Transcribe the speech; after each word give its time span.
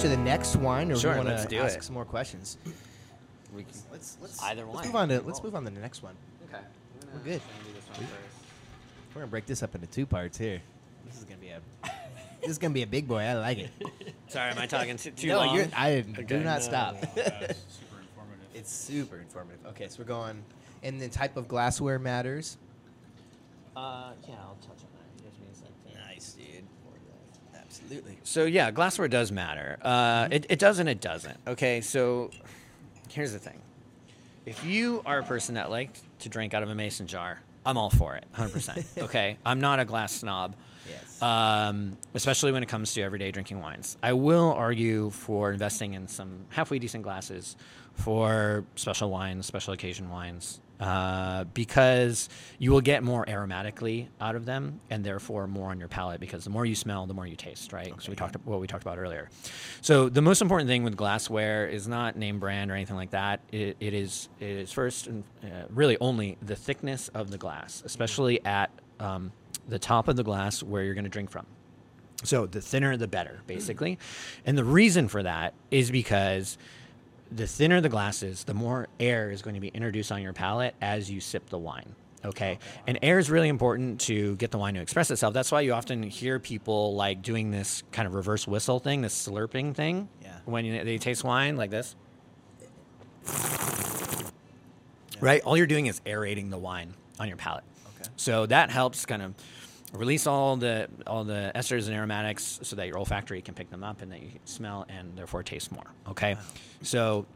want 0.00 0.10
to 0.12 0.16
the 0.16 0.24
next 0.24 0.56
wine, 0.56 0.90
or 0.92 0.96
Sure, 0.96 1.12
we 1.12 1.16
want 1.18 1.28
to 1.50 1.56
ask 1.58 1.78
it. 1.78 1.84
some 1.84 1.94
more 1.94 2.04
questions? 2.04 2.56
We 3.54 3.64
can, 3.64 3.72
Let's 3.92 4.16
let's 4.22 4.42
Either 4.42 4.64
let's 4.64 4.76
one. 4.76 4.86
move 4.86 4.96
on 4.96 5.08
to 5.10 5.20
let's 5.22 5.42
move 5.42 5.54
on 5.54 5.64
to 5.64 5.70
the 5.70 5.80
next 5.80 6.02
one. 6.02 6.14
okay. 6.48 6.62
We're 7.12 7.20
good. 7.20 7.42
We're 9.14 9.20
gonna 9.22 9.26
break 9.26 9.44
this 9.46 9.62
up 9.62 9.74
into 9.74 9.86
two 9.88 10.06
parts 10.06 10.38
here. 10.38 10.62
This 11.04 11.18
is 11.18 11.24
gonna 11.24 11.40
be 11.40 11.48
a 11.48 11.60
this 12.40 12.50
is 12.50 12.58
gonna 12.58 12.72
be 12.72 12.82
a 12.82 12.86
big 12.86 13.08
boy. 13.08 13.18
I 13.18 13.34
like 13.34 13.58
it. 13.58 13.70
Sorry, 14.28 14.50
am 14.50 14.58
I 14.58 14.66
talking 14.66 14.96
too, 14.96 15.10
too 15.10 15.26
no, 15.28 15.38
long? 15.38 15.56
you're, 15.56 15.66
I 15.76 16.00
do 16.00 16.38
not 16.38 16.60
No, 16.60 16.64
stop. 16.64 16.96
It's 17.16 17.58
super 17.68 17.98
informative. 18.00 18.46
it's 18.54 18.72
super 18.72 19.16
informative. 19.18 19.66
Okay, 19.66 19.88
so 19.88 19.96
we're 19.98 20.04
going, 20.04 20.42
and 20.84 21.00
the 21.00 21.08
type 21.08 21.36
of 21.36 21.48
glassware 21.48 21.98
matters. 21.98 22.56
Uh, 23.76 24.12
yeah, 24.28 24.34
I'll 24.40 24.56
touch 24.62 24.78
on 24.84 24.90
that. 24.94 25.16
Give 25.24 25.40
me 25.40 25.48
a 25.52 25.54
second. 25.56 26.08
Nice, 26.08 26.32
dude. 26.34 26.64
Absolutely. 27.90 28.18
So 28.22 28.44
yeah, 28.44 28.70
glassware 28.70 29.08
does 29.08 29.32
matter. 29.32 29.76
Uh, 29.82 30.28
it, 30.30 30.46
it 30.48 30.58
does 30.60 30.78
and 30.78 30.88
it 30.88 31.00
doesn't. 31.00 31.36
Okay, 31.44 31.80
so 31.80 32.30
here's 33.08 33.32
the 33.32 33.40
thing: 33.40 33.60
if 34.46 34.64
you 34.64 35.02
are 35.04 35.18
a 35.18 35.22
person 35.24 35.56
that 35.56 35.70
likes 35.70 36.00
to 36.20 36.28
drink 36.28 36.54
out 36.54 36.62
of 36.62 36.68
a 36.70 36.74
mason 36.74 37.08
jar, 37.08 37.40
I'm 37.66 37.76
all 37.76 37.90
for 37.90 38.14
it, 38.14 38.26
100. 38.30 38.52
percent 38.52 38.86
Okay, 38.98 39.38
I'm 39.44 39.60
not 39.60 39.80
a 39.80 39.84
glass 39.84 40.12
snob. 40.12 40.54
Yes. 40.88 41.20
Um, 41.20 41.96
especially 42.14 42.52
when 42.52 42.62
it 42.62 42.68
comes 42.68 42.94
to 42.94 43.02
everyday 43.02 43.32
drinking 43.32 43.60
wines. 43.60 43.96
I 44.04 44.12
will 44.12 44.52
argue 44.52 45.10
for 45.10 45.52
investing 45.52 45.94
in 45.94 46.06
some 46.06 46.46
halfway 46.50 46.78
decent 46.78 47.02
glasses 47.02 47.56
for 47.94 48.64
special 48.76 49.10
wines, 49.10 49.46
special 49.46 49.74
occasion 49.74 50.10
wines, 50.10 50.60
uh, 50.80 51.44
because 51.44 52.28
you 52.58 52.70
will 52.72 52.80
get 52.80 53.02
more 53.02 53.24
aromatically 53.26 54.08
out 54.20 54.34
of 54.34 54.46
them, 54.46 54.80
and 54.88 55.04
therefore 55.04 55.46
more 55.46 55.70
on 55.70 55.78
your 55.78 55.88
palate. 55.88 56.20
Because 56.20 56.44
the 56.44 56.50
more 56.50 56.64
you 56.64 56.74
smell, 56.74 57.06
the 57.06 57.14
more 57.14 57.26
you 57.26 57.36
taste. 57.36 57.72
Right. 57.72 57.92
so 57.98 58.10
we 58.10 58.16
talked 58.16 58.36
what 58.44 58.60
we 58.60 58.66
talked 58.66 58.82
about 58.82 58.98
earlier. 58.98 59.28
So 59.82 60.08
the 60.08 60.22
most 60.22 60.42
important 60.42 60.68
thing 60.68 60.82
with 60.82 60.96
glassware 60.96 61.66
is 61.68 61.86
not 61.86 62.16
name 62.16 62.40
brand 62.40 62.70
or 62.70 62.74
anything 62.74 62.96
like 62.96 63.10
that. 63.10 63.40
It, 63.52 63.76
it 63.78 63.94
is 63.94 64.28
it 64.40 64.48
is 64.48 64.72
first 64.72 65.06
and 65.06 65.24
uh, 65.44 65.66
really 65.68 65.98
only 66.00 66.38
the 66.42 66.56
thickness 66.56 67.08
of 67.08 67.30
the 67.30 67.38
glass, 67.38 67.82
especially 67.84 68.44
at 68.44 68.70
um, 68.98 69.32
the 69.68 69.78
top 69.78 70.08
of 70.08 70.16
the 70.16 70.24
glass 70.24 70.62
where 70.62 70.82
you're 70.82 70.94
going 70.94 71.04
to 71.04 71.10
drink 71.10 71.30
from. 71.30 71.46
So 72.22 72.46
the 72.46 72.60
thinner, 72.60 72.96
the 72.96 73.08
better, 73.08 73.40
basically. 73.46 73.98
And 74.44 74.56
the 74.56 74.64
reason 74.64 75.08
for 75.08 75.22
that 75.22 75.54
is 75.70 75.90
because 75.90 76.58
the 77.32 77.46
thinner 77.46 77.80
the 77.80 77.88
glass 77.88 78.22
is, 78.22 78.44
the 78.44 78.54
more 78.54 78.88
air 78.98 79.30
is 79.30 79.42
going 79.42 79.54
to 79.54 79.60
be 79.60 79.68
introduced 79.68 80.10
on 80.10 80.22
your 80.22 80.32
palate 80.32 80.74
as 80.80 81.10
you 81.10 81.20
sip 81.20 81.48
the 81.48 81.58
wine. 81.58 81.94
Okay. 82.24 82.58
And 82.86 82.98
air 83.02 83.18
is 83.18 83.30
really 83.30 83.48
important 83.48 84.00
to 84.02 84.36
get 84.36 84.50
the 84.50 84.58
wine 84.58 84.74
to 84.74 84.80
express 84.80 85.10
itself. 85.10 85.32
That's 85.32 85.50
why 85.50 85.62
you 85.62 85.72
often 85.72 86.02
hear 86.02 86.38
people 86.38 86.94
like 86.94 87.22
doing 87.22 87.50
this 87.50 87.82
kind 87.92 88.06
of 88.06 88.14
reverse 88.14 88.46
whistle 88.46 88.78
thing, 88.78 89.00
this 89.00 89.26
slurping 89.26 89.74
thing. 89.74 90.08
Yeah. 90.22 90.36
When 90.44 90.84
they 90.84 90.98
taste 90.98 91.24
wine 91.24 91.56
like 91.56 91.70
this. 91.70 91.96
Right? 95.20 95.42
All 95.42 95.56
you're 95.56 95.66
doing 95.66 95.86
is 95.86 96.00
aerating 96.04 96.50
the 96.50 96.58
wine 96.58 96.94
on 97.18 97.28
your 97.28 97.36
palate. 97.36 97.64
Okay. 97.96 98.10
So 98.16 98.46
that 98.46 98.70
helps 98.70 99.06
kind 99.06 99.22
of 99.22 99.34
release 99.92 100.26
all 100.26 100.56
the 100.56 100.88
all 101.06 101.24
the 101.24 101.52
esters 101.54 101.86
and 101.86 101.94
aromatics 101.94 102.60
so 102.62 102.76
that 102.76 102.86
your 102.86 102.98
olfactory 102.98 103.42
can 103.42 103.54
pick 103.54 103.70
them 103.70 103.82
up 103.82 104.02
and 104.02 104.12
that 104.12 104.22
you 104.22 104.30
can 104.30 104.46
smell 104.46 104.86
and 104.88 105.16
therefore 105.16 105.42
taste 105.42 105.72
more. 105.72 105.86
Okay. 106.08 106.36
So 106.82 107.26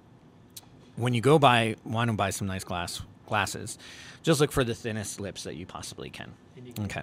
when 0.96 1.14
you 1.14 1.20
go 1.20 1.38
buy 1.38 1.76
want 1.84 2.10
to 2.10 2.16
buy 2.16 2.30
some 2.30 2.46
nice 2.46 2.64
glass 2.64 3.02
glasses, 3.26 3.78
just 4.22 4.40
look 4.40 4.52
for 4.52 4.64
the 4.64 4.74
thinnest 4.74 5.20
lips 5.20 5.44
that 5.44 5.56
you 5.56 5.66
possibly 5.66 6.10
can. 6.10 6.32
Okay. 6.80 7.02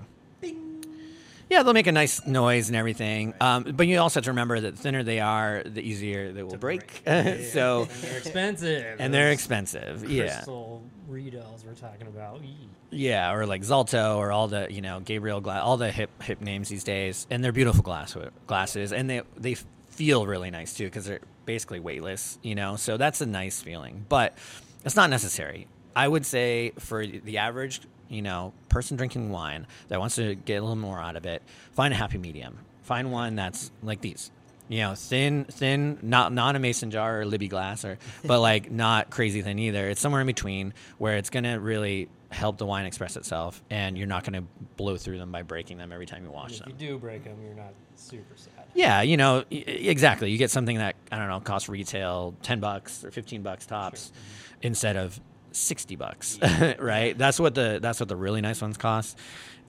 Yeah, 1.52 1.64
they'll 1.64 1.74
make 1.74 1.88
a 1.88 1.92
nice 1.92 2.26
noise 2.26 2.70
and 2.70 2.78
everything. 2.78 3.34
Um, 3.42 3.64
but 3.76 3.86
you 3.86 4.00
also 4.00 4.20
have 4.22 4.24
to 4.24 4.32
remember 4.32 4.58
that 4.62 4.78
the 4.78 4.82
thinner 4.82 5.04
they 5.04 5.20
are, 5.20 5.64
the 5.66 5.82
easier 5.82 6.32
they 6.32 6.44
will 6.44 6.56
break. 6.56 7.02
so, 7.06 7.90
They're 8.02 8.18
expensive. 8.20 8.96
and 9.00 9.14
they're 9.14 9.26
Those 9.26 9.34
expensive. 9.34 10.10
Yeah. 10.10 10.34
Crystal 10.36 10.82
Riedels 11.12 11.66
we're 11.66 11.74
talking 11.74 12.08
about. 12.08 12.42
Eee. 12.42 12.56
Yeah, 12.92 13.34
or 13.34 13.46
like 13.46 13.64
Zalto, 13.64 14.16
or 14.16 14.32
all 14.32 14.48
the 14.48 14.68
you 14.70 14.82
know 14.82 15.02
Gabriel 15.02 15.42
glass, 15.42 15.62
all 15.62 15.76
the 15.76 15.92
hip 15.92 16.10
hip 16.24 16.40
names 16.40 16.70
these 16.70 16.86
days, 16.86 17.28
and 17.30 17.44
they're 17.44 17.52
beautiful 17.52 17.84
glass 17.84 18.16
glasses, 18.48 18.94
and 18.94 19.10
they 19.10 19.22
they 19.36 19.56
feel 19.90 20.26
really 20.26 20.52
nice 20.52 20.74
too 20.74 20.86
because 20.86 21.06
they're 21.06 21.20
basically 21.46 21.82
weightless, 21.82 22.40
you 22.42 22.56
know. 22.56 22.78
So 22.78 22.96
that's 22.96 23.20
a 23.20 23.26
nice 23.26 23.62
feeling, 23.62 24.06
but 24.08 24.38
it's 24.86 24.96
not 24.96 25.10
necessary. 25.10 25.68
I 25.96 26.08
would 26.08 26.26
say 26.26 26.72
for 26.80 27.06
the 27.06 27.40
average 27.40 27.82
you 28.12 28.22
know 28.22 28.54
person 28.70 28.98
drinking 28.98 29.32
wine 29.32 29.66
that 29.88 30.00
wants 30.00 30.16
to 30.16 30.36
get 30.36 30.58
a 30.58 30.62
little 30.62 30.76
more 30.76 31.00
out 31.00 31.16
of 31.16 31.26
it, 31.26 31.42
find 31.74 31.94
a 31.94 31.98
happy 31.98 32.18
medium. 32.18 32.60
Find 32.84 33.12
one 33.12 33.36
that's 33.36 33.72
like 33.82 34.02
these. 34.02 34.30
You 34.68 34.80
know, 34.82 34.96
thin, 34.96 35.46
thin, 35.46 35.98
not 36.02 36.32
not 36.32 36.56
a 36.56 36.60
mason 36.60 36.92
jar 36.92 37.22
or 37.22 37.26
Libbey 37.26 37.50
glass, 37.50 37.84
or 37.84 37.98
but 38.26 38.40
like 38.40 38.72
not 38.72 39.10
crazy 39.10 39.42
thin 39.42 39.60
either. 39.60 39.90
It's 39.90 40.00
somewhere 40.00 40.22
in 40.22 40.28
between 40.28 40.74
where 40.98 41.18
it's 41.18 41.30
gonna 41.30 41.60
really 41.60 42.10
help 42.30 42.58
the 42.58 42.66
wine 42.66 42.86
express 42.86 43.18
itself, 43.18 43.62
and 43.70 43.98
you're 43.98 44.08
not 44.08 44.24
gonna 44.24 44.44
blow 44.78 44.96
through 44.98 45.18
them 45.18 45.32
by 45.32 45.42
breaking 45.42 45.78
them 45.78 45.92
every 45.92 46.06
time 46.06 46.24
you 46.24 46.30
And 46.30 46.36
wash 46.36 46.54
if 46.54 46.60
them. 46.60 46.70
you 46.70 46.88
do 46.88 46.98
break 46.98 47.24
them, 47.26 47.38
you're 47.44 47.56
not 47.56 47.74
super 47.96 48.36
sad. 48.38 48.66
Yeah, 48.74 49.02
you 49.02 49.18
know, 49.18 49.44
exactly. 49.50 50.32
You 50.32 50.38
get 50.38 50.50
something 50.52 50.78
that 50.78 50.96
I 51.12 51.18
don't 51.18 51.28
know 51.28 51.42
costs 51.42 51.68
retail 51.68 52.34
ten 52.42 52.62
bucks 52.62 53.04
or 53.04 53.12
fifteen 53.12 53.42
bucks 53.42 53.66
tops, 53.66 54.08
mm-hmm. 54.08 54.68
instead 54.68 54.96
of 54.96 55.20
sixty 55.52 55.96
bucks, 55.96 56.40
right? 56.80 57.18
That's 57.18 57.40
what 57.40 57.56
the 57.56 57.80
that's 57.82 58.00
what 58.00 58.10
the 58.10 58.16
really 58.16 58.42
nice 58.42 58.62
ones 58.62 58.78
cost. 58.78 59.18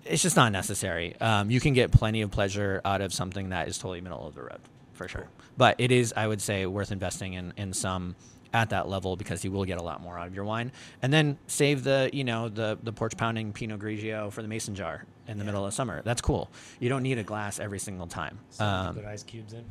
It's 0.04 0.22
just 0.22 0.37
not 0.37 0.50
necessary. 0.50 1.15
Um, 1.20 1.50
you 1.50 1.60
can 1.60 1.75
get 1.75 1.93
plenty 1.93 2.22
of 2.22 2.31
pleasure 2.31 2.81
out 2.84 3.00
of 3.00 3.12
something 3.12 3.50
that 3.50 3.69
is 3.69 3.78
totally 3.78 4.00
middle 4.00 4.26
of 4.26 4.34
the 4.34 4.42
road, 4.42 4.60
for 4.94 5.06
sure. 5.06 5.28
But 5.56 5.76
it 5.78 5.92
is, 5.92 6.12
I 6.16 6.26
would 6.26 6.41
say, 6.41 6.66
worth 6.66 6.91
investing 6.91 7.34
in 7.34 7.53
in 7.56 7.72
some 7.72 8.16
at 8.54 8.71
that 8.71 8.88
level 8.88 9.16
because 9.16 9.44
you 9.44 9.50
will 9.50 9.65
get 9.65 9.78
a 9.78 9.82
lot 9.82 10.00
more 10.00 10.19
out 10.19 10.26
of 10.26 10.34
your 10.34 10.44
wine. 10.44 10.72
And 11.00 11.12
then 11.12 11.38
save 11.47 11.84
the 11.84 12.10
you 12.12 12.25
know 12.25 12.48
the 12.48 12.78
the 12.82 12.92
porch 12.92 13.16
pounding 13.16 13.53
Pinot 13.53 13.81
Grigio 13.81 14.31
for 14.32 14.42
the 14.42 14.48
mason 14.48 14.75
jar 14.75 15.04
in 15.28 15.38
the 15.38 15.44
middle 15.44 15.65
of 15.65 15.72
summer. 15.72 16.03
That's 16.03 16.21
cool. 16.21 16.50
You 16.81 16.88
don't 16.88 17.03
need 17.03 17.19
a 17.19 17.22
glass 17.22 17.60
every 17.60 17.78
single 17.78 18.06
time. 18.06 18.38
Um, 18.59 18.94
Put 18.94 19.04
ice 19.04 19.22
cubes 19.22 19.53
in. 19.53 19.65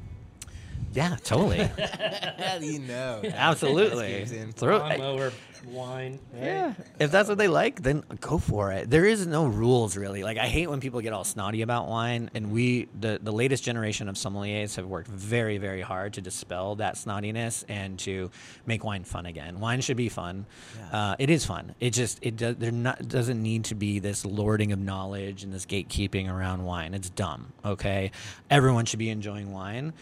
Yeah, 0.93 1.17
totally. 1.23 1.57
How 2.37 2.57
do 2.59 2.65
you 2.65 2.79
know? 2.79 3.21
Absolutely. 3.33 4.21
Ice 4.21 4.29
cubes 4.29 4.31
in. 4.31 4.51
Throw 4.51 4.77
Lawnmower 4.77 5.31
wine. 5.65 6.19
Right? 6.33 6.43
Yeah. 6.43 6.73
If 6.99 7.11
that's 7.11 7.29
what 7.29 7.37
they 7.37 7.47
like, 7.47 7.81
then 7.81 8.03
go 8.19 8.37
for 8.37 8.71
it. 8.71 8.89
There 8.89 9.05
is 9.05 9.25
no 9.27 9.45
rules 9.45 9.95
really. 9.95 10.23
Like 10.23 10.37
I 10.37 10.47
hate 10.47 10.69
when 10.69 10.79
people 10.79 11.01
get 11.01 11.13
all 11.13 11.23
snotty 11.23 11.61
about 11.61 11.87
wine 11.87 12.29
and 12.33 12.51
we 12.51 12.87
the 12.99 13.19
the 13.21 13.31
latest 13.31 13.63
generation 13.63 14.09
of 14.09 14.15
sommeliers 14.15 14.75
have 14.75 14.87
worked 14.87 15.07
very 15.07 15.57
very 15.57 15.81
hard 15.81 16.13
to 16.13 16.21
dispel 16.21 16.75
that 16.75 16.95
snottiness 16.95 17.63
and 17.69 17.97
to 17.99 18.29
make 18.65 18.83
wine 18.83 19.03
fun 19.03 19.25
again. 19.25 19.59
Wine 19.59 19.81
should 19.81 19.97
be 19.97 20.09
fun. 20.09 20.45
Yeah. 20.77 21.11
Uh, 21.11 21.15
it 21.19 21.29
is 21.29 21.45
fun. 21.45 21.75
It 21.79 21.91
just 21.91 22.19
it 22.21 22.37
does 22.37 22.55
there 22.57 22.71
not 22.71 23.07
doesn't 23.07 23.41
need 23.41 23.65
to 23.65 23.75
be 23.75 23.99
this 23.99 24.25
lording 24.25 24.71
of 24.71 24.79
knowledge 24.79 25.43
and 25.43 25.53
this 25.53 25.65
gatekeeping 25.65 26.31
around 26.31 26.63
wine. 26.65 26.93
It's 26.93 27.09
dumb, 27.09 27.53
okay? 27.63 28.11
Everyone 28.49 28.85
should 28.85 28.99
be 28.99 29.09
enjoying 29.09 29.51
wine. 29.51 29.93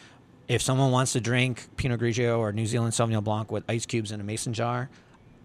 If 0.50 0.64
someone 0.64 0.90
wants 0.90 1.14
to 1.14 1.22
drink 1.22 1.68
Pinot 1.78 2.00
Grigio 2.00 2.40
or 2.40 2.52
New 2.52 2.66
Zealand 2.66 2.94
Sauvignon 2.94 3.24
Blanc 3.24 3.52
with 3.52 3.64
ice 3.70 3.86
cubes 3.86 4.12
in 4.12 4.20
a 4.20 4.24
mason 4.24 4.52
jar, 4.52 4.90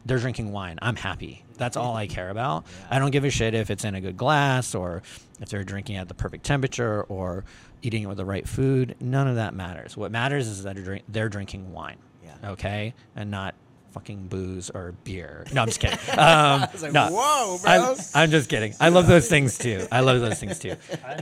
they're 0.06 0.18
drinking 0.18 0.50
wine. 0.50 0.78
I'm 0.80 0.96
happy. 0.96 1.44
That's 1.58 1.76
all 1.76 1.94
I 1.94 2.06
care 2.06 2.30
about. 2.30 2.64
I 2.90 2.98
don't 2.98 3.10
give 3.10 3.24
a 3.24 3.30
shit 3.30 3.52
if 3.52 3.70
it's 3.70 3.84
in 3.84 3.94
a 3.94 4.00
good 4.00 4.16
glass 4.16 4.74
or 4.74 5.02
if 5.40 5.50
they're 5.50 5.62
drinking 5.62 5.96
at 5.96 6.08
the 6.08 6.14
perfect 6.14 6.44
temperature 6.44 7.02
or 7.02 7.44
eating 7.82 8.02
it 8.02 8.06
with 8.06 8.16
the 8.16 8.24
right 8.24 8.48
food. 8.48 8.96
None 8.98 9.28
of 9.28 9.36
that 9.36 9.52
matters. 9.54 9.94
What 9.94 10.10
matters 10.10 10.48
is 10.48 10.62
that 10.62 10.74
they're, 10.74 10.84
drink- 10.84 11.04
they're 11.06 11.28
drinking 11.28 11.70
wine. 11.74 11.98
Yeah. 12.24 12.52
Okay? 12.52 12.94
And 13.14 13.30
not 13.30 13.54
fucking 13.94 14.26
booze 14.26 14.70
or 14.70 14.92
beer. 15.04 15.46
No, 15.54 15.62
I'm 15.62 15.68
just 15.68 15.80
kidding. 15.80 15.98
Um, 16.18 16.66
was 16.72 16.82
like, 16.82 16.92
no. 16.92 17.08
whoa, 17.12 17.58
bro. 17.62 17.70
I'm, 17.72 17.96
I'm 18.14 18.30
just 18.30 18.50
kidding. 18.50 18.74
I 18.80 18.88
love 18.88 19.06
those 19.06 19.28
things 19.28 19.56
too. 19.56 19.86
I 19.90 20.00
love 20.00 20.20
those 20.20 20.38
things 20.38 20.58
too. 20.58 20.76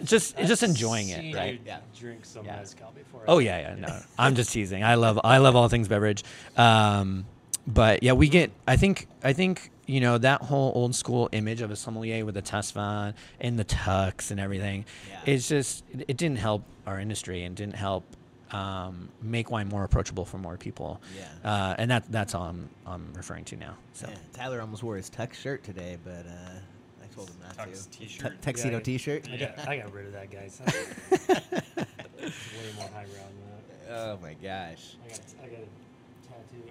Just 0.05 0.39
I've 0.39 0.47
just 0.49 0.63
enjoying 0.63 1.07
seen 1.07 1.35
it, 1.35 1.37
right? 1.37 1.53
you 1.55 1.61
Yeah. 1.67 1.79
Drink 1.99 2.25
some 2.25 2.45
Yeah. 2.47 2.57
mezcal 2.57 2.93
before. 2.95 3.23
Oh 3.29 3.39
yeah, 3.39 3.59
yeah. 3.61 3.75
No, 3.77 3.99
I'm 4.19 4.35
just 4.35 4.53
teasing. 4.53 4.83
I 4.83 4.95
love 4.95 5.21
I 5.23 5.39
love 5.39 5.55
all 5.55 5.69
things 5.69 5.87
beverage. 5.89 6.25
Um, 6.57 7.27
but 7.67 8.03
yeah, 8.03 8.13
we 8.13 8.29
get. 8.29 8.51
I 8.67 8.77
think 8.77 9.07
I 9.23 9.33
think 9.35 9.71
you 9.87 10.01
know 10.01 10.19
that 10.19 10.43
whole 10.43 10.73
old 10.75 10.95
school 10.95 11.29
image 11.33 11.61
of 11.61 11.71
a 11.71 11.77
sommelier 11.77 12.25
with 12.25 12.37
a 12.37 12.43
tastevin 12.43 13.15
and 13.41 13.59
the 13.59 13.65
tux 13.65 14.31
and 14.31 14.41
everything. 14.41 14.85
Yeah. 15.11 15.35
It's 15.35 15.49
just 15.49 15.85
it, 15.93 16.05
it 16.09 16.17
didn't 16.17 16.39
help 16.39 16.63
our 16.87 16.99
industry 16.99 17.45
and 17.45 17.55
didn't 17.55 17.77
help 17.77 18.05
um, 18.53 19.09
make 19.23 19.51
wine 19.51 19.69
more 19.69 19.85
approachable 19.85 20.25
for 20.25 20.39
more 20.39 20.57
people. 20.57 21.01
Yeah. 21.17 21.51
Uh, 21.51 21.75
and 21.79 21.91
that 21.91 22.11
that's 22.13 22.35
all 22.35 22.45
I'm, 22.45 22.69
I'm 22.87 23.13
referring 23.15 23.45
to 23.47 23.57
now. 23.57 23.77
So 23.95 24.09
Yeah, 24.09 24.17
Tyler 24.33 24.61
almost 24.61 24.83
wore 24.83 24.97
his 24.97 25.09
tux 25.11 25.35
shirt 25.35 25.63
today, 25.65 25.97
but 26.05 26.27
uh, 26.27 27.03
I 27.03 27.15
told 27.15 27.31
him 27.31 27.37
not 27.47 27.57
Tux 27.69 27.91
to. 27.91 27.99
t-shirt. 27.99 28.33
Tu- 28.33 28.39
tuxedo 28.53 28.71
Yeah, 28.73 28.79
I- 28.79 28.83
T-shirt. 28.83 29.29
I 29.33 29.37
got, 29.37 29.69
I 29.69 29.77
got 29.79 29.93
rid 29.93 30.07
of 30.07 30.13
that 30.13 30.31
guy. 30.31 30.49
It's 30.49 30.61
way 31.37 32.73
more 32.77 32.89
highbrow 32.89 33.07
than 33.07 33.89
that. 33.89 33.95
Oh 33.95 34.19
my 34.23 34.35
gosh. 34.35 34.97
I 35.05 35.09
got, 35.09 35.21
I 35.43 35.47
got 35.49 35.59
a 35.59 36.29
tattoo 36.29 36.71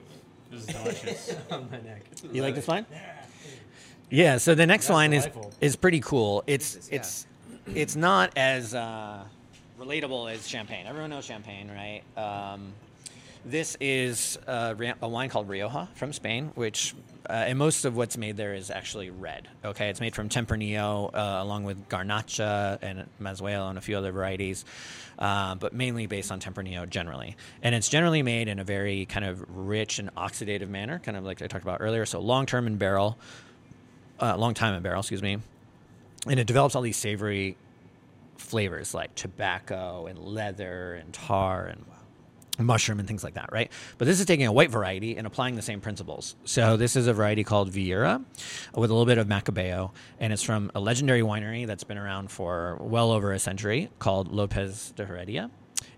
This 0.51 0.61
is 0.61 0.65
delicious. 0.67 1.35
on 1.51 1.69
my 1.71 1.79
neck. 1.81 2.03
you 2.31 2.41
like 2.41 2.55
this 2.55 2.67
wine? 2.67 2.85
Yeah. 4.09 4.37
So 4.37 4.55
the 4.55 4.65
next 4.65 4.85
That's 4.87 4.93
wine 4.93 5.13
is 5.13 5.23
delightful. 5.25 5.53
is 5.61 5.75
pretty 5.75 5.99
cool. 6.01 6.43
It's 6.47 6.73
Jesus, 6.75 6.89
yeah. 6.89 6.95
it's 6.97 7.27
it's 7.75 7.95
not 7.95 8.31
as 8.37 8.73
uh, 8.73 9.23
relatable 9.81 10.33
is 10.33 10.47
champagne. 10.47 10.85
Everyone 10.85 11.09
knows 11.09 11.25
champagne, 11.25 11.69
right? 11.69 12.01
Um, 12.15 12.73
this 13.43 13.75
is 13.81 14.37
a, 14.45 14.95
a 15.01 15.07
wine 15.07 15.29
called 15.29 15.49
Rioja 15.49 15.89
from 15.95 16.13
Spain, 16.13 16.51
which 16.53 16.93
uh, 17.27 17.33
and 17.33 17.57
most 17.57 17.85
of 17.85 17.95
what's 17.95 18.17
made 18.17 18.37
there 18.37 18.53
is 18.53 18.69
actually 18.69 19.09
red. 19.09 19.47
Okay, 19.65 19.89
it's 19.89 19.99
made 19.99 20.13
from 20.13 20.29
Tempranillo 20.29 21.09
uh, 21.13 21.41
along 21.41 21.63
with 21.63 21.89
Garnacha 21.89 22.77
and 22.81 23.07
Mazuelo 23.19 23.69
and 23.69 23.77
a 23.77 23.81
few 23.81 23.97
other 23.97 24.11
varieties, 24.11 24.65
uh, 25.17 25.55
but 25.55 25.73
mainly 25.73 26.05
based 26.05 26.31
on 26.31 26.39
Tempranillo 26.39 26.87
generally. 26.87 27.35
And 27.63 27.73
it's 27.73 27.89
generally 27.89 28.21
made 28.21 28.47
in 28.47 28.59
a 28.59 28.63
very 28.63 29.05
kind 29.05 29.25
of 29.25 29.43
rich 29.49 29.97
and 29.97 30.13
oxidative 30.15 30.69
manner, 30.69 30.99
kind 30.99 31.17
of 31.17 31.23
like 31.23 31.41
I 31.41 31.47
talked 31.47 31.63
about 31.63 31.81
earlier. 31.81 32.05
So 32.05 32.19
long 32.19 32.45
term 32.45 32.67
in 32.67 32.77
barrel, 32.77 33.17
uh, 34.19 34.37
long 34.37 34.53
time 34.53 34.75
in 34.75 34.83
barrel, 34.83 34.99
excuse 34.99 35.23
me, 35.23 35.39
and 36.27 36.39
it 36.39 36.45
develops 36.45 36.75
all 36.75 36.83
these 36.83 36.97
savory 36.97 37.57
flavors 38.41 38.93
like 38.93 39.15
tobacco 39.15 40.07
and 40.07 40.19
leather 40.19 40.95
and 40.95 41.13
tar 41.13 41.65
and 41.67 41.85
mushroom 42.59 42.99
and 42.99 43.07
things 43.07 43.23
like 43.23 43.35
that, 43.35 43.49
right? 43.51 43.71
But 43.97 44.05
this 44.05 44.19
is 44.19 44.25
taking 44.25 44.45
a 44.45 44.51
white 44.51 44.69
variety 44.69 45.17
and 45.17 45.25
applying 45.25 45.55
the 45.55 45.61
same 45.61 45.81
principles. 45.81 46.35
So 46.43 46.77
this 46.77 46.95
is 46.95 47.07
a 47.07 47.13
variety 47.13 47.43
called 47.43 47.71
Viura 47.71 48.23
with 48.75 48.89
a 48.89 48.93
little 48.93 49.05
bit 49.05 49.17
of 49.17 49.27
Macabeo, 49.27 49.91
and 50.19 50.33
it's 50.33 50.43
from 50.43 50.71
a 50.75 50.79
legendary 50.79 51.21
winery 51.21 51.65
that's 51.65 51.83
been 51.83 51.97
around 51.97 52.29
for 52.29 52.77
well 52.81 53.11
over 53.11 53.31
a 53.31 53.39
century 53.39 53.89
called 53.99 54.31
Lopez 54.31 54.93
de 54.95 55.05
Heredia. 55.05 55.49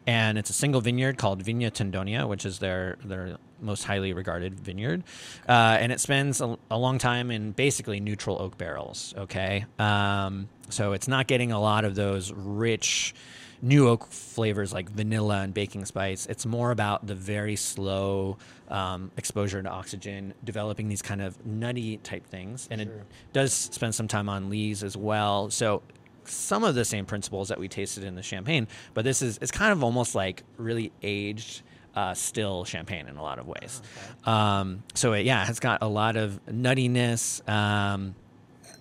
And 0.05 0.37
it's 0.37 0.49
a 0.49 0.53
single 0.53 0.81
vineyard 0.81 1.17
called 1.17 1.43
Viña 1.43 1.71
Tondonia, 1.71 2.27
which 2.27 2.45
is 2.45 2.59
their 2.59 2.97
their 3.03 3.37
most 3.61 3.85
highly 3.85 4.13
regarded 4.13 4.59
vineyard, 4.59 5.03
uh, 5.47 5.77
and 5.79 5.91
it 5.91 5.99
spends 6.01 6.41
a, 6.41 6.57
a, 6.69 6.77
long 6.77 6.97
time 6.97 7.31
in 7.31 7.53
basically 7.53 8.01
neutral 8.01 8.41
oak 8.41 8.57
barrels. 8.57 9.13
Okay, 9.17 9.65
um, 9.79 10.49
so 10.69 10.91
it's 10.91 11.07
not 11.07 11.27
getting 11.27 11.53
a 11.53 11.59
lot 11.61 11.85
of 11.85 11.95
those 11.95 12.33
rich 12.33 13.15
new 13.63 13.87
oak 13.87 14.05
flavors 14.07 14.73
like 14.73 14.89
vanilla 14.89 15.39
and 15.39 15.53
baking 15.53 15.85
spice. 15.85 16.25
It's 16.25 16.45
more 16.45 16.71
about 16.71 17.07
the 17.07 17.15
very 17.15 17.55
slow 17.55 18.37
um, 18.67 19.09
exposure 19.15 19.63
to 19.63 19.69
oxygen, 19.69 20.33
developing 20.43 20.89
these 20.89 21.01
kind 21.01 21.21
of 21.21 21.43
nutty 21.45 21.97
type 21.97 22.27
things. 22.27 22.67
And 22.69 22.81
Sure. 22.81 22.91
it 22.91 23.05
does 23.31 23.53
spend 23.53 23.95
some 23.95 24.09
time 24.09 24.27
on 24.27 24.49
lees 24.49 24.83
as 24.83 24.97
well. 24.97 25.49
So 25.49 25.81
some 26.27 26.63
of 26.63 26.75
the 26.75 26.85
same 26.85 27.05
principles 27.05 27.49
that 27.49 27.59
we 27.59 27.67
tasted 27.67 28.03
in 28.03 28.15
the 28.15 28.23
champagne, 28.23 28.67
but 28.93 29.03
this 29.03 29.21
is 29.21 29.37
it's 29.41 29.51
kind 29.51 29.71
of 29.71 29.83
almost 29.83 30.15
like 30.15 30.43
really 30.57 30.91
aged. 31.01 31.61
Uh, 31.95 32.11
still 32.15 32.65
champagne 32.65 33.07
in 33.07 33.17
a 33.17 33.21
lot 33.21 33.37
of 33.37 33.45
ways. 33.45 33.79
Um, 34.25 34.81
so 34.95 35.13
it, 35.13 35.27
yeah, 35.27 35.47
it's 35.47 35.59
got 35.59 35.83
a 35.83 35.87
lot 35.87 36.15
of 36.15 36.39
nuttiness. 36.47 37.47
Um, 37.47 38.15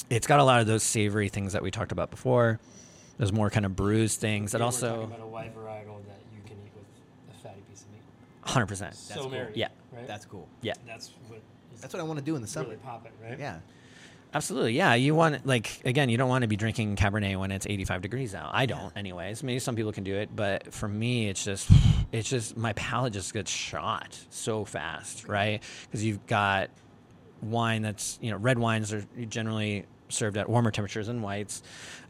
it's 0.08 0.26
got 0.26 0.40
a 0.40 0.44
lot 0.44 0.62
of 0.62 0.66
those 0.66 0.82
savory 0.82 1.28
things 1.28 1.52
that 1.52 1.62
we 1.62 1.70
talked 1.70 1.92
about 1.92 2.10
before. 2.10 2.58
Those 3.18 3.30
more 3.30 3.50
kind 3.50 3.66
of 3.66 3.76
bruised 3.76 4.18
things 4.18 4.52
that 4.52 4.62
also 4.62 4.88
talking 4.88 5.04
about 5.04 5.20
a 5.20 5.26
white 5.26 5.54
varietal 5.54 6.02
that 6.06 6.20
you 6.34 6.40
can 6.46 6.56
eat 6.64 6.72
with 6.74 6.86
a 7.34 7.38
fatty 7.46 7.60
piece 7.68 7.82
of 7.82 7.90
meat. 7.90 8.00
Hundred 8.50 8.68
percent. 8.68 8.94
so 8.94 9.20
cool. 9.20 9.30
married. 9.30 9.56
Yeah. 9.58 9.68
Right. 9.92 10.06
That's 10.06 10.24
cool. 10.24 10.48
Yeah, 10.62 10.72
that's 10.86 11.10
what. 11.28 11.40
Is 11.74 11.82
That's 11.82 11.92
what 11.92 12.00
I 12.00 12.04
want 12.04 12.18
to 12.18 12.24
do 12.24 12.34
in 12.36 12.40
the 12.40 12.48
summer. 12.48 12.68
really 12.68 12.78
pop 12.78 13.04
it, 13.04 13.12
right? 13.22 13.38
Yeah. 13.38 13.58
Absolutely. 14.34 14.72
Yeah, 14.74 14.94
you 14.94 15.14
want 15.14 15.46
like 15.46 15.80
again, 15.84 16.08
you 16.08 16.16
don't 16.16 16.28
want 16.28 16.42
to 16.42 16.48
be 16.48 16.56
drinking 16.56 16.96
Cabernet 16.96 17.38
when 17.38 17.50
it's 17.50 17.66
85 17.66 18.02
degrees 18.02 18.34
out. 18.34 18.50
I 18.52 18.66
don't, 18.66 18.96
anyways. 18.96 19.42
Maybe 19.42 19.58
some 19.58 19.76
people 19.76 19.92
can 19.92 20.04
do 20.04 20.14
it, 20.16 20.34
but 20.34 20.72
for 20.72 20.88
me, 20.88 21.28
it's 21.28 21.44
just, 21.44 21.70
it's 22.12 22.28
just 22.28 22.56
my 22.56 22.72
palate 22.74 23.12
just 23.12 23.32
gets 23.32 23.50
shot 23.50 24.18
so 24.30 24.64
fast, 24.64 25.28
right? 25.28 25.62
Because 25.86 26.04
you've 26.04 26.26
got 26.26 26.70
wine 27.42 27.82
that's 27.82 28.18
you 28.22 28.30
know 28.30 28.36
red 28.36 28.58
wines 28.58 28.92
are 28.92 29.04
generally 29.28 29.84
served 30.12 30.36
at 30.36 30.48
warmer 30.48 30.70
temperatures 30.70 31.06
than 31.06 31.22
whites 31.22 31.62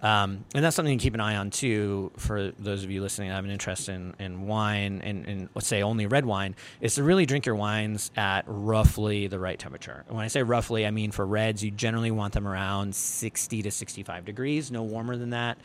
um, 0.02 0.44
and 0.54 0.64
that's 0.64 0.75
something 0.75 0.99
to 0.99 1.02
keep 1.02 1.14
an 1.14 1.20
eye 1.20 1.37
on 1.37 1.50
too 1.50 2.10
for 2.16 2.50
those 2.58 2.82
of 2.84 2.90
you 2.90 3.00
listening 3.00 3.28
that 3.28 3.34
have 3.37 3.44
an 3.44 3.50
interest 3.50 3.88
in, 3.88 4.14
in 4.19 4.46
wine 4.46 5.00
and, 5.04 5.26
and 5.26 5.49
let's 5.54 5.66
say 5.66 5.82
only 5.82 6.06
red 6.06 6.25
wine 6.26 6.54
is 6.81 6.94
to 6.96 7.02
really 7.02 7.25
drink 7.26 7.46
your 7.46 7.54
wines 7.54 8.10
at 8.16 8.44
roughly 8.46 9.26
the 9.28 9.38
right 9.38 9.58
temperature 9.58 10.04
and 10.08 10.16
when 10.16 10.25
i 10.25 10.28
say 10.28 10.43
roughly 10.43 10.87
i 10.87 10.90
mean 10.90 11.10
for 11.10 11.25
reds 11.25 11.62
you 11.62 11.70
generally 11.70 12.10
want 12.10 12.32
them 12.32 12.46
around 12.49 12.94
60 12.94 13.62
to 13.62 13.70
65 13.70 14.25
degrees 14.25 14.70
no 14.70 14.82
warmer 14.82 15.16
than 15.16 15.31
that 15.31 15.58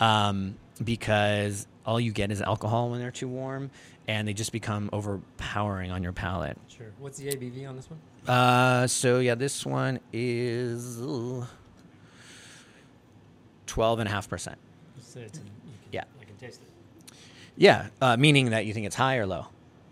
um, 0.00 0.56
because 0.82 1.66
all 1.86 2.00
you 2.00 2.12
get 2.12 2.30
is 2.30 2.42
alcohol 2.42 2.90
when 2.90 3.00
they're 3.00 3.10
too 3.10 3.28
warm 3.28 3.70
and 4.08 4.26
they 4.28 4.32
just 4.34 4.52
become 4.52 4.90
overpowering 4.92 5.90
on 5.90 6.02
your 6.02 6.12
palate 6.12 6.58
Sure. 6.68 6.86
What's 6.98 7.16
the 7.18 7.28
ABV 7.30 7.66
on 7.68 7.76
this 7.76 7.88
one? 7.88 7.98
uh, 8.28 8.86
so 8.86 9.18
yeah, 9.20 9.34
this 9.34 9.64
one 9.64 9.98
is 10.12 10.98
twelve 13.66 13.98
and 13.98 14.08
a 14.08 14.12
half 14.12 14.28
percent. 14.28 14.58
You 14.96 15.02
said 15.02 15.22
it's 15.24 15.38
in, 15.38 15.44
you 15.44 15.50
can, 15.82 15.92
Yeah. 15.92 16.04
I 16.20 16.24
can 16.24 16.34
taste 16.36 16.60
it. 16.62 17.14
Yeah, 17.56 17.88
uh, 18.00 18.16
meaning 18.16 18.50
that 18.50 18.66
you 18.66 18.74
think 18.74 18.86
it's 18.86 18.96
high 18.96 19.16
or 19.16 19.26
low. 19.26 19.46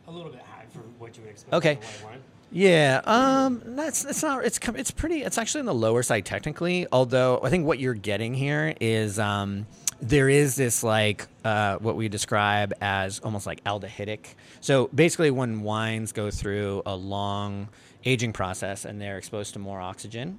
A 0.06 0.10
little 0.10 0.30
bit 0.30 0.42
high 0.42 0.64
for 0.72 0.80
what 0.98 1.16
you 1.16 1.22
would 1.22 1.30
expect. 1.30 1.54
Okay. 1.54 1.74
For 1.76 2.04
white 2.06 2.12
wine. 2.12 2.20
Yeah, 2.52 3.00
um, 3.04 3.62
that's 3.64 4.04
it's 4.04 4.22
not 4.22 4.44
it's 4.44 4.60
it's 4.76 4.90
pretty 4.92 5.22
it's 5.22 5.38
actually 5.38 5.60
on 5.60 5.66
the 5.66 5.74
lower 5.74 6.04
side 6.04 6.24
technically. 6.24 6.86
Although 6.92 7.40
I 7.42 7.50
think 7.50 7.66
what 7.66 7.80
you're 7.80 7.94
getting 7.94 8.32
here 8.32 8.74
is 8.80 9.18
um, 9.18 9.66
there 10.00 10.28
is 10.28 10.54
this 10.54 10.84
like 10.84 11.26
uh, 11.44 11.78
what 11.78 11.96
we 11.96 12.08
describe 12.08 12.72
as 12.80 13.18
almost 13.20 13.46
like 13.46 13.64
aldehydic. 13.64 14.34
So 14.60 14.88
basically, 14.94 15.32
when 15.32 15.62
wines 15.62 16.12
go 16.12 16.30
through 16.30 16.82
a 16.86 16.94
long 16.94 17.68
aging 18.04 18.32
process 18.32 18.84
and 18.84 19.00
they're 19.00 19.18
exposed 19.18 19.54
to 19.54 19.58
more 19.58 19.80
oxygen, 19.80 20.38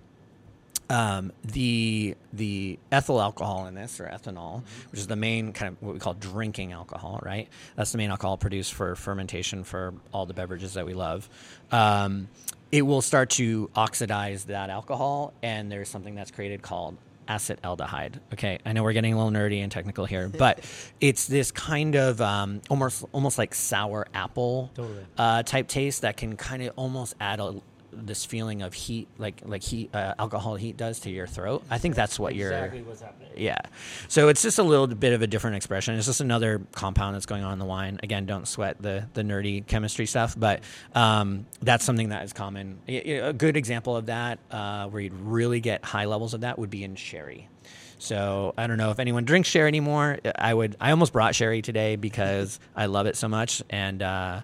um, 0.90 1.32
the 1.44 2.16
the 2.34 2.78
ethyl 2.92 3.22
alcohol 3.22 3.66
in 3.68 3.76
this 3.76 4.00
or 4.00 4.06
ethanol, 4.06 4.64
which 4.92 5.00
is 5.00 5.08
the 5.08 5.16
main 5.16 5.54
kind 5.54 5.74
of 5.74 5.82
what 5.82 5.94
we 5.94 6.00
call 6.00 6.14
drinking 6.14 6.74
alcohol, 6.74 7.20
right? 7.24 7.48
That's 7.76 7.92
the 7.92 7.98
main 7.98 8.12
alcohol 8.12 8.38
produced 8.38 8.74
for 8.74 8.96
fermentation 8.96 9.64
for 9.64 9.94
all 10.14 10.26
the 10.26 10.34
beverages 10.34 10.76
that 10.76 10.86
we 10.86 10.94
love. 10.94 11.28
Um, 11.72 12.28
it 12.72 12.84
will 12.84 13.02
start 13.02 13.30
to 13.32 13.70
oxidize 13.76 14.46
that 14.46 14.70
alcohol, 14.70 15.34
and 15.42 15.72
there's 15.72 15.90
something 15.90 16.14
that's 16.16 16.32
created 16.32 16.62
called 16.62 16.98
acetaldehyde. 17.28 18.20
Okay, 18.34 18.60
I 18.66 18.74
know 18.74 18.84
we're 18.84 18.94
getting 18.94 19.14
a 19.14 19.18
little 19.18 19.32
nerdy 19.32 19.64
and 19.64 19.72
technical 19.72 20.06
here, 20.06 20.30
but 20.38 20.60
it's 21.02 21.26
this 21.28 21.52
kind 21.52 21.96
of 21.96 22.22
um, 22.22 22.62
almost 22.70 23.06
almost 23.12 23.38
like 23.38 23.56
sour 23.56 24.08
apple 24.14 24.72
Totally. 24.76 25.06
uh, 25.18 25.44
type 25.44 25.68
taste 25.68 26.02
that 26.02 26.18
can 26.18 26.38
kind 26.38 26.62
of 26.64 26.74
almost 26.76 27.16
add 27.20 27.40
a 27.40 27.56
this 27.96 28.26
feeling 28.26 28.62
of 28.62 28.74
heat, 28.74 29.08
like 29.18 29.42
like 29.46 29.64
heat, 29.64 29.94
uh, 29.94 30.14
alcohol 30.20 30.56
heat 30.56 30.78
does 30.78 31.00
to 31.02 31.10
your 31.10 31.28
throat. 31.28 31.64
I 31.70 31.78
think 31.78 31.96
that's 31.96 32.20
what 32.20 32.36
you're. 32.36 32.52
Exactly 32.52 32.82
what's 32.82 33.02
happening. 33.02 33.30
Yeah. 33.36 33.60
So 34.08 34.28
it's 34.30 34.42
just 34.42 34.60
a 34.60 34.64
little 34.64 34.88
bit 34.88 35.14
of 35.14 35.22
a 35.22 35.28
different 35.28 35.58
expression. 35.58 35.96
It's 35.96 36.06
just 36.06 36.22
another 36.22 36.62
compound 36.74 37.16
that's 37.16 37.26
going 37.26 37.44
on 37.44 37.54
in 37.54 37.60
the 37.60 37.66
wine. 37.66 38.00
Again, 38.04 38.26
don't 38.26 38.48
sweat 38.48 38.82
the 38.82 39.08
the 39.14 39.24
nerdy 39.24 39.66
chemistry 39.66 40.06
stuff, 40.06 40.36
but 40.38 40.62
um, 40.94 41.46
that's 41.62 41.86
something 41.86 42.10
that 42.10 42.24
is 42.24 42.34
common. 42.34 42.80
A 42.88 43.34
good 43.34 43.58
example 43.58 43.96
of 43.96 44.08
that, 44.08 44.40
uh, 44.52 44.88
where 44.88 45.02
you'd 45.02 45.14
really 45.14 45.60
get 45.60 45.84
high 45.84 46.06
levels 46.06 46.34
of 46.34 46.42
that, 46.42 46.60
would 46.60 46.70
be 46.70 46.84
in 46.84 46.96
sherry. 46.96 47.50
So 47.98 48.54
I 48.58 48.68
don't 48.68 48.78
know 48.78 48.92
if 48.92 49.00
anyone 49.00 49.24
drinks 49.26 49.50
sherry 49.50 49.68
anymore. 49.68 50.20
I 50.38 50.54
would. 50.54 50.76
I 50.80 50.92
almost 50.92 51.14
brought 51.14 51.34
sherry 51.34 51.62
today 51.62 51.96
because 51.96 52.60
I 52.76 52.88
love 52.88 53.08
it 53.08 53.16
so 53.16 53.28
much, 53.28 53.64
and 53.70 54.02
uh, 54.02 54.42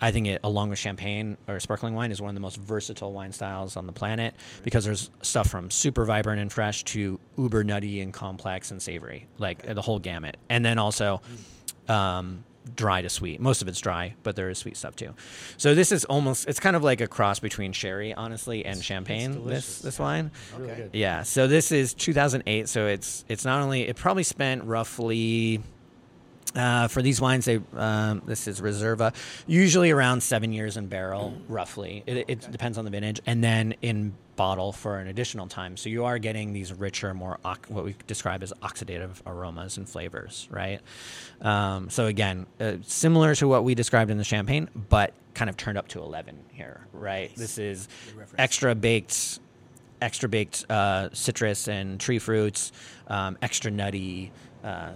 I 0.00 0.10
think 0.10 0.26
it, 0.26 0.40
along 0.44 0.70
with 0.70 0.78
champagne 0.78 1.36
or 1.46 1.60
sparkling 1.60 1.94
wine, 1.94 2.10
is 2.10 2.20
one 2.20 2.30
of 2.30 2.34
the 2.34 2.40
most 2.40 2.56
versatile 2.56 3.12
wine 3.12 3.32
styles 3.32 3.76
on 3.76 3.86
the 3.86 3.92
planet 3.92 4.34
because 4.62 4.84
there's 4.84 5.10
stuff 5.22 5.48
from 5.48 5.70
super 5.70 6.04
vibrant 6.04 6.40
and 6.40 6.52
fresh 6.52 6.84
to 6.84 7.18
uber 7.36 7.64
nutty 7.64 8.00
and 8.00 8.12
complex 8.12 8.70
and 8.70 8.80
savory, 8.80 9.26
like 9.38 9.62
the 9.74 9.82
whole 9.82 9.98
gamut. 9.98 10.36
And 10.48 10.64
then 10.64 10.78
also 10.78 11.20
um, 11.88 12.44
dry 12.74 13.02
to 13.02 13.08
sweet. 13.08 13.40
Most 13.40 13.62
of 13.62 13.68
it's 13.68 13.80
dry, 13.80 14.14
but 14.22 14.36
there 14.36 14.48
is 14.50 14.58
sweet 14.58 14.76
stuff 14.76 14.96
too. 14.96 15.14
So 15.56 15.74
this 15.74 15.92
is 15.92 16.04
almost 16.04 16.48
it's 16.48 16.60
kind 16.60 16.76
of 16.76 16.82
like 16.82 17.00
a 17.00 17.06
cross 17.06 17.38
between 17.38 17.72
sherry, 17.72 18.14
honestly, 18.14 18.64
and 18.64 18.82
champagne. 18.82 19.32
This 19.32 19.40
delicious. 19.40 19.78
this 19.80 19.98
wine. 19.98 20.30
Okay. 20.60 20.88
Yeah. 20.92 21.22
So 21.22 21.46
this 21.46 21.72
is 21.72 21.94
2008. 21.94 22.68
So 22.68 22.86
it's 22.86 23.24
it's 23.28 23.44
not 23.44 23.62
only 23.62 23.82
it 23.82 23.96
probably 23.96 24.22
spent 24.22 24.64
roughly 24.64 25.60
uh, 26.54 26.88
for 26.88 27.02
these 27.02 27.20
wines. 27.20 27.44
They 27.44 27.60
um, 27.76 28.22
this 28.26 28.48
is 28.48 28.60
Reserva, 28.60 29.14
usually 29.46 29.90
around 29.90 30.22
seven 30.22 30.52
years 30.52 30.76
in 30.76 30.86
barrel, 30.86 31.34
roughly. 31.48 32.02
It, 32.06 32.24
it 32.28 32.50
depends 32.50 32.78
on 32.78 32.84
the 32.84 32.90
vintage, 32.90 33.20
and 33.26 33.42
then 33.42 33.74
in 33.82 34.14
bottle 34.38 34.72
for 34.72 34.98
an 34.98 35.08
additional 35.08 35.48
time. 35.48 35.76
So 35.76 35.88
you 35.88 36.04
are 36.04 36.18
getting 36.18 36.52
these 36.52 36.72
richer, 36.72 37.12
more 37.12 37.38
what 37.68 37.84
we 37.84 37.96
describe 38.06 38.42
as 38.42 38.52
oxidative 38.62 39.16
aromas 39.26 39.76
and 39.76 39.88
flavors, 39.88 40.46
right? 40.50 40.80
Um, 41.42 41.90
so 41.90 42.06
again, 42.06 42.46
uh, 42.60 42.74
similar 42.82 43.34
to 43.34 43.48
what 43.48 43.64
we 43.64 43.74
described 43.74 44.12
in 44.12 44.16
the 44.16 44.24
champagne, 44.24 44.70
but 44.88 45.12
kind 45.34 45.50
of 45.50 45.56
turned 45.56 45.76
up 45.76 45.88
to 45.88 46.00
11 46.00 46.38
here, 46.52 46.86
right? 46.92 47.34
This 47.34 47.58
is 47.58 47.88
extra 48.38 48.74
baked 48.74 49.40
extra 50.00 50.28
baked 50.28 50.64
uh, 50.70 51.08
citrus 51.12 51.66
and 51.66 51.98
tree 52.00 52.20
fruits, 52.20 52.70
um, 53.08 53.36
extra 53.42 53.70
nutty. 53.70 54.30
Uh, 54.62 54.90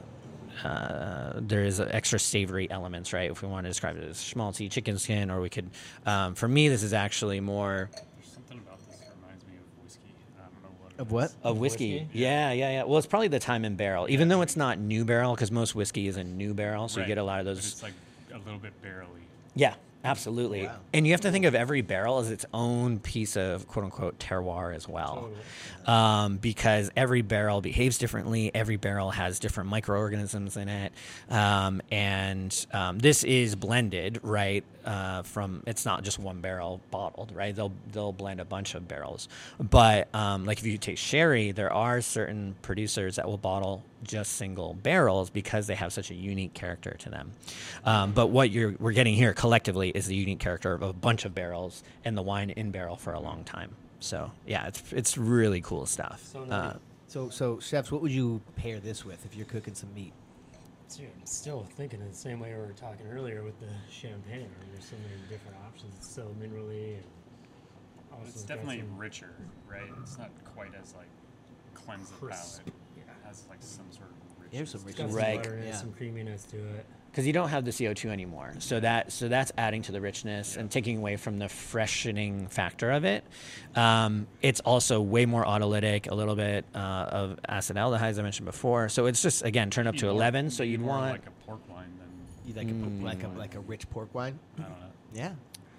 uh, 0.65 1.33
there 1.37 1.65
is 1.65 1.81
extra 1.81 2.19
savory 2.19 2.71
elements, 2.71 3.13
right? 3.13 3.31
If 3.31 3.43
we 3.43 3.49
want 3.49 3.65
to 3.65 3.71
describe 3.71 3.97
it 3.97 4.05
as 4.05 4.17
schmaltzy 4.19 4.71
chicken 4.71 4.99
skin, 4.99 5.31
or 5.31 5.41
we 5.41 5.49
could. 5.49 5.71
Um, 6.07 6.35
for 6.35 6.49
me, 6.49 6.69
this 6.69 6.83
is 6.83 6.93
actually 6.93 7.41
more. 7.41 7.91
There's 7.93 8.33
something 8.33 8.59
about 8.59 8.79
this 8.89 8.99
that 8.99 9.13
reminds 9.21 9.45
me 9.47 9.55
of 9.57 9.85
whiskey. 9.85 10.01
I 10.39 10.43
don't 10.45 10.63
know 10.63 10.79
what. 10.83 11.01
Of 11.01 11.11
what? 11.13 11.33
of 11.43 11.59
whiskey. 11.59 12.01
whiskey? 12.01 12.19
Yeah, 12.19 12.53
yeah, 12.53 12.71
yeah. 12.71 12.83
Well, 12.85 12.99
it's 12.99 13.07
probably 13.07 13.29
the 13.29 13.39
time 13.39 13.65
in 13.65 13.77
barrel, 13.77 14.07
even 14.11 14.29
though 14.29 14.43
it's 14.43 14.57
not 14.57 14.79
new 14.79 15.05
barrel, 15.05 15.35
because 15.35 15.51
most 15.51 15.75
whiskey 15.75 16.07
is 16.09 16.17
a 16.17 16.25
new 16.25 16.55
barrel, 16.55 16.89
so 16.89 17.01
Right. 17.01 17.07
you 17.09 17.15
get 17.15 17.19
a 17.19 17.25
lot 17.25 17.41
of 17.41 17.47
But 17.47 17.55
those. 17.55 17.73
It's 17.73 17.83
like 17.83 17.95
a 18.33 18.39
little 18.39 18.59
bit 18.59 18.81
barrely. 18.83 19.09
Yeah, 19.55 19.75
absolutely. 20.05 20.67
Wow. 20.67 20.77
And 20.93 21.07
you 21.07 21.13
have 21.13 21.23
to 21.23 21.31
think 21.31 21.45
of 21.45 21.55
every 21.55 21.83
barrel 21.83 22.19
as 22.19 22.31
its 22.31 22.45
own 22.53 22.99
piece 22.99 23.37
of 23.37 23.67
quote 23.69 23.85
unquote 23.85 24.19
terroir 24.19 24.75
as 24.75 24.89
well. 24.89 25.15
Totally. 25.15 25.41
Um, 25.87 26.37
because 26.37 26.91
every 26.97 27.23
barrel 27.23 27.61
behaves 27.61 27.99
differently. 27.99 28.55
Every 28.55 28.77
barrel 28.77 29.11
has 29.11 29.39
different 29.39 29.71
microorganisms 29.71 30.57
in 30.57 30.69
it. 30.69 30.93
Um, 31.29 31.83
and 31.91 32.67
um, 32.73 32.99
this 32.99 33.25
is 33.25 33.57
blended, 33.57 34.21
right? 34.23 34.65
Uh, 34.85 35.23
from 35.23 35.63
it's 35.67 35.85
not 35.85 36.03
just 36.03 36.19
one 36.19 36.41
barrel 36.41 36.81
bottled, 36.91 37.33
right? 37.35 37.55
They'll 37.55 37.73
they'll 37.93 38.13
blend 38.13 38.41
a 38.41 38.45
bunch 38.45 38.75
of 38.75 38.89
barrels. 38.89 39.29
But 39.59 40.13
um, 40.15 40.45
like 40.45 40.59
if 40.59 40.67
you 40.67 40.79
take 40.79 40.99
sherry, 40.99 41.53
there 41.53 41.73
are 41.73 42.01
certain 42.01 42.57
producers 42.63 43.17
that 43.17 43.27
will 43.27 43.39
bottle 43.39 43.85
just 44.03 44.33
single 44.33 44.75
barrels 44.75 45.31
because 45.31 45.67
they 45.69 45.77
have 45.77 45.93
such 45.93 46.11
a 46.11 46.15
unique 46.15 46.55
character 46.55 46.97
to 46.99 47.11
them. 47.11 47.31
Um, 47.85 48.13
but 48.13 48.29
what 48.29 48.51
you're 48.51 48.75
we're 48.81 48.93
getting 48.93 49.15
here 49.15 49.33
collectively 49.35 49.91
is 49.91 50.07
the 50.07 50.17
unique 50.17 50.41
character 50.41 50.73
of 50.73 50.83
a 50.83 50.93
bunch 50.93 51.25
of 51.25 51.35
barrels 51.35 51.83
and 52.05 52.17
the 52.17 52.23
wine 52.23 52.51
in 52.51 52.71
barrel 52.71 52.97
for 52.97 53.13
a 53.13 53.21
long 53.21 53.45
time. 53.45 53.71
So 54.01 54.33
yeah, 54.47 54.67
it's 54.67 54.83
it's 54.93 55.17
really 55.17 55.61
cool 55.61 55.87
stuff. 55.87 56.23
So 56.33 56.43
Uh. 56.45 56.73
So, 57.09 57.29
so 57.29 57.61
chefs, 57.61 57.93
what 57.93 58.01
would 58.01 58.11
you 58.11 58.41
pair 58.57 58.81
this 58.81 59.05
with 59.05 59.27
if 59.27 59.37
you're 59.37 59.45
cooking 59.45 59.75
some 59.75 59.93
meat? 59.95 60.15
Dude, 60.97 61.07
I'm 61.19 61.27
still 61.27 61.67
thinking 61.77 62.01
the 62.07 62.15
same 62.15 62.39
way 62.41 62.51
we 62.53 62.61
were 62.61 62.73
talking 62.77 63.07
earlier 63.11 63.43
with 63.43 63.59
the 63.61 63.69
champagne. 63.91 64.49
There's 64.73 64.85
so 64.85 64.97
many 64.97 65.21
different 65.29 65.57
options. 65.67 65.95
It's 65.99 66.09
so 66.15 66.35
minerally 66.41 66.95
and 66.97 67.05
also 68.13 68.29
It's 68.29 68.43
definitely 68.43 68.81
some- 68.81 68.99
richer, 68.99 69.31
right? 69.67 69.89
It's 70.03 70.19
not 70.19 70.31
quite 70.45 70.75
as 70.75 70.95
like 70.95 71.07
cleanse 71.75 72.11
the 72.11 72.27
palate. 72.27 72.61
Yeah. 72.97 73.03
It 73.05 73.27
has 73.27 73.47
like 73.49 73.63
some 73.63 73.91
sort 73.91 74.11
of 74.11 74.17
richness. 74.43 74.53
There's 74.53 74.71
some 74.71 74.81
to 74.83 74.89
It's 74.91 74.99
it. 75.01 75.03
got 75.03 75.13
Right. 75.13 75.43
some 75.45 75.53
butter 75.53 75.65
Yeah. 75.65 75.77
some 75.77 75.93
creaminess 75.95 76.45
to 76.47 76.59
it. 76.77 76.87
Because 77.13 77.27
you 77.27 77.33
don't 77.35 77.51
have 77.51 77.65
the 77.65 77.71
CO2 77.71 78.11
anymore. 78.11 78.55
So 78.59 78.81
that 78.81 79.13
so 79.13 79.29
that's 79.29 79.53
adding 79.59 79.83
to 79.83 79.93
the 79.93 80.01
richness 80.01 80.57
and 80.57 80.71
taking 80.71 80.97
away 80.99 81.17
from 81.17 81.39
the 81.39 81.49
freshening 81.49 82.49
factor 82.49 82.91
of 82.91 83.05
it. 83.05 83.23
Um, 83.77 84.27
it's 84.41 84.61
also 84.61 85.01
way 85.01 85.27
more 85.27 85.47
autolytic, 85.47 86.11
a 86.11 86.15
little 86.15 86.35
bit 86.37 86.65
uh, 86.75 86.79
of 86.79 87.39
acetaldehydes 87.49 88.19
I 88.19 88.23
mentioned 88.23 88.47
before. 88.47 88.89
So 88.89 89.07
it's 89.07 89.21
just 89.23 89.45
again 89.45 89.71
turned 89.71 89.89
up 89.89 89.93
Be 89.93 89.99
to 90.01 90.07
more- 90.07 90.15
11. 90.15 90.51
So 90.51 90.65
be 90.65 90.71
you'd 90.71 90.83
want. 90.83 91.13
like 91.13 91.27
a 91.27 91.31
pork 91.47 91.61
wine 91.71 91.93
than 91.99 92.57
like 92.57 92.67
a 92.67 92.71
Mm. 92.75 93.03
like 93.03 93.23
a 93.25 93.29
like 93.39 93.55
a 93.57 93.61
rich 93.61 93.89
pork 93.91 94.15
wine? 94.15 94.39
I 94.59 94.63
don't 94.63 94.71
know. 94.71 94.77
Yeah. 95.15 95.33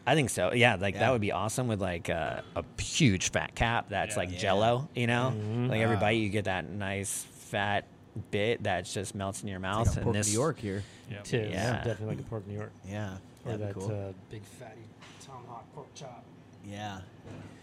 I 0.05 0.15
think 0.15 0.29
so. 0.29 0.51
Yeah, 0.53 0.75
like 0.75 0.95
Yeah. 0.95 0.99
that 1.01 1.11
would 1.13 1.21
be 1.21 1.31
awesome 1.31 1.67
with 1.67 1.81
like 1.81 2.09
a, 2.09 2.43
a 2.55 2.63
huge 2.81 3.31
fat 3.31 3.55
cap 3.55 3.87
that's 3.89 4.13
Yeah. 4.15 4.19
like 4.19 4.31
Yeah. 4.33 4.37
Jello. 4.37 4.89
You 4.95 5.07
know, 5.07 5.33
Mhm. 5.35 5.69
like 5.69 5.81
every 5.81 5.95
Ah. 5.95 5.99
bite 5.99 6.11
you 6.17 6.29
get 6.29 6.45
that 6.45 6.69
nice 6.69 7.25
fat 7.49 7.85
bit 8.32 8.63
that 8.63 8.86
just 8.86 9.15
melts 9.15 9.41
in 9.41 9.48
your 9.48 9.60
mouth. 9.60 9.88
It's 9.88 9.96
like 9.96 10.01
a 10.01 10.03
pork 10.05 10.15
and 10.15 10.24
this, 10.24 10.27
New 10.34 10.39
York 10.39 10.60
here. 10.60 10.84
Yeah. 11.10 11.22
Too. 11.22 11.38
Yeah. 11.38 11.46
Yeah. 11.50 11.75
Definitely 11.84 12.15
like 12.15 12.20
a 12.25 12.29
pork 12.29 12.48
New 12.48 12.55
York. 12.55 12.72
Yeah. 12.88 13.17
Or 13.46 13.58
That'd 13.58 13.60
be 13.60 13.65
that 13.82 13.88
cool. 13.88 14.08
uh, 14.10 14.13
big 14.29 14.43
fatty 14.46 14.82
tomahawk 15.25 15.65
pork 15.74 15.93
chop. 15.96 16.24
yeah. 16.65 17.00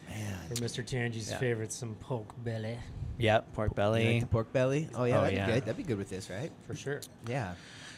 Man. 0.09 0.35
Or 0.51 0.55
Mr. 0.57 0.85
Tanghe's 0.85 1.31
Yeah. 1.31 1.39
favorite, 1.39 1.73
some 1.73 1.95
pork 1.97 2.27
belly. 2.43 2.77
Yep, 3.19 3.53
pork 3.53 3.71
You 3.71 3.75
belly. 3.77 4.13
like 4.15 4.21
the 4.23 4.27
pork 4.27 4.53
belly? 4.53 4.89
Oh 4.95 5.05
yeah, 5.05 5.19
Oh, 5.19 5.21
that'd 5.23 5.37
yeah. 5.37 5.47
be 5.47 5.53
good. 5.53 5.61
That'd 5.63 5.77
be 5.77 5.83
good 5.85 5.99
with 5.99 6.11
this, 6.11 6.29
right? 6.31 6.51
For 6.67 6.75
sure. 6.75 7.01
Yeah. 7.29 7.55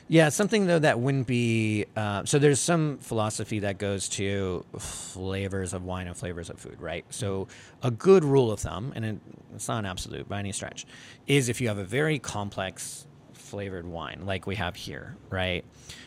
Yeah, 0.09 0.28
something 0.28 0.66
though 0.66 0.78
that 0.80 1.00
wouldn't 1.00 1.26
be. 1.26 1.87
Uh, 1.97 2.25
so 2.25 2.38
there's 2.38 2.61
some 2.61 2.99
philosophy 2.99 3.61
that 3.61 3.78
goes 3.78 4.09
to 4.11 4.64
flavors 4.78 5.73
of 5.73 5.85
wine 5.85 6.06
and 6.06 6.16
flavors 6.16 6.50
of 6.50 6.59
food, 6.59 6.80
right? 6.80 7.04
So 7.11 7.49
a 7.82 7.90
good 7.90 8.25
rule 8.25 8.52
of 8.52 8.61
thumb, 8.61 8.92
and 8.94 9.04
it, 9.04 9.16
it's 9.54 9.68
not 9.68 9.78
an 9.78 9.87
absolute 9.87 10.28
by 10.28 10.38
any 10.38 10.52
stretch, 10.52 10.87
is 11.26 11.49
if 11.49 11.61
you 11.61 11.68
have 11.68 11.78
a 11.78 11.85
very 11.85 12.18
complex 12.18 13.06
flavored 13.32 13.87
wine 13.87 14.23
like 14.25 14.47
we 14.47 14.56
have 14.56 14.76
here, 14.76 15.16
right? 15.30 15.64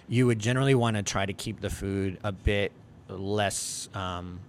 You 0.08 0.28
would 0.28 0.40
generally 0.40 0.76
want 0.76 0.98
to 0.98 1.04
try 1.04 1.26
to 1.26 1.34
keep 1.34 1.62
the 1.62 1.70
food 1.70 2.20
a 2.24 2.32
bit 2.32 2.72
less. 3.08 3.90
Um, 3.94 4.40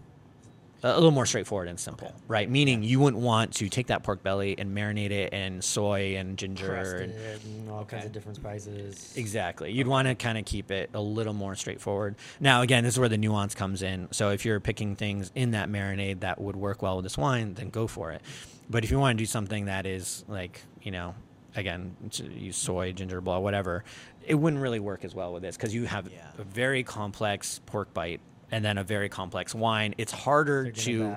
a 0.93 0.95
little 0.95 1.11
more 1.11 1.27
straightforward 1.27 1.69
and 1.69 1.79
simple, 1.79 2.15
right? 2.29 2.49
Meaning 2.51 2.83
you 2.83 3.01
wouldn't 3.01 3.23
want 3.23 3.55
to 3.55 3.69
take 3.69 3.89
that 3.89 4.03
pork 4.03 4.23
belly 4.23 4.59
and 4.59 4.77
marinate 4.77 5.11
it 5.11 5.33
in 5.33 5.61
soy 5.63 6.17
and 6.17 6.37
ginger 6.39 6.75
and 6.75 7.13
and 7.13 7.71
all 7.71 7.85
kinds 7.85 8.05
of 8.05 8.13
different 8.13 8.37
spices. 8.37 9.13
Exactly. 9.17 9.73
You'd 9.73 9.87
want 9.89 10.09
to 10.09 10.15
kind 10.15 10.39
of 10.39 10.45
keep 10.45 10.71
it 10.71 10.91
a 10.95 11.01
little 11.01 11.33
more 11.35 11.55
straightforward. 11.55 12.17
Now, 12.41 12.63
again, 12.63 12.85
this 12.85 12.95
is 12.95 13.01
where 13.01 13.09
the 13.09 13.19
nuance 13.19 13.55
comes 13.55 13.83
in. 13.83 14.09
So, 14.13 14.31
if 14.31 14.45
you're 14.45 14.61
picking 14.61 14.97
things 14.97 15.33
in 15.35 15.53
that 15.53 15.69
marinade 15.69 16.21
that 16.21 16.41
would 16.41 16.57
work 16.57 16.83
well 16.83 16.97
with 16.97 17.05
this 17.05 17.19
wine, 17.19 17.55
then 17.55 17.71
go 17.71 17.87
for 17.87 18.13
it. 18.13 18.23
But 18.71 18.85
if 18.85 18.91
you 18.91 18.99
want 18.99 19.17
to 19.17 19.23
do 19.23 19.27
something 19.27 19.67
that 19.67 19.87
is 19.87 20.25
like, 20.29 20.63
you 20.83 20.91
know, 20.91 21.15
again, 21.55 21.97
use 22.35 22.57
soy, 22.57 22.93
ginger, 22.93 23.21
blah, 23.21 23.39
whatever, 23.39 23.85
it 24.27 24.35
wouldn't 24.35 24.61
really 24.61 24.81
work 24.81 25.05
as 25.05 25.15
well 25.15 25.33
with 25.33 25.43
this 25.43 25.57
because 25.57 25.75
you 25.75 25.85
have 25.87 26.11
Yeah. 26.13 26.19
a 26.39 26.43
very 26.45 26.83
complex 26.83 27.61
pork 27.67 27.95
bite 27.95 28.21
and 28.51 28.65
then 28.65 28.79
a 28.79 28.85
very 28.85 29.09
complex 29.09 29.55
wine. 29.55 29.95
It's 29.99 30.13
harder 30.13 30.71
to 30.71 31.17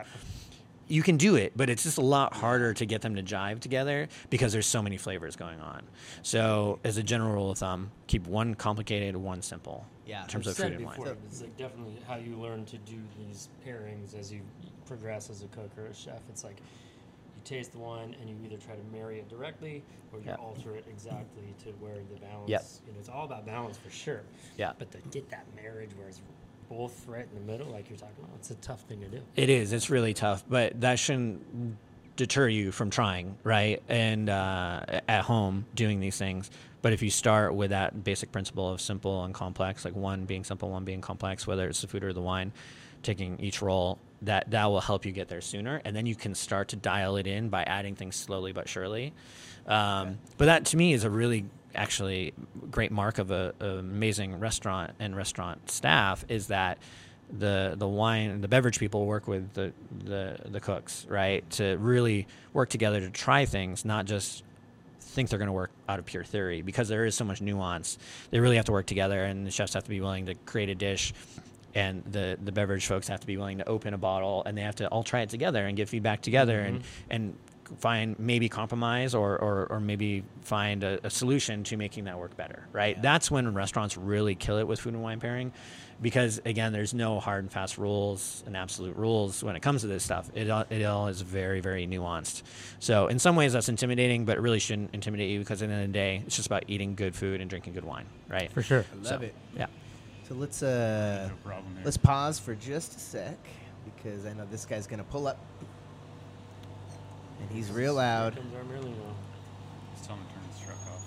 you 0.89 1.03
can 1.03 1.17
do 1.17 1.35
it, 1.35 1.53
but 1.55 1.69
it's 1.69 1.83
just 1.83 1.99
a 1.99 2.01
lot 2.01 2.33
harder 2.33 2.73
to 2.73 2.85
get 2.85 3.01
them 3.01 3.15
to 3.15 3.21
jive 3.21 3.59
together 3.59 4.07
because 4.31 4.51
there's 4.51 4.65
so 4.65 4.81
many 4.81 4.97
flavors 4.97 5.35
going 5.35 5.61
on. 5.61 5.83
So, 6.23 6.79
as 6.83 6.97
a 6.97 7.03
general 7.03 7.31
rule 7.31 7.51
of 7.51 7.59
thumb, 7.59 7.91
keep 8.07 8.25
one 8.25 8.55
complicated, 8.55 9.15
one 9.15 9.43
simple. 9.43 9.85
Yeah. 10.07 10.23
In 10.23 10.27
terms 10.27 10.47
I've 10.47 10.53
of 10.53 10.57
food 10.57 10.73
and 10.73 10.85
wine. 10.85 10.99
It's 11.27 11.41
like 11.41 11.55
definitely 11.57 11.99
how 12.07 12.15
you 12.15 12.35
learn 12.35 12.65
to 12.65 12.77
do 12.79 12.97
these 13.19 13.49
pairings 13.65 14.19
as 14.19 14.31
you 14.33 14.41
progress 14.87 15.29
as 15.29 15.43
a 15.43 15.47
cook 15.47 15.69
or 15.77 15.85
a 15.85 15.93
chef. 15.93 16.21
It's 16.29 16.43
like 16.43 16.57
you 16.57 17.41
taste 17.45 17.73
the 17.73 17.77
wine 17.77 18.15
and 18.19 18.27
you 18.27 18.35
either 18.43 18.57
try 18.57 18.73
to 18.73 18.81
marry 18.91 19.19
it 19.19 19.29
directly 19.29 19.83
or 20.11 20.17
you 20.17 20.25
Yeah. 20.25 20.35
alter 20.37 20.75
it 20.75 20.85
exactly 20.89 21.53
to 21.65 21.69
where 21.73 21.93
the 21.93 22.19
balance. 22.19 22.49
Yep. 22.49 22.63
You 22.87 22.93
know, 22.93 22.99
it's 22.99 23.09
all 23.09 23.25
about 23.25 23.45
balance 23.45 23.77
for 23.77 23.91
sure. 23.91 24.23
Yeah. 24.57 24.73
But 24.79 24.89
to 24.93 24.97
get 25.11 25.29
that 25.29 25.45
marriage 25.55 25.91
where 25.95 26.07
it's 26.07 26.21
both 26.69 27.07
right 27.07 27.25
in 27.25 27.45
the 27.45 27.51
middle, 27.51 27.67
like 27.67 27.89
you're 27.89 27.97
talking 27.97 28.23
about, 28.23 28.35
it's 28.35 28.51
a 28.51 28.55
tough 28.55 28.81
thing 28.81 29.01
to 29.01 29.07
do. 29.07 29.21
It 29.35 29.49
is. 29.49 29.73
It's 29.73 29.89
really 29.89 30.13
tough, 30.13 30.43
but 30.47 30.79
that 30.81 30.99
shouldn't 30.99 31.77
deter 32.15 32.47
you 32.47 32.71
from 32.71 32.89
trying, 32.89 33.37
right? 33.43 33.81
And 33.89 34.29
uh, 34.29 35.01
at 35.07 35.23
home 35.23 35.65
doing 35.73 35.99
these 35.99 36.17
things. 36.17 36.51
But 36.81 36.93
if 36.93 37.01
you 37.01 37.09
start 37.09 37.55
with 37.55 37.71
that 37.71 38.03
basic 38.03 38.31
principle 38.31 38.69
of 38.69 38.79
simple 38.79 39.23
and 39.23 39.33
complex, 39.33 39.83
like 39.83 39.95
one 39.95 40.25
being 40.25 40.43
simple, 40.43 40.69
one 40.69 40.85
being 40.85 41.01
complex, 41.01 41.47
whether 41.47 41.67
it's 41.67 41.81
the 41.81 41.87
food 41.87 42.03
or 42.03 42.13
the 42.13 42.21
wine, 42.21 42.51
taking 43.03 43.39
each 43.39 43.61
role, 43.61 43.97
that 44.21 44.51
that 44.51 44.65
will 44.65 44.81
help 44.81 45.05
you 45.05 45.11
get 45.11 45.29
there 45.29 45.41
sooner, 45.41 45.81
and 45.85 45.95
then 45.95 46.05
you 46.05 46.15
can 46.15 46.35
start 46.35 46.67
to 46.69 46.75
dial 46.75 47.15
it 47.15 47.25
in 47.25 47.49
by 47.49 47.63
adding 47.63 47.95
things 47.95 48.15
slowly 48.15 48.51
but 48.51 48.67
surely. 48.67 49.13
Um, 49.65 50.19
But 50.37 50.45
that 50.45 50.65
to 50.65 50.77
me 50.77 50.93
is 50.93 51.03
a 51.05 51.09
really 51.09 51.45
actually 51.75 52.33
great 52.71 52.91
mark 52.91 53.17
of 53.17 53.31
a, 53.31 53.53
a 53.59 53.65
amazing 53.77 54.39
restaurant 54.39 54.91
and 54.99 55.15
restaurant 55.15 55.69
staff 55.69 56.25
is 56.29 56.47
that 56.47 56.77
the 57.31 57.75
the 57.77 57.87
wine 57.87 58.41
the 58.41 58.47
beverage 58.47 58.79
people 58.79 59.05
work 59.05 59.27
with 59.27 59.53
the 59.53 59.71
the 60.03 60.37
the 60.45 60.59
cooks 60.59 61.05
right? 61.09 61.47
To 61.51 61.77
really 61.77 62.27
work 62.53 62.69
together 62.69 62.99
to 62.99 63.09
try 63.09 63.45
things 63.45 63.85
not 63.85 64.05
just 64.05 64.43
think 64.99 65.29
they're 65.29 65.39
going 65.39 65.47
to 65.47 65.53
work 65.53 65.71
out 65.87 65.99
of 65.99 66.05
pure 66.05 66.23
theory 66.23 66.61
because 66.61 66.87
there 66.87 67.05
is 67.05 67.15
so 67.15 67.25
much 67.25 67.41
nuance. 67.41 67.97
They 68.29 68.39
really 68.39 68.57
have 68.57 68.65
to 68.65 68.71
work 68.71 68.85
together 68.85 69.23
and 69.23 69.45
the 69.45 69.51
chefs 69.51 69.73
have 69.73 69.83
to 69.83 69.89
be 69.89 70.01
willing 70.01 70.27
to 70.27 70.35
create 70.35 70.69
a 70.69 70.75
dish 70.75 71.13
and 71.75 72.03
the 72.05 72.37
the 72.43 72.51
beverage 72.51 72.85
folks 72.87 73.07
have 73.07 73.19
to 73.19 73.27
be 73.27 73.37
willing 73.37 73.59
to 73.59 73.67
open 73.67 73.93
a 73.93 73.97
bottle 73.97 74.43
and 74.45 74.57
they 74.57 74.61
have 74.61 74.75
to 74.75 74.87
all 74.87 75.03
try 75.03 75.21
it 75.21 75.29
together 75.29 75.65
and 75.65 75.77
give 75.77 75.89
feedback 75.89 76.21
together 76.21 76.59
and 76.59 76.79
mm-hmm. 76.79 77.11
and 77.11 77.35
find 77.77 78.17
maybe 78.17 78.49
compromise 78.49 79.13
or, 79.13 79.37
or, 79.37 79.67
or 79.69 79.79
maybe 79.79 80.23
find 80.41 80.83
a, 80.83 80.99
a 81.05 81.09
solution 81.09 81.63
to 81.63 81.77
making 81.77 82.05
that 82.05 82.17
work 82.17 82.35
better 82.35 82.67
right 82.73 82.95
Yeah. 82.95 83.01
that's 83.03 83.29
when 83.29 83.53
restaurants 83.53 83.95
really 83.97 84.35
kill 84.35 84.57
it 84.57 84.67
with 84.67 84.79
food 84.79 84.93
and 84.93 85.03
wine 85.03 85.19
pairing 85.19 85.51
because 86.01 86.41
again 86.45 86.71
there's 86.73 86.93
no 86.93 87.19
hard 87.19 87.43
and 87.43 87.51
fast 87.51 87.77
rules 87.77 88.43
and 88.47 88.55
absolute 88.57 88.95
rules 88.95 89.43
when 89.43 89.55
it 89.55 89.61
comes 89.61 89.81
to 89.81 89.87
this 89.87 90.03
stuff 90.03 90.29
it, 90.33 90.49
all- 90.49 90.65
it 90.69 90.83
all 90.83 91.07
is 91.07 91.21
very 91.21 91.59
very 91.61 91.85
nuanced 91.85 92.41
so 92.79 93.07
in 93.07 93.19
some 93.19 93.35
ways 93.35 93.53
that's 93.53 93.69
intimidating 93.69 94.25
but 94.25 94.37
it 94.37 94.41
really 94.41 94.59
shouldn't 94.59 94.89
intimidate 94.93 95.29
you 95.29 95.39
because 95.39 95.61
at 95.61 95.67
the 95.67 95.73
end 95.73 95.83
of 95.83 95.89
the 95.89 95.93
day 95.93 96.23
it's 96.25 96.35
just 96.35 96.47
about 96.47 96.63
eating 96.67 96.95
good 96.95 97.13
food 97.15 97.39
and 97.41 97.49
drinking 97.49 97.73
good 97.73 97.85
wine 97.85 98.05
right 98.29 98.51
For 98.51 98.61
sure. 98.63 98.85
I 98.91 98.95
love 98.95 99.05
So, 99.05 99.15
it. 99.19 99.35
yeah 99.55 99.67
So 100.27 100.35
let's 100.35 100.63
uh 100.63 101.29
no 101.45 101.53
let's 101.83 101.97
pause 101.97 102.39
for 102.39 102.55
just 102.55 102.95
a 102.95 102.99
sec 102.99 103.37
because 103.85 104.25
I 104.25 104.33
know 104.33 104.45
this 104.51 104.65
guy's 104.65 104.85
gonna 104.87 105.03
pull 105.03 105.27
up. 105.27 105.37
And 107.41 107.49
he's 107.51 107.71
real 107.71 107.95
loud. 107.95 108.33
Here 108.33 108.43
comes 108.43 108.55
our 108.55 108.63
Merlino. 108.63 108.93
Just 109.93 110.07
tell 110.07 110.15
him 110.15 110.25
to 110.27 110.33
turn 110.33 110.43
his 110.51 110.59
truck 110.65 110.77
off. 110.87 111.05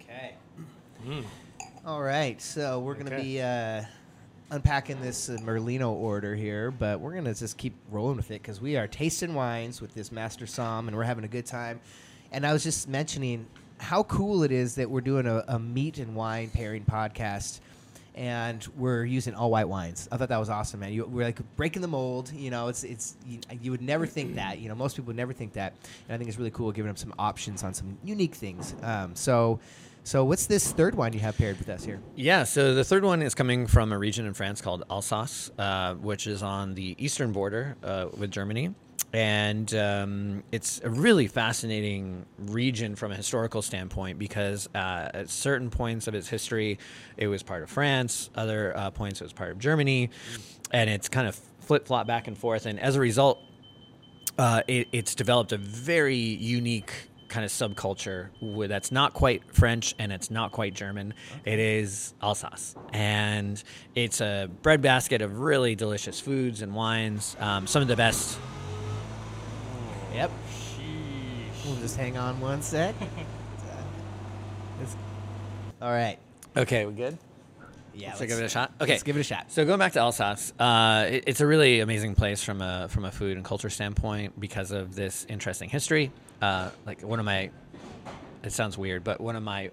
Okay. 0.00 0.34
Mm. 1.06 1.24
All 1.84 2.02
right, 2.02 2.40
so 2.40 2.78
we're 2.78 2.94
gonna 2.94 3.20
be 3.20 3.40
uh, 3.42 3.82
unpacking 4.50 5.00
this 5.00 5.28
uh, 5.28 5.36
Merlino 5.42 5.90
order 5.90 6.34
here, 6.36 6.70
but 6.70 7.00
we're 7.00 7.14
gonna 7.14 7.34
just 7.34 7.56
keep 7.56 7.74
rolling 7.90 8.16
with 8.16 8.30
it 8.30 8.40
because 8.40 8.60
we 8.60 8.76
are 8.76 8.86
tasting 8.86 9.34
wines 9.34 9.80
with 9.80 9.92
this 9.94 10.12
Master 10.12 10.46
Som, 10.46 10.86
and 10.86 10.96
we're 10.96 11.02
having 11.02 11.24
a 11.24 11.28
good 11.28 11.46
time. 11.46 11.80
And 12.30 12.46
I 12.46 12.52
was 12.52 12.62
just 12.62 12.88
mentioning 12.88 13.46
how 13.78 14.04
cool 14.04 14.44
it 14.44 14.52
is 14.52 14.76
that 14.76 14.88
we're 14.88 15.00
doing 15.00 15.26
a, 15.26 15.44
a 15.48 15.58
meat 15.58 15.98
and 15.98 16.14
wine 16.14 16.50
pairing 16.50 16.84
podcast, 16.84 17.58
and 18.14 18.66
we're 18.76 19.04
using 19.04 19.34
all 19.34 19.50
white 19.50 19.68
wines. 19.68 20.08
I 20.12 20.16
thought 20.16 20.28
that 20.28 20.38
was 20.38 20.50
awesome, 20.50 20.80
man. 20.80 20.92
You, 20.92 21.06
we're 21.06 21.24
like 21.24 21.40
breaking 21.56 21.82
the 21.82 21.88
mold. 21.88 22.32
You 22.32 22.50
know, 22.50 22.68
it's 22.68 22.84
it's 22.84 23.16
you, 23.26 23.40
you 23.60 23.70
would 23.70 23.82
never 23.82 24.06
think 24.06 24.34
that. 24.34 24.58
You 24.58 24.68
know, 24.68 24.74
most 24.74 24.96
people 24.96 25.08
would 25.08 25.16
never 25.16 25.32
think 25.32 25.54
that, 25.54 25.74
and 26.08 26.14
I 26.14 26.18
think 26.18 26.28
it's 26.28 26.38
really 26.38 26.50
cool 26.50 26.72
giving 26.72 26.88
them 26.88 26.96
some 26.96 27.14
options 27.18 27.62
on 27.62 27.74
some 27.74 27.98
unique 28.04 28.34
things. 28.34 28.74
Um, 28.82 29.14
so. 29.14 29.60
So, 30.04 30.24
what's 30.24 30.46
this 30.46 30.72
third 30.72 30.96
wine 30.96 31.12
you 31.12 31.20
have 31.20 31.38
paired 31.38 31.58
with 31.58 31.68
us 31.68 31.84
here? 31.84 32.00
Yeah, 32.16 32.42
so 32.42 32.74
the 32.74 32.82
third 32.82 33.04
one 33.04 33.22
is 33.22 33.36
coming 33.36 33.68
from 33.68 33.92
a 33.92 33.98
region 33.98 34.26
in 34.26 34.34
France 34.34 34.60
called 34.60 34.82
Alsace, 34.90 35.52
uh, 35.56 35.94
which 35.94 36.26
is 36.26 36.42
on 36.42 36.74
the 36.74 36.96
eastern 36.98 37.30
border 37.30 37.76
uh, 37.84 38.08
with 38.16 38.32
Germany. 38.32 38.74
And 39.12 39.72
um, 39.74 40.42
it's 40.52 40.80
a 40.82 40.88
really 40.88 41.26
fascinating 41.26 42.24
region 42.38 42.96
from 42.96 43.12
a 43.12 43.14
historical 43.14 43.60
standpoint 43.60 44.18
because 44.18 44.68
uh, 44.74 45.10
at 45.12 45.28
certain 45.28 45.68
points 45.68 46.06
of 46.06 46.14
its 46.14 46.28
history, 46.28 46.78
it 47.18 47.26
was 47.26 47.42
part 47.42 47.62
of 47.62 47.68
France, 47.68 48.30
other 48.34 48.74
uh, 48.74 48.90
points, 48.90 49.20
it 49.20 49.24
was 49.24 49.34
part 49.34 49.50
of 49.50 49.58
Germany, 49.58 50.08
and 50.70 50.88
it's 50.88 51.10
kind 51.10 51.28
of 51.28 51.38
flip 51.60 51.86
flop 51.86 52.06
back 52.06 52.26
and 52.26 52.38
forth. 52.38 52.64
And 52.64 52.80
as 52.80 52.96
a 52.96 53.00
result, 53.00 53.38
uh, 54.38 54.62
it, 54.66 54.88
it's 54.92 55.14
developed 55.14 55.52
a 55.52 55.58
very 55.58 56.16
unique 56.16 56.92
kind 57.28 57.44
of 57.46 57.50
subculture 57.50 58.28
that's 58.68 58.92
not 58.92 59.14
quite 59.14 59.42
French 59.54 59.94
and 59.98 60.12
it's 60.12 60.30
not 60.30 60.52
quite 60.52 60.74
German. 60.74 61.14
It 61.44 61.58
is 61.58 62.14
Alsace, 62.22 62.74
and 62.92 63.62
it's 63.94 64.20
a 64.20 64.50
breadbasket 64.62 65.22
of 65.22 65.40
really 65.40 65.74
delicious 65.74 66.20
foods 66.20 66.62
and 66.62 66.74
wines. 66.74 67.36
Um, 67.40 67.66
some 67.66 67.82
of 67.82 67.88
the 67.88 67.96
best. 67.96 68.38
Yep. 70.14 70.30
Sheesh. 70.50 71.64
We'll 71.66 71.76
just 71.76 71.96
hang 71.96 72.16
on 72.16 72.40
one 72.40 72.62
sec. 72.62 72.94
It's- 74.80 74.96
all 75.80 75.90
right. 75.92 76.18
Okay, 76.56 76.86
we 76.86 76.92
good? 76.92 77.16
Yeah. 77.94 78.08
Let's 78.08 78.20
give 78.22 78.38
it 78.40 78.44
a 78.44 78.48
shot. 78.48 78.72
Okay, 78.80 78.92
Let's 78.92 79.02
give 79.04 79.16
it 79.16 79.20
a 79.20 79.24
shot. 79.24 79.52
So 79.52 79.64
going 79.64 79.78
back 79.78 79.92
to 79.92 80.00
Alsace, 80.00 80.52
uh, 80.58 81.06
it, 81.08 81.24
it's 81.28 81.40
a 81.40 81.46
really 81.46 81.80
amazing 81.80 82.14
place 82.16 82.42
from 82.42 82.62
a 82.62 82.88
from 82.88 83.04
a 83.04 83.12
food 83.12 83.36
and 83.36 83.44
culture 83.44 83.70
standpoint 83.70 84.40
because 84.40 84.72
of 84.72 84.94
this 84.94 85.24
interesting 85.28 85.68
history. 85.68 86.10
Uh, 86.40 86.70
like 86.86 87.02
one 87.02 87.18
of 87.20 87.24
my, 87.26 87.50
it 88.42 88.52
sounds 88.52 88.76
weird, 88.78 89.04
but 89.04 89.20
one 89.20 89.36
of 89.36 89.42
my 89.42 89.70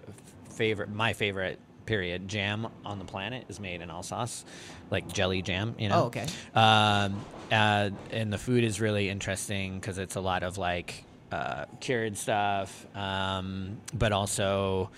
favorite, 0.52 0.90
my 0.90 1.14
favorite 1.14 1.60
period 1.90 2.28
jam 2.28 2.68
on 2.86 3.00
the 3.00 3.04
planet 3.04 3.44
is 3.50 3.60
made 3.60 3.82
in 3.82 3.90
Alsace, 3.90 4.46
like 4.92 5.12
jelly 5.12 5.42
jam. 5.42 5.74
You 5.80 5.90
know. 5.90 6.04
Oh, 6.04 6.06
okay. 6.06 6.28
Um, 6.54 7.20
uh, 7.52 7.90
and 8.12 8.32
the 8.32 8.38
food 8.38 8.64
is 8.64 8.80
really 8.80 9.10
interesting 9.10 9.80
because 9.80 9.98
it's 9.98 10.16
a 10.16 10.22
lot 10.22 10.44
of 10.44 10.60
like 10.60 11.04
uh, 11.32 11.66
cured 11.80 12.16
stuff, 12.16 12.86
um, 12.96 13.80
but 13.92 14.12
also 14.12 14.92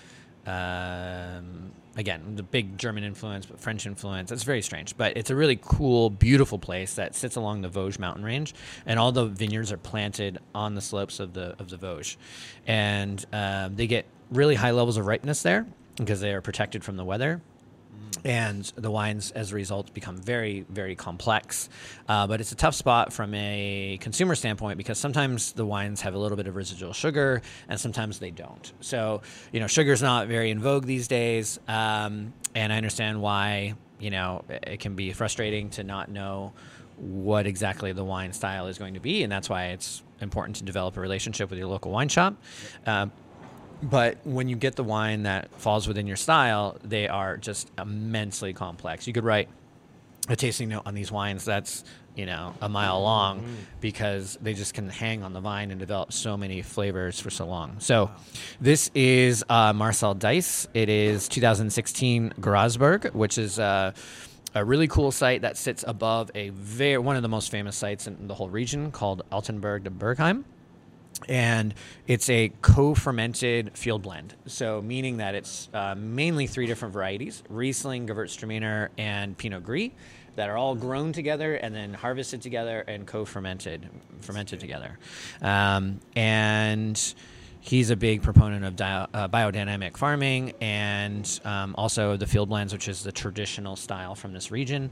um, 0.46 1.72
again 1.96 2.36
the 2.36 2.42
big 2.42 2.76
German 2.76 3.04
influence, 3.04 3.46
but 3.46 3.58
French 3.58 3.86
influence. 3.86 4.30
It's 4.30 4.42
very 4.42 4.60
strange, 4.60 4.94
but 4.94 5.16
it's 5.16 5.30
a 5.30 5.34
really 5.34 5.58
cool, 5.62 6.10
beautiful 6.10 6.58
place 6.58 6.96
that 6.96 7.14
sits 7.14 7.36
along 7.36 7.62
the 7.62 7.70
Vosges 7.70 7.98
mountain 7.98 8.22
range, 8.22 8.54
and 8.84 8.98
all 8.98 9.12
the 9.12 9.24
vineyards 9.24 9.72
are 9.72 9.78
planted 9.78 10.40
on 10.54 10.74
the 10.74 10.82
slopes 10.82 11.20
of 11.20 11.32
the 11.32 11.56
of 11.58 11.70
the 11.70 11.78
Vosges, 11.78 12.16
and 12.66 13.24
um, 13.32 13.76
they 13.76 13.86
get 13.86 14.04
really 14.30 14.56
high 14.56 14.72
levels 14.72 14.98
of 14.98 15.06
ripeness 15.06 15.42
there 15.42 15.66
because 15.96 16.20
they 16.20 16.32
are 16.32 16.40
protected 16.40 16.84
from 16.84 16.96
the 16.96 17.04
weather. 17.04 17.40
And 18.24 18.64
the 18.76 18.90
wines 18.90 19.32
as 19.32 19.52
a 19.52 19.54
result 19.54 19.92
become 19.94 20.16
very 20.16 20.64
very 20.68 20.94
complex. 20.94 21.68
Uh, 22.08 22.26
but 22.26 22.40
it's 22.40 22.52
a 22.52 22.54
tough 22.54 22.74
spot 22.74 23.12
from 23.12 23.34
a 23.34 23.98
consumer 24.00 24.34
standpoint 24.34 24.78
because 24.78 24.98
sometimes 24.98 25.52
the 25.52 25.66
wines 25.66 26.02
have 26.02 26.14
a 26.14 26.18
little 26.18 26.36
bit 26.36 26.46
of 26.46 26.54
residual 26.54 26.92
sugar 26.92 27.42
and 27.68 27.80
sometimes 27.80 28.18
they 28.18 28.30
don't. 28.30 28.72
So 28.80 29.22
you 29.50 29.60
know 29.60 29.66
sugar's 29.66 30.02
not 30.02 30.28
very 30.28 30.50
in 30.50 30.60
vogue 30.60 30.84
these 30.84 31.08
days. 31.08 31.58
Um, 31.66 32.32
and 32.54 32.70
i 32.72 32.76
understand 32.76 33.20
why 33.22 33.74
you 33.98 34.10
know 34.10 34.44
it 34.48 34.78
can 34.78 34.94
be 34.94 35.12
frustrating 35.12 35.70
to 35.70 35.82
not 35.82 36.10
know 36.10 36.52
what 36.96 37.46
exactly 37.46 37.92
the 37.92 38.04
wine 38.04 38.32
style 38.32 38.68
is 38.68 38.78
going 38.78 38.94
to 38.94 39.00
be. 39.00 39.22
And 39.22 39.32
that's 39.32 39.48
why 39.48 39.68
it's 39.68 40.02
important 40.20 40.56
to 40.56 40.64
develop 40.64 40.96
a 40.96 41.00
relationship 41.00 41.50
with 41.50 41.58
your 41.58 41.68
local 41.68 41.90
wine 41.90 42.08
shop. 42.08 42.36
Uh, 42.86 43.06
but 43.82 44.18
when 44.24 44.48
you 44.48 44.56
get 44.56 44.76
the 44.76 44.84
wine 44.84 45.24
that 45.24 45.50
falls 45.60 45.88
within 45.88 46.06
your 46.06 46.16
style, 46.16 46.78
they 46.84 47.08
are 47.08 47.36
just 47.36 47.70
immensely 47.78 48.52
complex. 48.52 49.06
You 49.06 49.12
could 49.12 49.24
write 49.24 49.48
a 50.28 50.36
tasting 50.36 50.68
note 50.68 50.82
on 50.86 50.94
these 50.94 51.10
wines 51.10 51.44
that's 51.44 51.82
you 52.14 52.26
know 52.26 52.54
a 52.60 52.68
mile 52.68 53.02
long 53.02 53.44
because 53.80 54.38
they 54.40 54.54
just 54.54 54.74
can 54.74 54.88
hang 54.88 55.22
on 55.22 55.32
the 55.32 55.40
vine 55.40 55.70
and 55.70 55.80
develop 55.80 56.12
so 56.12 56.36
many 56.36 56.62
flavors 56.62 57.18
for 57.18 57.30
so 57.30 57.46
long. 57.46 57.80
So 57.80 58.10
this 58.60 58.90
is 58.94 59.44
uh, 59.48 59.72
Marcel 59.72 60.14
Deiss. 60.14 60.68
It 60.74 60.88
is 60.88 61.28
2016 61.28 62.34
Grasberg, 62.40 63.12
which 63.14 63.38
is. 63.38 63.58
Uh, 63.58 63.92
a 64.54 64.62
really 64.62 64.86
cool 64.86 65.10
site 65.10 65.40
that 65.40 65.56
sits 65.56 65.82
above 65.88 66.30
a 66.34 66.50
very 66.50 66.98
one 66.98 67.16
of 67.16 67.22
the 67.22 67.28
most 67.28 67.50
famous 67.50 67.74
sites 67.74 68.06
in 68.06 68.28
the 68.28 68.34
whole 68.34 68.50
region 68.50 68.90
called 68.90 69.22
Altenberg 69.32 69.84
de 69.84 69.88
Bergheim 69.88 70.44
and 71.28 71.74
it's 72.06 72.28
a 72.30 72.52
co-fermented 72.62 73.76
field 73.76 74.02
blend. 74.02 74.34
So 74.46 74.82
meaning 74.82 75.18
that 75.18 75.34
it's 75.34 75.68
uh, 75.72 75.94
mainly 75.96 76.46
three 76.46 76.66
different 76.66 76.94
varieties: 76.94 77.42
Riesling, 77.48 78.06
Gewürztraminer, 78.06 78.88
and 78.98 79.36
Pinot 79.36 79.64
Gris, 79.64 79.90
that 80.36 80.48
are 80.48 80.56
all 80.56 80.74
grown 80.74 81.12
together 81.12 81.54
and 81.54 81.74
then 81.74 81.94
harvested 81.94 82.42
together 82.42 82.80
and 82.80 83.06
co-fermented, 83.06 83.88
fermented 84.20 84.60
together. 84.60 84.98
Um, 85.40 86.00
and 86.16 87.14
he's 87.62 87.90
a 87.90 87.96
big 87.96 88.22
proponent 88.22 88.64
of 88.64 88.74
dio- 88.76 89.06
uh, 89.14 89.28
biodynamic 89.28 89.96
farming 89.96 90.52
and 90.60 91.40
um, 91.44 91.74
also 91.78 92.16
the 92.16 92.26
field 92.26 92.48
blends, 92.48 92.72
which 92.72 92.88
is 92.88 93.04
the 93.04 93.12
traditional 93.12 93.76
style 93.76 94.14
from 94.16 94.32
this 94.32 94.50
region. 94.50 94.90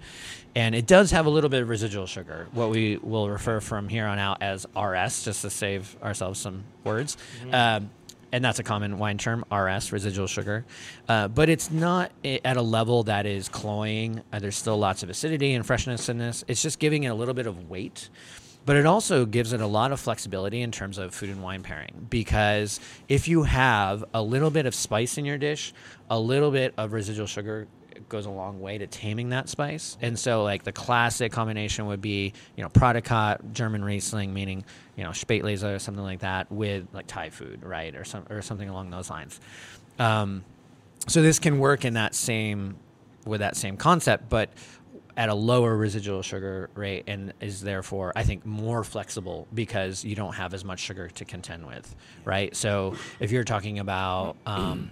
And 0.55 0.75
it 0.75 0.87
does 0.87 1.11
have 1.11 1.27
a 1.27 1.31
little 1.31 1.51
bit 1.51 1.63
of 1.63 1.69
residual 1.69 2.07
sugar, 2.07 2.47
what 2.53 2.71
we 2.71 2.97
will 2.99 3.29
refer 3.29 3.61
from 3.61 3.89
here 3.89 4.07
on 4.07 4.19
out 4.19 4.41
as 4.41 4.67
RS, 4.81 5.25
just 5.25 5.43
to 5.43 5.51
save 5.51 5.97
ourselves 6.03 6.39
some 6.41 6.63
words. 6.85 7.17
Um, 7.53 7.91
and 8.33 8.45
that's 8.45 8.61
a 8.61 8.63
common 8.63 8.99
wine 8.99 9.19
term, 9.19 9.45
RS, 9.53 9.91
residual 9.91 10.29
sugar. 10.29 10.65
Uh, 11.09 11.27
but 11.27 11.49
it's 11.49 11.73
not 11.73 12.13
at 12.25 12.57
a 12.57 12.63
level 12.63 13.03
that 13.05 13.27
is 13.27 13.49
cloying. 13.49 14.23
Uh, 14.33 14.39
there's 14.39 14.57
still 14.57 14.79
lots 14.79 15.03
of 15.03 15.11
acidity 15.11 15.55
and 15.55 15.67
freshness 15.67 16.09
in 16.09 16.19
this. 16.19 16.45
It's 16.47 16.63
just 16.63 16.79
giving 16.79 17.03
it 17.03 17.09
a 17.09 17.15
little 17.15 17.35
bit 17.35 17.49
of 17.49 17.69
weight. 17.69 18.09
But 18.67 18.77
it 18.77 18.87
also 18.87 19.27
gives 19.27 19.53
it 19.53 19.61
a 19.61 19.67
lot 19.67 19.91
of 19.91 20.01
flexibility 20.01 20.61
in 20.61 20.71
terms 20.71 20.99
of 20.99 21.15
food 21.15 21.31
and 21.31 21.43
wine 21.43 21.63
pairing 21.63 22.07
because 22.11 22.79
if 23.09 23.27
you 23.27 23.45
have 23.45 24.05
a 24.13 24.23
little 24.23 24.51
bit 24.51 24.67
of 24.67 24.75
spice 24.75 25.19
in 25.19 25.25
your 25.25 25.39
dish, 25.39 25.73
a 26.09 26.19
little 26.19 26.51
bit 26.51 26.75
of 26.77 26.93
residual 26.93 27.27
sugar 27.27 27.67
goes 28.09 28.27
a 28.27 28.31
long 28.31 28.61
way 28.61 28.79
to 28.79 28.87
taming 28.87 29.31
that 29.31 29.49
spice. 29.49 29.97
And 30.01 30.19
so, 30.19 30.43
like 30.43 30.65
the 30.65 30.73
classic 30.73 31.33
combination 31.33 31.87
would 31.87 32.01
be, 32.01 32.33
you 32.57 32.63
know, 32.63 32.69
Prädikat, 32.69 33.53
German 33.53 33.85
Riesling, 33.85 34.33
meaning, 34.33 34.65
you 34.97 35.05
know, 35.05 35.11
Spätlese 35.11 35.65
or 35.65 35.79
something 35.79 36.05
like 36.05 36.21
that, 36.21 36.51
with 36.51 36.87
like 36.93 37.07
Thai 37.07 37.31
food, 37.31 37.63
right, 37.63 37.95
or 37.95 38.05
some 38.05 38.27
or 38.31 38.43
something 38.43 38.69
along 38.69 38.91
those 38.91 39.11
lines. 39.11 39.41
Um, 39.99 40.45
so 41.07 41.23
this 41.23 41.39
can 41.39 41.59
work 41.59 41.85
in 41.85 41.95
that 41.95 42.15
same 42.15 42.77
with 43.27 43.41
that 43.41 43.57
same 43.57 43.77
concept, 43.77 44.29
but 44.29 44.51
at 45.17 45.29
a 45.29 45.35
lower 45.35 45.77
residual 45.77 46.23
sugar 46.23 46.71
rate 46.75 47.05
and 47.07 47.33
is 47.41 47.61
therefore 47.61 48.13
I 48.17 48.23
think 48.23 48.45
more 48.47 48.85
flexible 48.85 49.47
because 49.53 50.05
you 50.05 50.15
don't 50.15 50.35
have 50.35 50.55
as 50.55 50.65
much 50.65 50.81
sugar 50.81 51.09
to 51.09 51.25
contend 51.25 51.67
with, 51.67 51.95
right? 52.25 52.55
So 52.57 52.95
if 53.19 53.31
you're 53.31 53.45
talking 53.45 53.79
about 53.79 54.37
um, 54.47 54.91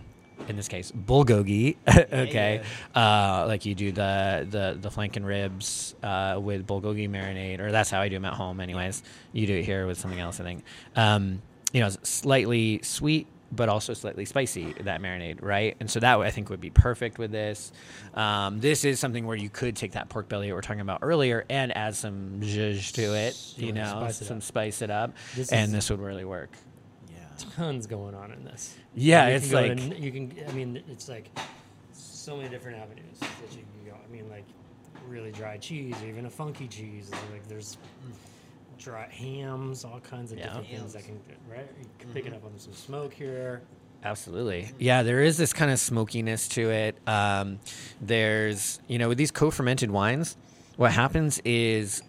in 0.49 0.57
this 0.57 0.69
case 0.69 0.93
bulgogi, 0.93 1.77
okay, 1.89 2.63
Uh, 2.95 3.45
like 3.47 3.67
you 3.67 3.75
do 3.75 3.93
the 3.93 4.47
the 4.49 4.79
the 4.81 4.91
flank 4.91 5.17
and 5.17 5.27
ribs 5.27 5.95
uh, 6.03 6.39
with 6.41 6.67
bulgogi 6.67 7.09
marinade, 7.09 7.61
or 7.61 7.73
that's 7.73 7.91
how 7.91 8.01
I 8.01 8.09
do 8.09 8.17
them 8.17 8.25
at 8.25 8.35
home, 8.35 8.61
anyways. 8.61 9.03
You 9.33 9.47
do 9.47 9.57
it 9.57 9.65
here 9.65 9.87
with 9.87 9.99
something 9.99 10.21
else, 10.21 10.41
I 10.41 10.45
think. 10.45 10.65
Um, 10.97 11.43
you 11.73 11.81
know, 11.81 11.91
slightly 12.03 12.81
sweet 12.83 13.27
but 13.51 13.69
also 13.69 13.95
slightly 13.95 14.25
spicy 14.25 14.75
that 14.81 15.01
marinade, 15.01 15.43
right? 15.43 15.77
And 15.81 15.91
so 15.91 16.01
that 16.01 16.19
I 16.21 16.31
think 16.31 16.51
would 16.51 16.61
be 16.61 16.71
perfect 16.71 17.19
with 17.19 17.31
this. 17.33 17.73
Um, 18.15 18.61
this 18.61 18.85
is 18.85 19.01
something 19.01 19.27
where 19.27 19.37
you 19.37 19.49
could 19.49 19.75
take 19.77 19.93
that 19.93 20.09
pork 20.09 20.29
belly 20.29 20.49
that 20.49 20.55
we 20.55 20.59
are 20.59 20.63
talking 20.63 20.81
about 20.83 20.99
earlier 21.03 21.45
and 21.49 21.75
add 21.77 21.95
some 21.97 22.41
zhuzh 22.43 22.93
to 22.93 23.15
it, 23.17 23.37
you 23.57 23.69
Yeah, 23.69 23.73
know, 23.85 24.01
spice 24.01 24.21
it 24.21 24.25
some 24.27 24.37
up. 24.39 24.43
spice 24.43 24.83
it 24.83 24.91
up, 24.91 25.15
This 25.35 25.51
and 25.53 25.73
this 25.73 25.89
would 25.91 26.01
really 26.01 26.25
work. 26.27 26.51
Yeah. 27.11 27.17
tons 27.57 27.87
going 27.87 28.15
on 28.15 28.33
in 28.33 28.45
this. 28.45 28.77
Yeah, 28.95 29.29
You 29.29 29.35
it's 29.37 29.53
like 29.53 29.73
in- 29.73 30.03
you 30.03 30.11
can. 30.13 30.33
I 30.49 30.53
mean, 30.53 30.83
it's 30.91 31.09
like 31.09 31.31
so 31.93 32.37
many 32.37 32.49
different 32.49 32.79
avenues 32.79 33.19
that 33.21 33.53
you 33.53 33.63
can 33.83 33.93
go. 33.93 33.97
I 34.07 34.13
mean, 34.13 34.29
like 34.29 34.45
really 35.09 35.33
dry 35.33 35.57
cheese, 35.57 35.95
or 36.03 36.07
even 36.07 36.27
a 36.27 36.31
funky 36.31 36.69
cheese. 36.69 37.11
Like 37.33 37.49
there's 37.49 37.79
dry 38.79 39.09
hams, 39.11 39.85
all 39.85 40.01
kinds 40.01 40.33
of 40.33 40.39
Yeah. 40.39 40.47
different 40.47 40.69
things 40.69 40.93
that 40.95 41.05
can 41.05 41.21
right. 41.51 41.69
You 41.81 41.89
can 41.99 42.11
pick 42.13 42.27
it 42.27 42.33
up 42.33 42.45
on 42.45 42.59
some 42.59 42.73
smoke 42.73 43.13
here. 43.13 43.63
Absolutely. 44.05 44.71
Yeah, 44.79 45.03
there 45.03 45.23
is 45.23 45.37
this 45.37 45.53
kind 45.53 45.71
of 45.73 45.79
smokiness 45.81 46.47
to 46.51 46.71
it. 46.71 46.97
Um, 47.07 47.59
there's, 48.01 48.81
you 48.87 48.99
know, 48.99 49.09
with 49.09 49.19
these 49.19 49.33
co 49.33 49.51
fermented 49.51 49.91
wines, 49.91 50.37
what 50.77 50.93
happens 50.93 51.41
is 51.45 52.03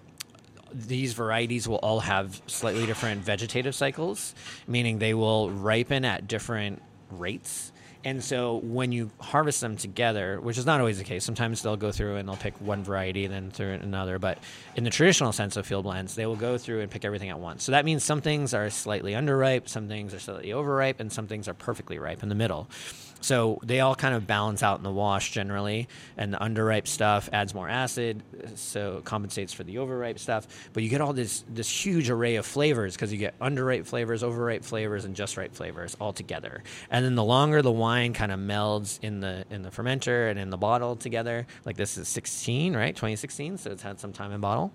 these 0.71 1.13
varieties 1.13 1.67
will 1.67 1.77
all 1.77 2.01
have 2.01 2.41
slightly 2.45 2.85
different 2.85 3.21
vegetative 3.21 3.73
cycles, 3.73 4.35
meaning 4.67 4.99
they 4.99 5.15
will 5.15 5.49
ripen 5.49 6.05
at 6.05 6.27
different 6.27 6.81
rates. 7.09 7.71
And 8.05 8.23
so 8.23 8.61
when 8.63 8.93
you 8.93 9.11
harvest 9.19 9.59
them 9.59 9.75
together, 9.75 10.39
which 10.39 10.57
is 10.57 10.65
not 10.65 10.79
always 10.79 10.97
the 10.99 11.03
case, 11.03 11.25
sometimes 11.25 11.61
they'll 11.61 11.75
go 11.75 11.91
through 11.91 12.15
and 12.15 12.29
they'll 12.29 12.37
pick 12.37 12.59
one 12.61 12.81
variety 12.83 13.25
and 13.25 13.33
then 13.33 13.51
through 13.51 13.73
another. 13.73 14.19
But 14.19 14.37
in 14.75 14.85
the 14.85 14.89
traditional 14.89 15.33
sense 15.33 15.57
of 15.57 15.65
field 15.65 15.83
blends, 15.83 16.15
they 16.15 16.25
will 16.25 16.37
go 16.37 16.57
through 16.57 16.79
and 16.79 16.89
pick 16.89 17.03
everything 17.03 17.29
at 17.29 17.39
once. 17.39 17.63
So 17.63 17.73
that 17.73 17.83
means 17.83 18.03
some 18.03 18.21
things 18.21 18.53
are 18.53 18.69
slightly 18.69 19.13
underripe, 19.13 19.67
some 19.67 19.89
things 19.89 20.13
are 20.13 20.19
slightly 20.19 20.53
overripe, 20.53 21.01
and 21.01 21.11
some 21.11 21.27
things 21.27 21.49
are 21.49 21.53
perfectly 21.53 21.99
ripe 21.99 22.23
in 22.23 22.29
the 22.29 22.35
middle. 22.35 22.69
So 23.21 23.59
they 23.63 23.79
all 23.81 23.95
kind 23.95 24.15
of 24.15 24.25
balance 24.25 24.63
out 24.63 24.77
in 24.77 24.83
the 24.83 24.91
wash 24.91 25.31
generally, 25.31 25.87
and 26.17 26.33
the 26.33 26.37
underripe 26.37 26.87
stuff 26.87 27.29
adds 27.33 27.53
more 27.53 27.67
acid, 27.67 28.23
so 28.55 28.97
it 28.97 29.05
compensates 29.05 29.53
for 29.53 29.63
the 29.63 29.77
overripe 29.77 30.19
stuff. 30.19 30.47
But 30.73 30.83
you 30.83 30.89
get 30.89 31.01
all 31.01 31.13
this 31.13 31.43
this 31.49 31.69
huge 31.69 32.09
array 32.09 32.37
of 32.37 32.45
flavors 32.45 32.95
because 32.95 33.11
you 33.11 33.17
get 33.17 33.37
underripe 33.39 33.85
flavors, 33.85 34.23
overripe 34.23 34.63
flavors, 34.63 35.05
and 35.05 35.15
just 35.15 35.37
right 35.37 35.53
flavors 35.53 35.97
all 35.99 36.13
together. 36.13 36.63
And 36.89 37.03
then 37.03 37.15
the 37.15 37.23
longer 37.23 37.61
the 37.61 37.71
wine 37.71 38.13
kind 38.13 38.31
of 38.31 38.39
melds 38.39 38.99
in 39.01 39.19
the 39.19 39.45
in 39.49 39.63
the 39.63 39.69
fermenter 39.69 40.29
and 40.29 40.39
in 40.39 40.49
the 40.49 40.57
bottle 40.57 40.95
together, 40.95 41.45
like 41.65 41.75
this 41.77 41.97
is 41.97 42.07
16, 42.07 42.75
right? 42.75 42.95
2016, 42.95 43.57
so 43.57 43.71
it's 43.71 43.83
had 43.83 43.99
some 43.99 44.13
time 44.13 44.31
in 44.31 44.39
bottle. 44.39 44.71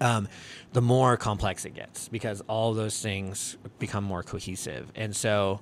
Um, 0.00 0.28
the 0.72 0.82
more 0.82 1.16
complex 1.16 1.64
it 1.64 1.74
gets 1.74 2.08
because 2.08 2.42
all 2.42 2.74
those 2.74 3.00
things 3.00 3.56
become 3.78 4.04
more 4.04 4.22
cohesive. 4.22 4.92
And 4.94 5.16
so 5.16 5.60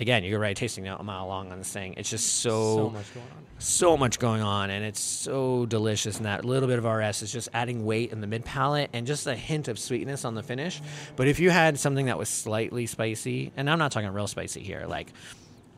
again, 0.00 0.24
you 0.24 0.32
can 0.32 0.40
write 0.40 0.50
a 0.50 0.60
tasting 0.60 0.86
a 0.86 1.02
mile 1.02 1.26
long 1.26 1.52
on 1.52 1.58
this 1.58 1.72
thing. 1.72 1.94
It's 1.96 2.10
just 2.10 2.36
so 2.40 2.50
so 2.76 2.90
much 2.90 3.14
going 3.14 3.26
on. 3.26 3.44
so 3.58 3.96
much 3.96 4.18
going 4.18 4.42
on, 4.42 4.70
and 4.70 4.84
it's 4.84 5.00
so 5.00 5.66
delicious. 5.66 6.16
And 6.16 6.26
that 6.26 6.44
little 6.44 6.68
bit 6.68 6.78
of 6.78 6.84
RS 6.84 7.22
is 7.22 7.32
just 7.32 7.48
adding 7.52 7.84
weight 7.84 8.12
in 8.12 8.20
the 8.20 8.26
mid 8.26 8.44
palate 8.44 8.90
and 8.92 9.06
just 9.06 9.26
a 9.26 9.34
hint 9.34 9.68
of 9.68 9.78
sweetness 9.78 10.24
on 10.24 10.34
the 10.34 10.42
finish. 10.42 10.80
But 11.16 11.28
if 11.28 11.38
you 11.40 11.50
had 11.50 11.78
something 11.78 12.06
that 12.06 12.18
was 12.18 12.28
slightly 12.28 12.86
spicy, 12.86 13.52
and 13.56 13.68
I'm 13.70 13.78
not 13.78 13.92
talking 13.92 14.10
real 14.10 14.26
spicy 14.26 14.62
here, 14.62 14.84
like 14.86 15.12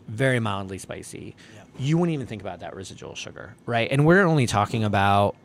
very 0.09 0.41
mildly 0.41 0.79
spicy, 0.79 1.35
you 1.79 1.99
wouldn't 1.99 2.15
even 2.15 2.27
think 2.27 2.43
about 2.43 2.61
that 2.61 2.77
residual 2.77 3.15
sugar, 3.15 3.55
right? 3.67 3.89
And 3.91 4.07
we're 4.07 4.23
only 4.23 4.47
talking 4.47 4.85
about 4.85 5.37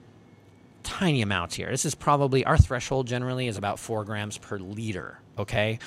tiny 0.84 1.22
amounts 1.22 1.56
here. 1.56 1.70
This 1.70 1.86
is 1.86 1.96
probably 1.96 2.46
our 2.46 2.58
threshold 2.58 3.08
generally 3.08 3.48
is 3.48 3.58
about 3.58 3.80
four 3.80 4.04
grams 4.06 4.38
per 4.38 4.58
liter. 4.58 5.20
Okay. 5.38 5.80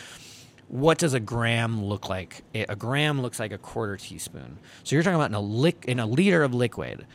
What 0.73 0.97
does 0.97 1.13
a 1.13 1.21
gram 1.21 1.85
look 1.85 2.09
like? 2.09 2.43
A 2.55 2.75
gram 2.75 3.21
looks 3.21 3.39
like 3.39 3.53
a 3.53 3.59
quarter 3.59 3.99
teaspoon. 3.99 4.59
So 4.85 4.97
you're 4.97 5.03
talking 5.03 5.17
about 5.17 5.29
in 5.29 5.35
a 5.35 5.41
lick 5.41 5.85
in 5.87 6.01
a 6.01 6.07
liter 6.07 6.43
of 6.43 6.55
liquid. 6.55 7.07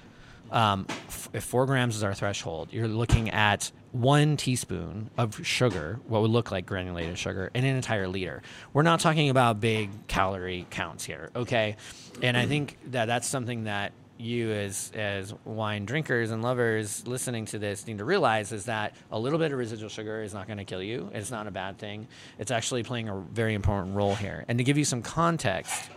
Um, 0.51 0.85
f- 0.89 1.29
if 1.33 1.43
four 1.43 1.65
grams 1.65 1.95
is 1.95 2.03
our 2.03 2.13
threshold, 2.13 2.69
you're 2.71 2.87
looking 2.87 3.31
at 3.31 3.71
one 3.93 4.37
teaspoon 4.37 5.09
of 5.17 5.43
sugar, 5.45 5.99
what 6.07 6.21
would 6.21 6.29
look 6.29 6.51
like 6.51 6.67
granulated 6.67 7.17
sugar, 7.17 7.49
in 7.55 7.65
an 7.65 7.75
entire 7.75 8.07
liter. 8.07 8.43
We're 8.73 8.83
not 8.83 8.99
talking 8.99 9.31
about 9.31 9.59
big 9.59 9.89
calorie 10.07 10.67
counts 10.69 11.03
here, 11.03 11.31
okay? 11.35 11.77
And 12.21 12.37
I 12.37 12.45
think 12.45 12.77
that 12.91 13.05
that's 13.05 13.27
something 13.27 13.63
that 13.63 13.91
you 14.17 14.51
as 14.51 14.91
as 14.95 15.33
wine 15.45 15.85
drinkers 15.85 16.31
and 16.31 16.41
lovers 16.41 17.05
listening 17.07 17.45
to 17.45 17.59
this 17.59 17.85
need 17.87 17.99
to 17.99 18.05
realize 18.05 18.51
is 18.51 18.65
that 18.65 18.95
a 19.11 19.19
little 19.19 19.39
bit 19.39 19.51
of 19.51 19.57
residual 19.57 19.89
sugar 19.89 20.21
is 20.21 20.33
not 20.33 20.47
going 20.47 20.57
to 20.57 20.65
kill 20.65 20.81
you. 20.81 21.09
It's 21.13 21.31
not 21.31 21.47
a 21.47 21.51
bad 21.51 21.77
thing. 21.77 22.07
It's 22.39 22.51
actually 22.51 22.83
playing 22.83 23.09
a 23.09 23.19
very 23.31 23.53
important 23.53 23.95
role 23.95 24.15
here. 24.15 24.45
And 24.47 24.57
to 24.57 24.63
give 24.63 24.77
you 24.77 24.85
some 24.85 25.01
context, 25.01 25.89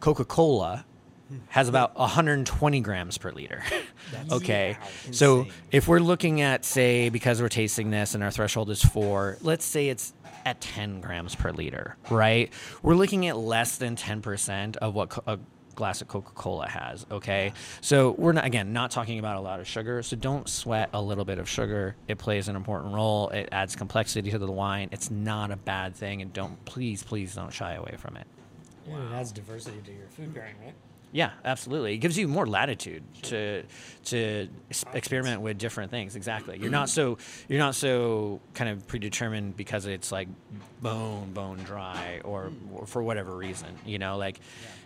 Coca-Cola 0.00 0.84
has 1.48 1.68
about 1.68 1.96
120 1.96 2.80
grams 2.80 3.18
per 3.18 3.30
liter. 3.30 3.62
okay. 4.30 4.76
So 5.12 5.46
if 5.70 5.88
we're 5.88 6.00
looking 6.00 6.40
at, 6.40 6.64
say, 6.64 7.08
because 7.08 7.40
we're 7.40 7.48
tasting 7.48 7.90
this 7.90 8.14
and 8.14 8.22
our 8.22 8.30
threshold 8.30 8.70
is 8.70 8.82
four, 8.82 9.38
let's 9.40 9.64
say 9.64 9.88
it's 9.88 10.12
at 10.44 10.60
10 10.60 11.00
grams 11.00 11.34
per 11.34 11.52
liter, 11.52 11.96
right? 12.10 12.52
We're 12.82 12.96
looking 12.96 13.26
at 13.28 13.36
less 13.36 13.76
than 13.78 13.96
10% 13.96 14.76
of 14.76 14.94
what 14.94 15.10
co- 15.10 15.22
a 15.26 15.38
glass 15.74 16.02
of 16.02 16.08
Coca-Cola 16.08 16.68
has, 16.68 17.06
okay? 17.10 17.52
So 17.80 18.12
we're 18.12 18.32
not, 18.32 18.44
again, 18.44 18.72
not 18.72 18.90
talking 18.90 19.18
about 19.18 19.36
a 19.36 19.40
lot 19.40 19.60
of 19.60 19.66
sugar. 19.66 20.02
So 20.02 20.16
don't 20.16 20.48
sweat 20.48 20.90
a 20.92 21.00
little 21.02 21.24
bit 21.24 21.38
of 21.38 21.48
sugar. 21.48 21.96
It 22.08 22.18
plays 22.18 22.48
an 22.48 22.56
important 22.56 22.94
role. 22.94 23.28
It 23.30 23.48
adds 23.52 23.76
complexity 23.76 24.30
to 24.30 24.38
the 24.38 24.50
wine. 24.50 24.88
It's 24.92 25.10
not 25.10 25.50
a 25.50 25.56
bad 25.56 25.94
thing. 25.94 26.22
And 26.22 26.32
don't, 26.32 26.62
please, 26.64 27.02
please 27.02 27.34
don't 27.34 27.52
shy 27.52 27.74
away 27.74 27.94
from 27.98 28.16
it. 28.16 28.26
Yeah, 28.88 28.96
it 28.96 29.12
adds 29.14 29.32
diversity 29.32 29.80
to 29.84 29.92
your 29.92 30.08
food 30.08 30.34
pairing, 30.34 30.54
right? 30.64 30.74
Yeah, 31.12 31.30
absolutely. 31.44 31.94
It 31.94 31.98
gives 31.98 32.16
you 32.16 32.26
more 32.26 32.46
latitude 32.46 33.02
to 33.24 33.64
to 34.06 34.48
s- 34.70 34.84
experiment 34.94 35.42
with 35.42 35.58
different 35.58 35.90
things. 35.90 36.16
Exactly. 36.16 36.58
You're 36.58 36.70
not 36.70 36.88
so 36.88 37.18
you're 37.48 37.58
not 37.58 37.74
so 37.74 38.40
kind 38.54 38.70
of 38.70 38.86
predetermined 38.86 39.54
because 39.54 39.84
it's 39.84 40.10
like 40.10 40.28
bone 40.80 41.32
bone 41.32 41.58
dry 41.58 42.22
or, 42.24 42.44
mm. 42.46 42.54
or 42.72 42.86
for 42.86 43.02
whatever 43.02 43.36
reason. 43.36 43.68
You 43.84 43.98
know, 43.98 44.16
like 44.16 44.40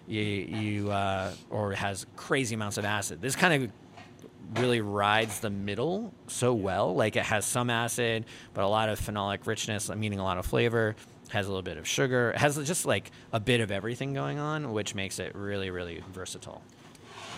you 0.06 0.22
you 0.22 0.90
uh, 0.90 1.32
or 1.50 1.72
has 1.72 2.06
crazy 2.16 2.54
amounts 2.54 2.78
of 2.78 2.84
acid. 2.84 3.20
This 3.20 3.36
kind 3.36 3.64
of 3.64 4.60
really 4.60 4.80
rides 4.80 5.40
the 5.40 5.50
middle 5.50 6.12
so 6.28 6.54
well. 6.54 6.94
Like 6.94 7.16
it 7.16 7.24
has 7.24 7.44
some 7.44 7.70
acid, 7.70 8.24
but 8.54 8.64
a 8.64 8.68
lot 8.68 8.88
of 8.88 9.00
phenolic 9.00 9.46
richness, 9.46 9.88
meaning 9.90 10.18
a 10.18 10.24
lot 10.24 10.38
of 10.38 10.46
flavor. 10.46 10.94
Has 11.30 11.46
a 11.46 11.48
little 11.48 11.62
bit 11.62 11.76
of 11.76 11.88
sugar. 11.88 12.32
Has 12.36 12.56
just 12.64 12.86
like 12.86 13.10
a 13.32 13.40
bit 13.40 13.60
of 13.60 13.72
everything 13.72 14.14
going 14.14 14.38
on, 14.38 14.72
which 14.72 14.94
makes 14.94 15.18
it 15.18 15.34
really, 15.34 15.70
really 15.70 16.04
versatile. 16.12 16.62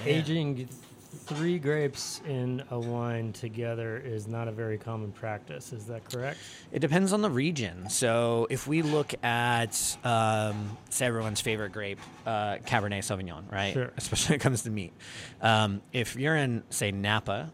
Aging 0.04 0.68
three 1.10 1.58
grapes 1.58 2.20
in 2.26 2.62
a 2.70 2.78
wine 2.78 3.32
together 3.32 3.98
is 3.98 4.26
not 4.26 4.48
a 4.48 4.52
very 4.52 4.78
common 4.78 5.12
practice. 5.12 5.72
Is 5.72 5.86
that 5.86 6.10
correct? 6.10 6.38
It 6.72 6.80
depends 6.80 7.12
on 7.12 7.22
the 7.22 7.30
region. 7.30 7.88
So 7.88 8.46
if 8.50 8.66
we 8.66 8.82
look 8.82 9.14
at, 9.24 9.96
um, 10.04 10.76
say, 10.90 11.06
everyone's 11.06 11.40
favorite 11.40 11.72
grape, 11.72 11.98
uh, 12.26 12.56
Cabernet 12.66 13.00
Sauvignon, 13.00 13.50
right? 13.50 13.72
Sure. 13.72 13.90
Especially 13.96 14.34
when 14.34 14.40
it 14.40 14.42
comes 14.42 14.62
to 14.64 14.70
meat. 14.70 14.92
Um, 15.40 15.80
if 15.92 16.16
you're 16.16 16.36
in, 16.36 16.62
say, 16.70 16.92
Napa, 16.92 17.52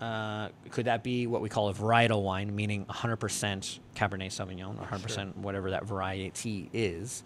uh, 0.00 0.48
could 0.70 0.86
that 0.86 1.02
be 1.02 1.26
what 1.26 1.40
we 1.40 1.48
call 1.48 1.68
a 1.68 1.74
varietal 1.74 2.22
wine, 2.22 2.54
meaning 2.54 2.84
100% 2.86 3.78
Cabernet 3.94 4.26
Sauvignon, 4.26 4.78
or 4.80 4.84
100% 4.84 5.36
whatever 5.36 5.70
that 5.70 5.86
variety 5.86 6.68
is? 6.72 7.22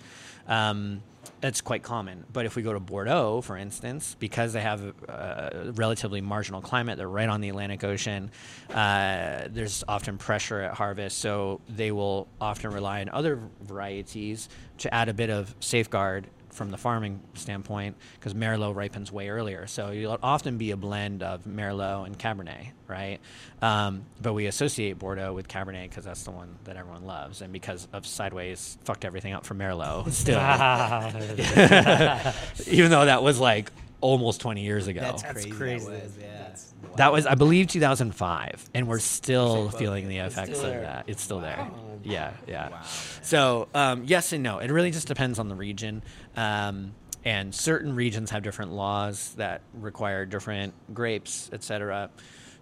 Um, 0.47 1.03
that's 1.41 1.61
quite 1.61 1.83
common. 1.83 2.25
But 2.33 2.47
if 2.47 2.55
we 2.57 2.63
go 2.63 2.73
to 2.73 2.81
Bordeaux, 2.81 3.41
for 3.41 3.57
instance, 3.57 4.17
because 4.19 4.53
they 4.53 4.61
have 4.61 4.95
a 5.09 5.73
relatively 5.75 6.21
marginal 6.21 6.61
climate, 6.61 6.97
they're 6.97 7.09
right 7.09 7.29
on 7.29 7.41
the 7.41 7.49
Atlantic 7.49 7.83
Ocean, 7.83 8.31
uh, 8.71 9.49
there's 9.49 9.83
often 9.89 10.17
pressure 10.17 10.61
at 10.61 10.75
harvest. 10.75 11.19
So 11.19 11.61
they 11.69 11.91
will 11.93 12.29
often 12.41 12.71
rely 12.71 13.01
on 13.01 13.09
other 13.09 13.41
varieties 13.63 14.49
to 14.79 14.95
add 14.95 15.09
a 15.09 15.15
bit 15.15 15.31
of 15.31 15.55
safeguard 15.61 16.29
from 16.53 16.71
the 16.71 16.77
farming 16.77 17.21
standpoint 17.35 17.97
because 18.15 18.35
Merlot 18.35 18.75
ripens 18.75 19.13
way 19.13 19.29
earlier. 19.29 19.67
So 19.67 19.91
you'll 19.91 20.19
often 20.23 20.59
be 20.59 20.71
a 20.71 20.77
blend 20.77 21.23
of 21.23 21.45
Merlot 21.45 22.07
and 22.07 22.19
Cabernet, 22.19 22.69
right? 22.89 23.19
Um, 23.63 24.03
but 24.21 24.33
we 24.33 24.47
associate 24.47 24.99
Bordeaux 24.99 25.33
with 25.33 25.49
Cabernet 25.49 25.89
because 25.89 26.05
that's 26.05 26.25
the 26.25 26.31
one 26.31 26.57
that 26.65 26.77
everyone 26.77 27.07
loves. 27.07 27.43
And 27.43 27.53
because 27.53 27.87
of 27.93 28.07
Sideways 28.07 28.79
fucked 28.85 29.05
everything 29.05 29.33
up 29.33 29.45
for 29.45 29.55
Merlot 29.55 30.11
still, 30.13 30.41
even 32.75 32.91
though 32.91 33.05
that 33.05 33.23
was 33.23 33.39
like 33.39 33.71
almost 34.01 34.41
20 34.41 34.63
years 34.63 34.87
ago. 34.87 35.01
That's, 35.01 35.23
That's 35.23 35.45
crazy. 35.45 35.51
crazy. 35.51 35.87
That 35.87 36.03
was, 36.05 36.17
yeah. 36.19 36.27
that's- 36.39 36.75
That 36.97 37.13
was, 37.13 37.27
I 37.27 37.35
believe, 37.35 37.69
2005, 37.69 38.71
and 38.75 38.89
we're 38.89 38.99
still 38.99 39.69
close. 39.69 39.79
feeling 39.81 40.09
the 40.09 40.19
effects 40.19 40.59
of 40.59 40.73
that. 40.73 41.05
It's 41.07 41.23
still 41.23 41.41
there. 41.41 41.71
Yeah, 42.03 42.33
yeah. 42.47 42.71
Wow. 42.71 42.81
So 43.23 43.69
um, 43.75 44.05
yes 44.07 44.33
and 44.33 44.43
no. 44.43 44.59
It 44.59 44.71
really 44.71 44.91
just 44.91 45.07
depends 45.07 45.39
on 45.39 45.49
the 45.49 45.55
region, 45.55 46.03
um, 46.37 46.93
and 47.25 47.55
certain 47.55 47.95
regions 47.95 48.31
have 48.31 48.43
different 48.43 48.73
laws 48.73 49.35
that 49.37 49.61
require 49.75 50.25
different 50.25 50.73
grapes, 50.95 51.51
etc. 51.53 52.09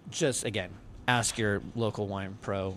Just 0.09 0.43
again, 0.43 0.71
ask 1.07 1.37
your 1.37 1.61
local 1.75 2.07
wine 2.07 2.37
pro 2.41 2.75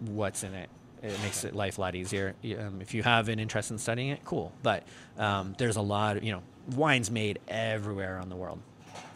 what's 0.00 0.44
in 0.44 0.54
it. 0.54 0.68
It 1.02 1.20
makes 1.22 1.42
it 1.44 1.54
life 1.54 1.78
a 1.78 1.80
lot 1.80 1.94
easier. 1.96 2.34
Um, 2.58 2.80
if 2.80 2.94
you 2.94 3.02
have 3.02 3.28
an 3.28 3.38
interest 3.38 3.70
in 3.70 3.78
studying 3.78 4.08
it, 4.10 4.24
cool. 4.24 4.52
But 4.62 4.84
um, 5.18 5.54
there's 5.58 5.76
a 5.76 5.82
lot. 5.82 6.16
Of, 6.18 6.24
you 6.24 6.32
know, 6.32 6.42
wine's 6.74 7.10
made 7.10 7.38
everywhere 7.48 8.16
around 8.16 8.28
the 8.28 8.36
world. 8.36 8.60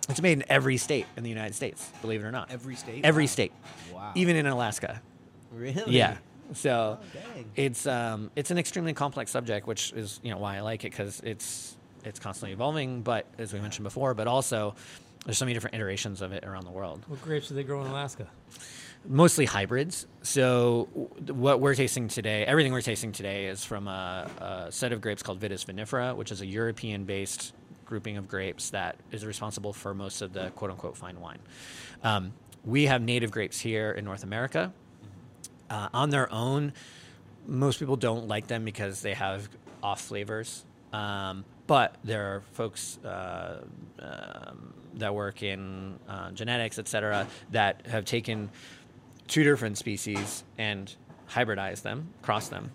It's 0.08 0.20
made 0.20 0.38
in 0.38 0.44
every 0.48 0.76
state 0.76 1.06
in 1.16 1.22
the 1.22 1.28
United 1.28 1.54
States. 1.54 1.90
Believe 2.02 2.20
it 2.22 2.24
or 2.26 2.32
not. 2.32 2.50
Every 2.50 2.74
state? 2.74 3.04
Every 3.04 3.24
Wow. 3.24 3.28
state. 3.28 3.52
Wow. 3.92 4.12
Even 4.14 4.36
in 4.36 4.46
Alaska. 4.46 5.00
Really? 5.52 5.92
Yeah. 5.96 6.16
So 6.52 6.98
Oh, 7.00 7.20
it's 7.54 7.86
um 7.86 8.30
it's 8.34 8.50
an 8.50 8.58
extremely 8.58 8.92
complex 8.92 9.30
subject, 9.30 9.66
which 9.68 9.92
is 9.92 10.18
you 10.22 10.30
know 10.32 10.38
why 10.38 10.56
I 10.56 10.60
like 10.62 10.84
it 10.84 10.90
because 10.90 11.20
it's 11.24 11.76
it's 12.04 12.18
constantly 12.18 12.52
evolving. 12.52 13.02
But 13.02 13.26
as 13.38 13.52
we 13.52 13.60
mentioned 13.60 13.84
before, 13.84 14.14
but 14.14 14.26
also 14.26 14.74
there's 15.24 15.38
so 15.38 15.44
many 15.44 15.54
different 15.54 15.76
iterations 15.76 16.22
of 16.22 16.32
it 16.32 16.44
around 16.44 16.64
the 16.64 16.70
world. 16.72 17.04
What 17.06 17.20
grapes 17.22 17.48
do 17.48 17.54
they 17.54 17.62
grow 17.62 17.80
in 17.82 17.86
Alaska? 17.88 18.26
Mostly 19.08 19.46
hybrids. 19.46 20.06
So 20.22 20.88
what 21.26 21.60
we're 21.60 21.74
tasting 21.74 22.06
today, 22.06 22.44
everything 22.44 22.72
we're 22.72 22.82
tasting 22.82 23.12
today, 23.12 23.46
is 23.46 23.64
from 23.64 23.88
a, 23.88 24.30
a 24.38 24.72
set 24.72 24.92
of 24.92 25.00
grapes 25.00 25.22
called 25.22 25.40
Vitis 25.40 25.64
vinifera, 25.64 26.14
which 26.14 26.30
is 26.30 26.42
a 26.42 26.46
European-based 26.46 27.54
grouping 27.86 28.18
of 28.18 28.28
grapes 28.28 28.70
that 28.70 28.96
is 29.10 29.24
responsible 29.24 29.72
for 29.72 29.94
most 29.94 30.20
of 30.22 30.32
the 30.32 30.50
quote-unquote 30.50 30.96
fine 30.96 31.18
wine. 31.20 31.38
Um, 32.04 32.32
we 32.64 32.86
have 32.86 33.00
native 33.00 33.30
grapes 33.30 33.58
here 33.58 33.90
in 33.92 34.04
North 34.04 34.22
America. 34.22 34.72
Uh, 35.70 35.88
on 35.94 36.10
their 36.10 36.30
own, 36.32 36.72
most 37.46 37.78
people 37.78 37.96
don't 37.96 38.28
like 38.28 38.48
them 38.48 38.64
because 38.64 39.00
they 39.00 39.14
have 39.14 39.48
off 39.82 40.02
flavors. 40.02 40.64
Um, 40.92 41.44
but 41.66 41.96
there 42.04 42.34
are 42.34 42.42
folks 42.52 42.98
uh, 42.98 43.62
um, 43.98 44.74
that 44.94 45.14
work 45.14 45.42
in 45.42 45.98
uh, 46.08 46.32
genetics, 46.32 46.78
et 46.78 46.86
cetera, 46.86 47.26
that 47.52 47.86
have 47.86 48.04
taken 48.04 48.50
two 49.30 49.44
different 49.44 49.78
species 49.78 50.44
and 50.58 50.94
hybridize 51.30 51.82
them, 51.82 52.08
cross 52.20 52.48
them, 52.48 52.72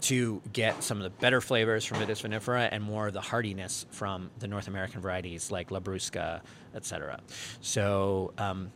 to 0.00 0.40
get 0.52 0.82
some 0.82 0.96
of 0.96 1.04
the 1.04 1.10
better 1.10 1.40
flavors 1.42 1.84
from 1.84 1.98
Vitis 1.98 2.26
vinifera 2.26 2.68
and 2.72 2.82
more 2.82 3.08
of 3.08 3.12
the 3.12 3.20
hardiness 3.20 3.84
from 3.90 4.30
the 4.38 4.48
North 4.48 4.66
American 4.66 5.02
varieties 5.02 5.50
like 5.50 5.68
Labrusca, 5.68 6.40
etc. 6.74 7.20
So 7.60 8.32
um, 8.38 8.72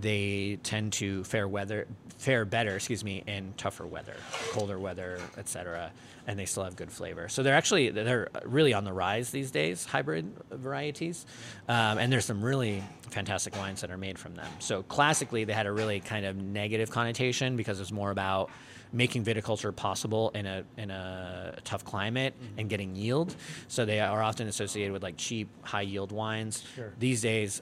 they 0.00 0.58
tend 0.62 0.92
to 0.94 1.24
fare 1.24 1.48
weather 1.48 1.86
fare 2.18 2.44
better, 2.44 2.74
excuse 2.74 3.04
me, 3.04 3.22
in 3.26 3.52
tougher 3.56 3.86
weather, 3.86 4.14
colder 4.52 4.78
weather, 4.78 5.18
et 5.36 5.46
cetera, 5.46 5.90
and 6.26 6.38
they 6.38 6.46
still 6.46 6.64
have 6.64 6.74
good 6.74 6.90
flavor. 6.90 7.28
So 7.28 7.42
they're 7.42 7.54
actually 7.54 7.90
they're 7.90 8.28
really 8.44 8.72
on 8.72 8.84
the 8.84 8.92
rise 8.92 9.30
these 9.30 9.50
days, 9.50 9.84
hybrid 9.84 10.32
varieties, 10.50 11.26
um, 11.68 11.98
and 11.98 12.12
there's 12.12 12.24
some 12.24 12.42
really 12.42 12.82
fantastic 13.10 13.56
wines 13.56 13.82
that 13.82 13.90
are 13.90 13.98
made 13.98 14.18
from 14.18 14.34
them. 14.34 14.46
So 14.58 14.82
classically, 14.84 15.44
they 15.44 15.52
had 15.52 15.66
a 15.66 15.72
really 15.72 16.00
kind 16.00 16.24
of 16.24 16.36
negative 16.36 16.90
connotation 16.90 17.56
because 17.56 17.78
it's 17.80 17.92
more 17.92 18.10
about 18.10 18.50
making 18.92 19.24
viticulture 19.24 19.74
possible 19.74 20.30
in 20.30 20.46
a 20.46 20.64
in 20.78 20.90
a 20.90 21.58
tough 21.64 21.84
climate 21.84 22.32
and 22.56 22.70
getting 22.70 22.96
yield. 22.96 23.34
So 23.68 23.84
they 23.84 24.00
are 24.00 24.22
often 24.22 24.46
associated 24.48 24.92
with 24.92 25.02
like 25.02 25.16
cheap, 25.18 25.48
high 25.62 25.82
yield 25.82 26.10
wines. 26.10 26.64
Sure. 26.74 26.92
These 26.98 27.20
days, 27.20 27.60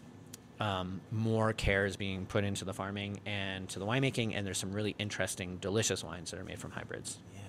um, 0.63 1.01
more 1.11 1.53
care 1.53 1.87
is 1.87 1.97
being 1.97 2.25
put 2.25 2.45
into 2.45 2.65
the 2.65 2.73
farming 2.73 3.19
and 3.27 3.69
to 3.71 3.81
the 3.81 3.85
winemaking, 3.85 4.37
and 4.37 4.47
there's 4.47 4.59
some 4.59 4.73
really 4.73 4.95
interesting, 4.97 5.57
delicious 5.57 6.05
wines 6.05 6.31
that 6.31 6.39
are 6.39 6.45
made 6.45 6.61
from 6.61 6.71
hybrids. 6.71 7.19
Yeah. 7.35 7.41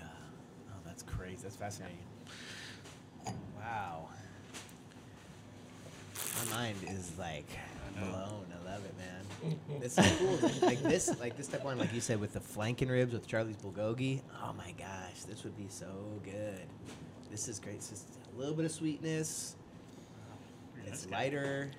Oh, 0.71 0.79
that's 0.83 1.03
crazy. 1.03 1.43
That's 1.43 1.55
fascinating. 1.55 1.99
Wow. 3.55 4.07
My 6.45 6.55
mind 6.57 6.77
is 6.87 7.11
like 7.19 7.45
blown. 7.99 8.45
I 8.51 8.71
love 8.71 8.81
it, 8.83 8.95
man. 8.97 9.79
This 9.79 9.95
is 9.99 10.11
cool. 10.17 10.49
like 10.67 10.81
this, 10.81 11.19
like 11.19 11.37
this 11.37 11.47
type 11.47 11.59
of 11.59 11.67
wine, 11.67 11.77
like 11.77 11.93
you 11.93 12.01
said, 12.01 12.19
with 12.19 12.33
the 12.33 12.39
flanken 12.39 12.89
ribs 12.89 13.13
with 13.13 13.27
Charlie's 13.27 13.57
Bulgogi. 13.57 14.21
Oh 14.41 14.53
my 14.57 14.71
gosh, 14.71 15.21
this 15.27 15.43
would 15.43 15.55
be 15.55 15.67
so 15.69 15.85
good. 16.23 16.61
This 17.29 17.47
is 17.47 17.59
great. 17.59 17.75
It's 17.75 17.89
just 17.89 18.05
a 18.35 18.39
little 18.39 18.55
bit 18.55 18.65
of 18.65 18.71
sweetness. 18.71 19.55
Yeah, 20.83 20.89
It's 20.91 21.07
lighter. 21.11 21.69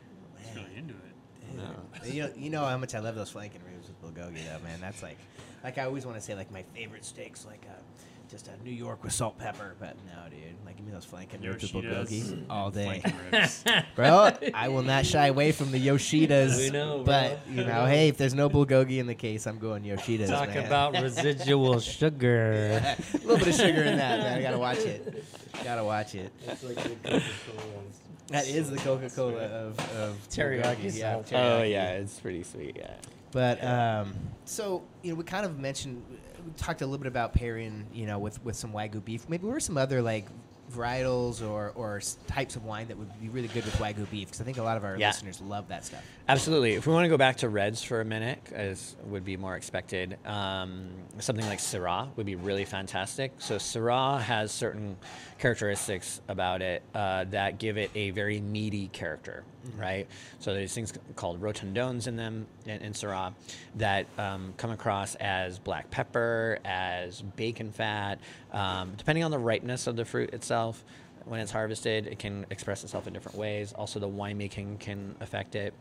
Just 0.40 0.54
Man. 0.54 0.64
really 0.64 0.78
into 0.78 0.94
it. 0.94 1.13
Dude. 1.52 2.14
You 2.14 2.22
know, 2.22 2.30
you 2.36 2.50
know 2.50 2.64
how 2.64 2.76
much 2.76 2.94
I 2.94 2.98
love 2.98 3.14
those 3.14 3.32
flanken 3.32 3.60
ribs 3.64 3.88
with 3.88 4.00
bulgogi, 4.02 4.44
though, 4.44 4.64
man. 4.64 4.80
That's 4.80 5.02
like, 5.02 5.18
like 5.62 5.78
I 5.78 5.84
always 5.84 6.04
want 6.04 6.18
to 6.18 6.22
say, 6.22 6.34
like 6.34 6.50
my 6.50 6.62
favorite 6.74 7.04
steaks, 7.04 7.46
like 7.46 7.64
a, 7.64 8.30
just 8.30 8.48
a 8.48 8.64
New 8.64 8.72
York 8.72 9.02
with 9.04 9.12
salt 9.12 9.38
pepper. 9.38 9.74
But 9.78 9.96
no, 10.06 10.28
dude, 10.28 10.40
like 10.66 10.76
give 10.76 10.86
me 10.86 10.92
those 10.92 11.06
flanken 11.06 11.42
ribs 11.42 11.72
with 11.72 11.84
bulgogi 11.84 12.44
all 12.50 12.70
day, 12.70 13.02
ribs. 13.32 13.64
bro. 13.96 14.30
I 14.52 14.68
will 14.68 14.82
not 14.82 15.06
shy 15.06 15.28
away 15.28 15.52
from 15.52 15.70
the 15.70 15.86
Yoshidas. 15.86 16.58
We 16.58 16.70
know, 16.70 16.96
bro. 16.96 17.04
but 17.04 17.38
you 17.48 17.64
know, 17.64 17.86
hey, 17.86 18.08
if 18.08 18.16
there's 18.16 18.34
no 18.34 18.50
bulgogi 18.50 18.98
in 18.98 19.06
the 19.06 19.14
case, 19.14 19.46
I'm 19.46 19.58
going 19.58 19.84
Yoshidas. 19.84 20.28
Talk 20.28 20.48
man. 20.48 20.66
about 20.66 20.92
residual 21.02 21.80
sugar. 21.80 22.82
a 22.82 22.96
little 23.18 23.38
bit 23.38 23.48
of 23.48 23.54
sugar 23.54 23.82
in 23.82 23.96
that, 23.98 24.20
man. 24.20 24.38
I 24.38 24.42
gotta 24.42 24.58
watch 24.58 24.78
it. 24.78 25.24
Gotta 25.62 25.84
watch 25.84 26.14
it. 26.14 26.32
It's 26.46 26.62
like 26.64 26.76
the 26.82 26.88
Coca-Cola. 26.90 27.82
That 28.28 28.48
is 28.48 28.70
the 28.70 28.78
Coca-Cola 28.78 29.42
of, 29.44 29.78
of 29.96 30.28
Teriyaki 30.30 30.76
bulgogi, 30.76 30.98
Yeah, 30.98 31.12
salt. 31.12 31.32
Oh 31.34 31.62
yeah, 31.62 31.90
it's 31.92 32.18
pretty 32.18 32.42
sweet. 32.42 32.76
Yeah. 32.76 32.94
But 33.32 33.62
um, 33.64 34.14
so 34.44 34.82
you 35.02 35.10
know, 35.10 35.16
we 35.16 35.24
kind 35.24 35.44
of 35.44 35.58
mentioned, 35.58 36.02
we 36.46 36.52
talked 36.56 36.80
a 36.82 36.86
little 36.86 36.98
bit 36.98 37.08
about 37.08 37.34
pairing, 37.34 37.86
you 37.92 38.06
know, 38.06 38.18
with 38.18 38.42
with 38.44 38.56
some 38.56 38.72
wagyu 38.72 39.04
beef. 39.04 39.28
Maybe 39.28 39.46
what 39.46 39.56
are 39.56 39.60
some 39.60 39.76
other 39.76 40.00
like 40.00 40.26
varietals 40.72 41.46
or 41.46 41.72
or 41.74 42.00
types 42.26 42.56
of 42.56 42.64
wine 42.64 42.88
that 42.88 42.96
would 42.96 43.20
be 43.20 43.28
really 43.28 43.48
good 43.48 43.64
with 43.64 43.74
wagyu 43.76 44.08
beef? 44.10 44.28
Because 44.28 44.40
I 44.40 44.44
think 44.44 44.58
a 44.58 44.62
lot 44.62 44.76
of 44.76 44.84
our 44.84 44.96
Yeah. 44.96 45.08
listeners 45.08 45.40
love 45.40 45.68
that 45.68 45.84
stuff. 45.84 46.02
Absolutely. 46.28 46.74
If 46.74 46.86
we 46.86 46.92
want 46.92 47.04
to 47.04 47.08
go 47.08 47.16
back 47.18 47.36
to 47.38 47.48
reds 47.48 47.82
for 47.82 48.00
a 48.00 48.04
minute, 48.04 48.38
as 48.52 48.96
would 49.04 49.24
be 49.24 49.36
more 49.36 49.56
expected, 49.56 50.18
um, 50.26 50.88
something 51.18 51.46
like 51.46 51.58
Syrah 51.58 52.08
would 52.16 52.26
be 52.26 52.34
really 52.36 52.64
fantastic. 52.64 53.32
So 53.38 53.56
Syrah 53.56 54.20
has 54.20 54.50
certain 54.52 54.96
characteristics 55.38 56.20
about 56.28 56.62
it 56.62 56.82
uh, 56.94 57.24
that 57.30 57.58
give 57.58 57.76
it 57.76 57.90
a 57.94 58.10
very 58.10 58.40
meaty 58.40 58.88
character, 58.88 59.44
right? 59.76 60.06
So 60.40 60.54
there's 60.54 60.74
things 60.74 60.92
called 61.16 61.40
rotundones 61.40 62.06
in 62.06 62.16
them 62.16 62.46
in, 62.66 62.80
in 62.80 62.92
Syrah 62.92 63.32
that 63.76 64.06
um, 64.18 64.54
come 64.56 64.70
across 64.70 65.14
as 65.16 65.58
black 65.58 65.90
pepper, 65.90 66.58
as 66.64 67.22
bacon 67.22 67.72
fat, 67.72 68.18
um, 68.52 68.92
depending 68.96 69.24
on 69.24 69.30
the 69.30 69.38
ripeness 69.38 69.86
of 69.86 69.96
the 69.96 70.04
fruit 70.04 70.32
itself 70.32 70.84
when 71.26 71.40
it's 71.40 71.50
harvested, 71.50 72.06
it 72.06 72.18
can 72.18 72.44
express 72.50 72.84
itself 72.84 73.06
in 73.06 73.12
different 73.12 73.38
ways. 73.38 73.72
Also, 73.72 73.98
the 73.98 74.08
winemaking 74.08 74.78
can 74.78 75.14
affect 75.20 75.54
it. 75.54 75.72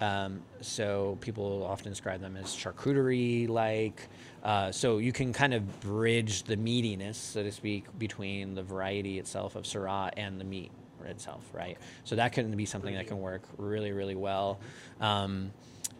Um, 0.00 0.42
so 0.60 1.16
people 1.20 1.64
often 1.64 1.90
describe 1.90 2.20
them 2.20 2.36
as 2.36 2.48
charcuterie-like. 2.48 4.08
Uh, 4.42 4.72
so 4.72 4.98
you 4.98 5.12
can 5.12 5.32
kind 5.32 5.54
of 5.54 5.80
bridge 5.80 6.42
the 6.44 6.56
meatiness, 6.56 7.14
so 7.14 7.42
to 7.42 7.52
speak, 7.52 7.86
between 7.98 8.54
the 8.54 8.62
variety 8.62 9.18
itself 9.18 9.56
of 9.56 9.64
Syrah 9.64 10.10
and 10.16 10.40
the 10.40 10.44
meat 10.44 10.70
itself, 11.06 11.48
right? 11.52 11.78
So 12.04 12.16
that 12.16 12.32
can 12.32 12.56
be 12.56 12.66
something 12.66 12.94
that 12.94 13.06
can 13.06 13.20
work 13.20 13.42
really, 13.56 13.92
really 13.92 14.14
well. 14.16 14.58
Um, 15.00 15.52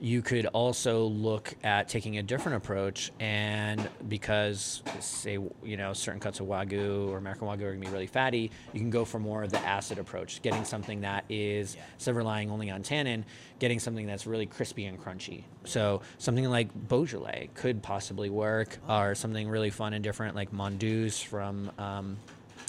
you 0.03 0.23
could 0.23 0.47
also 0.47 1.05
look 1.05 1.55
at 1.63 1.89
taking 1.91 2.17
a 2.17 2.23
different 2.23 2.57
approach, 2.57 3.13
and 3.21 3.87
because 4.09 4.83
say 4.99 5.33
you 5.63 5.77
know 5.77 5.93
certain 5.93 6.21
cuts 6.21 6.41
of 6.41 6.47
wagyu 6.47 7.09
or 7.09 7.19
American 7.19 7.47
wagyu 7.47 7.65
are 7.65 7.73
gonna 7.75 7.85
be 7.85 7.93
really 7.93 8.07
fatty, 8.07 8.51
you 8.73 8.81
can 8.81 8.89
go 8.89 9.05
for 9.05 9.19
more 9.19 9.43
of 9.43 9.51
the 9.51 9.59
acid 9.59 9.99
approach, 9.99 10.41
getting 10.41 10.65
something 10.65 11.03
that 11.03 11.27
is 11.29 11.75
Yeah. 11.75 11.83
instead 11.95 12.13
of 12.13 12.17
relying 12.17 12.51
only 12.51 12.71
on 12.71 12.83
tannin, 12.83 13.27
getting 13.59 13.79
something 13.79 14.07
that's 14.07 14.27
really 14.27 14.47
crispy 14.47 14.87
and 14.87 14.99
crunchy. 14.99 15.45
So 15.65 16.01
something 16.17 16.49
like 16.49 16.71
Beaujolais 16.89 17.51
could 17.53 17.83
possibly 17.83 18.31
work, 18.31 18.79
or 18.89 19.15
something 19.15 19.51
really 19.51 19.71
fun 19.71 19.93
and 19.93 20.03
different 20.03 20.35
like 20.35 20.51
Mondeuse 20.51 21.23
from. 21.23 21.71
Um, 21.79 22.17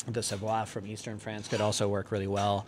the 0.08 0.24
Savoie 0.24 0.66
from 0.66 0.88
eastern 0.88 1.20
France 1.20 1.48
could 1.48 1.62
also 1.62 1.88
work 1.88 2.12
really 2.12 2.28
well. 2.28 2.66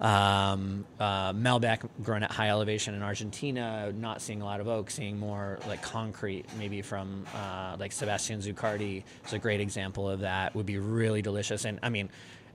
Um, 0.00 0.84
uh, 1.00 1.32
Malbec 1.32 1.88
grown 2.02 2.22
at 2.22 2.30
high 2.30 2.50
elevation 2.50 2.94
in 2.94 3.02
Argentina, 3.02 3.92
not 3.92 4.22
seeing 4.22 4.40
a 4.40 4.44
lot 4.44 4.60
of 4.60 4.68
oak, 4.68 4.90
seeing 4.90 5.18
more 5.18 5.58
like 5.66 5.82
concrete, 5.82 6.44
maybe 6.58 6.82
from 6.82 7.26
uh, 7.34 7.76
like 7.78 7.92
Sebastian 7.92 8.40
Zuccardi 8.40 9.02
is 9.24 9.32
a 9.32 9.38
great 9.38 9.60
example 9.60 10.08
of 10.08 10.20
that. 10.20 10.54
Would 10.54 10.66
be 10.66 10.78
really 10.78 11.22
delicious. 11.22 11.64
And 11.64 11.78
I 11.82 11.88
mean, 11.88 12.08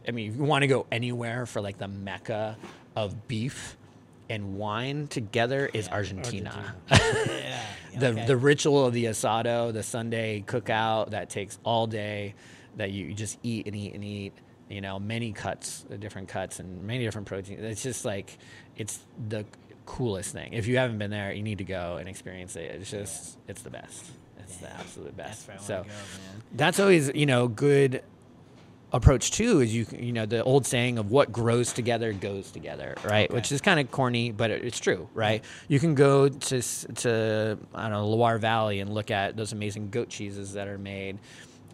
I 0.07 0.11
mean, 0.11 0.31
if 0.31 0.37
you 0.37 0.43
want 0.43 0.63
to 0.63 0.67
go 0.67 0.85
anywhere 0.91 1.45
for 1.45 1.61
like 1.61 1.77
the 1.77 1.87
mecca 1.87 2.57
of 2.95 3.27
beef 3.27 3.77
and 4.29 4.57
wine 4.57 5.07
together 5.07 5.69
is 5.73 5.89
Argentina. 5.89 6.75
yeah. 6.91 7.63
the 7.97 8.07
okay. 8.07 8.25
the 8.25 8.37
ritual 8.37 8.85
of 8.85 8.93
the 8.93 9.05
asado, 9.05 9.73
the 9.73 9.83
Sunday 9.83 10.43
cookout 10.47 11.11
that 11.11 11.29
takes 11.29 11.59
all 11.63 11.85
day, 11.85 12.33
that 12.77 12.91
you, 12.91 13.13
just 13.13 13.37
eat 13.43 13.67
and 13.67 13.75
eat 13.75 13.93
and 13.93 14.03
eat. 14.03 14.33
You 14.69 14.79
know, 14.79 14.99
many 14.99 15.33
cuts, 15.33 15.83
uh, 15.91 15.97
different 15.97 16.29
cuts, 16.29 16.59
and 16.59 16.83
many 16.83 17.03
different 17.03 17.27
proteins. 17.27 17.61
It's 17.61 17.83
just 17.83 18.05
like 18.05 18.37
it's 18.77 18.99
the 19.27 19.45
coolest 19.85 20.31
thing. 20.31 20.53
If 20.53 20.65
you 20.67 20.77
haven't 20.77 20.97
been 20.97 21.11
there, 21.11 21.33
you 21.33 21.43
need 21.43 21.57
to 21.57 21.65
go 21.65 21.97
and 21.97 22.07
experience 22.07 22.55
it. 22.55 22.71
It's 22.79 22.89
just 22.89 23.37
it's 23.49 23.63
the 23.63 23.69
best. 23.69 24.05
It's 24.39 24.57
the 24.57 24.71
absolute 24.71 25.15
best. 25.17 25.49
I 25.49 25.57
so 25.57 25.83
go, 25.83 25.89
that's 26.53 26.79
always 26.79 27.11
you 27.13 27.25
know 27.25 27.47
good 27.49 28.01
approach 28.93 29.31
too 29.31 29.61
is 29.61 29.73
you 29.73 29.85
you 29.97 30.11
know 30.11 30.25
the 30.25 30.43
old 30.43 30.65
saying 30.65 30.97
of 30.97 31.11
what 31.11 31.31
grows 31.31 31.71
together 31.71 32.11
goes 32.11 32.51
together 32.51 32.93
right 33.05 33.29
Okay. 33.29 33.33
which 33.33 33.49
is 33.49 33.61
kind 33.61 33.79
of 33.79 33.89
corny 33.89 34.33
but 34.33 34.51
it- 34.51 34.65
it's 34.65 34.81
true 34.81 35.07
right 35.13 35.41
you 35.69 35.79
can 35.79 35.95
go 35.95 36.27
to 36.27 36.61
to 36.61 37.57
I 37.73 37.83
don't 37.83 37.91
know 37.91 38.07
Loire 38.09 38.37
Valley 38.37 38.81
and 38.81 38.93
look 38.93 39.09
at 39.09 39.37
those 39.37 39.53
amazing 39.53 39.91
goat 39.91 40.09
cheeses 40.09 40.51
that 40.53 40.67
are 40.67 40.77
made 40.77 41.19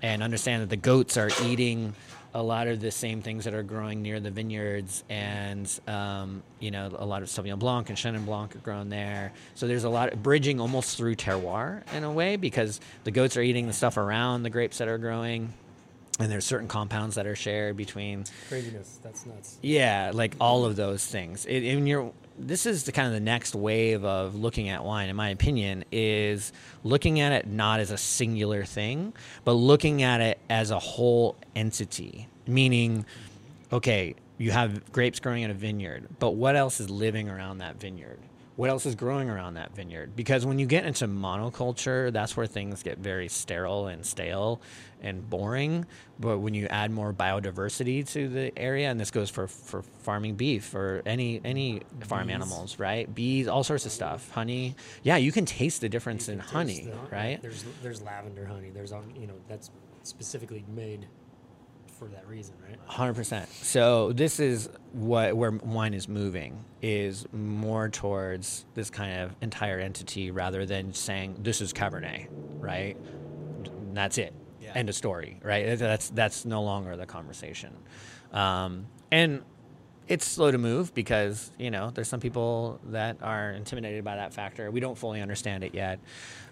and 0.01 0.23
understand 0.23 0.63
that 0.63 0.69
the 0.69 0.77
goats 0.77 1.17
are 1.17 1.29
eating 1.43 1.93
a 2.33 2.43
lot 2.43 2.67
of 2.67 2.79
the 2.79 2.91
same 2.91 3.21
things 3.21 3.45
that 3.45 3.53
are 3.53 3.63
growing 3.63 4.01
near 4.01 4.19
the 4.19 4.29
vineyards 4.29 5.03
and 5.09 5.79
um, 5.87 6.43
you 6.59 6.69
know 6.69 6.91
a 6.97 7.05
lot 7.05 7.23
of 7.23 7.29
Sauvignon 7.29 7.57
Blanc 7.57 7.89
and 7.89 7.97
Chenin 7.97 8.25
Blanc 8.25 8.55
are 8.55 8.59
grown 8.59 8.89
there 8.89 9.31
so 9.55 9.67
there's 9.67 9.85
a 9.85 9.89
lot 9.89 10.13
of 10.13 10.21
bridging 10.21 10.59
almost 10.59 10.97
through 10.97 11.15
terroir 11.15 11.81
in 11.93 12.03
a 12.03 12.11
way 12.11 12.35
because 12.35 12.79
the 13.05 13.11
goats 13.11 13.37
are 13.37 13.41
eating 13.41 13.65
the 13.67 13.73
stuff 13.73 13.97
around 13.97 14.43
the 14.43 14.49
grapes 14.49 14.77
that 14.77 14.87
are 14.87 14.97
growing 14.97 15.53
and 16.19 16.31
there's 16.31 16.45
certain 16.45 16.67
compounds 16.67 17.15
that 17.15 17.27
are 17.27 17.35
shared 17.35 17.77
between 17.77 18.25
Craziness. 18.49 18.99
That's 19.01 19.25
nuts. 19.25 19.57
yeah 19.61 20.11
like 20.13 20.35
all 20.39 20.65
of 20.65 20.75
those 20.75 21.05
things 21.05 21.45
it, 21.45 21.63
and 21.63 21.87
you're 21.87 22.11
this 22.37 22.65
is 22.65 22.83
the 22.83 22.91
kind 22.91 23.07
of 23.07 23.13
the 23.13 23.19
next 23.19 23.55
wave 23.55 24.03
of 24.05 24.35
looking 24.35 24.69
at 24.69 24.83
wine 24.83 25.09
in 25.09 25.15
my 25.15 25.29
opinion 25.29 25.83
is 25.91 26.53
looking 26.83 27.19
at 27.19 27.31
it 27.31 27.47
not 27.47 27.79
as 27.79 27.91
a 27.91 27.97
singular 27.97 28.63
thing 28.63 29.13
but 29.43 29.53
looking 29.53 30.03
at 30.03 30.21
it 30.21 30.39
as 30.49 30.71
a 30.71 30.79
whole 30.79 31.35
entity. 31.55 32.27
Meaning 32.45 33.05
okay 33.73 34.15
you 34.37 34.51
have 34.51 34.91
grapes 34.91 35.19
growing 35.19 35.43
in 35.43 35.51
a 35.51 35.53
vineyard 35.53 36.07
but 36.19 36.31
what 36.31 36.55
else 36.55 36.79
is 36.79 36.89
living 36.89 37.29
around 37.29 37.57
that 37.57 37.79
vineyard 37.79 38.19
what 38.57 38.69
else 38.69 38.85
is 38.85 38.95
growing 38.95 39.29
around 39.29 39.53
that 39.53 39.73
vineyard? 39.73 40.15
Because 40.15 40.45
when 40.45 40.59
you 40.59 40.65
get 40.65 40.85
into 40.85 41.07
monoculture 41.07 42.11
that's 42.11 42.35
where 42.35 42.45
things 42.47 42.83
get 42.83 42.97
very 42.97 43.29
sterile 43.29 43.87
and 43.87 44.05
stale 44.05 44.61
and 45.01 45.29
boring. 45.29 45.85
But 46.19 46.39
when 46.39 46.53
you 46.55 46.65
add 46.67 46.89
more 46.91 47.13
biodiversity 47.13 48.05
to 48.13 48.27
the 48.27 48.57
area 48.57 48.89
and 48.89 48.99
this 48.99 49.11
goes 49.11 49.29
for, 49.29 49.47
for 49.47 49.83
farming 49.99 50.35
beef 50.35 50.73
or 50.75 51.03
any 51.05 51.39
any 51.45 51.83
farm 52.01 52.29
animals 52.29 52.79
right? 52.79 53.13
Bees 53.13 53.47
all 53.47 53.63
sorts 53.63 53.85
of 53.85 53.91
stuff. 53.91 54.29
Honey. 54.31 54.75
Yeah 55.03 55.17
you 55.17 55.31
can 55.31 55.45
taste 55.45 55.79
the 55.81 55.89
difference 55.89 56.27
in 56.27 56.39
honey 56.39 56.85
the- 56.91 57.15
right? 57.15 57.41
There's 57.41 57.63
there's 57.83 58.01
lavender 58.01 58.45
honey. 58.45 58.71
There's 58.71 58.91
you 59.15 59.27
know 59.27 59.35
that's 59.47 59.69
specifically 60.03 60.65
made 60.75 61.07
for 61.97 62.07
that 62.09 62.27
reason, 62.27 62.55
right? 62.67 62.77
Hundred 62.85 63.15
percent. 63.15 63.49
So 63.49 64.11
this 64.13 64.39
is 64.39 64.69
what 64.93 65.35
where 65.35 65.51
wine 65.51 65.93
is 65.93 66.07
moving 66.07 66.63
is 66.81 67.25
more 67.33 67.89
towards 67.89 68.65
this 68.75 68.89
kind 68.89 69.21
of 69.21 69.35
entire 69.41 69.79
entity 69.79 70.31
rather 70.31 70.65
than 70.65 70.93
saying 70.93 71.37
this 71.39 71.61
is 71.61 71.73
Cabernet, 71.73 72.27
right? 72.59 72.95
And 73.65 73.97
That's 73.97 74.17
it. 74.17 74.33
Yeah. 74.61 74.73
End 74.75 74.89
of 74.89 74.95
story, 74.95 75.39
right? 75.43 75.77
That's 75.77 76.09
that's 76.09 76.45
no 76.45 76.61
longer 76.63 76.95
the 76.97 77.05
conversation, 77.05 77.73
um, 78.33 78.87
and 79.11 79.41
it's 80.07 80.25
slow 80.25 80.51
to 80.51 80.57
move 80.57 80.93
because 80.93 81.51
you 81.57 81.71
know 81.71 81.91
there's 81.91 82.07
some 82.07 82.19
people 82.19 82.79
that 82.87 83.17
are 83.21 83.51
intimidated 83.51 84.03
by 84.03 84.17
that 84.17 84.33
factor. 84.33 84.69
We 84.71 84.79
don't 84.79 84.97
fully 84.97 85.21
understand 85.21 85.63
it 85.63 85.73
yet. 85.73 85.99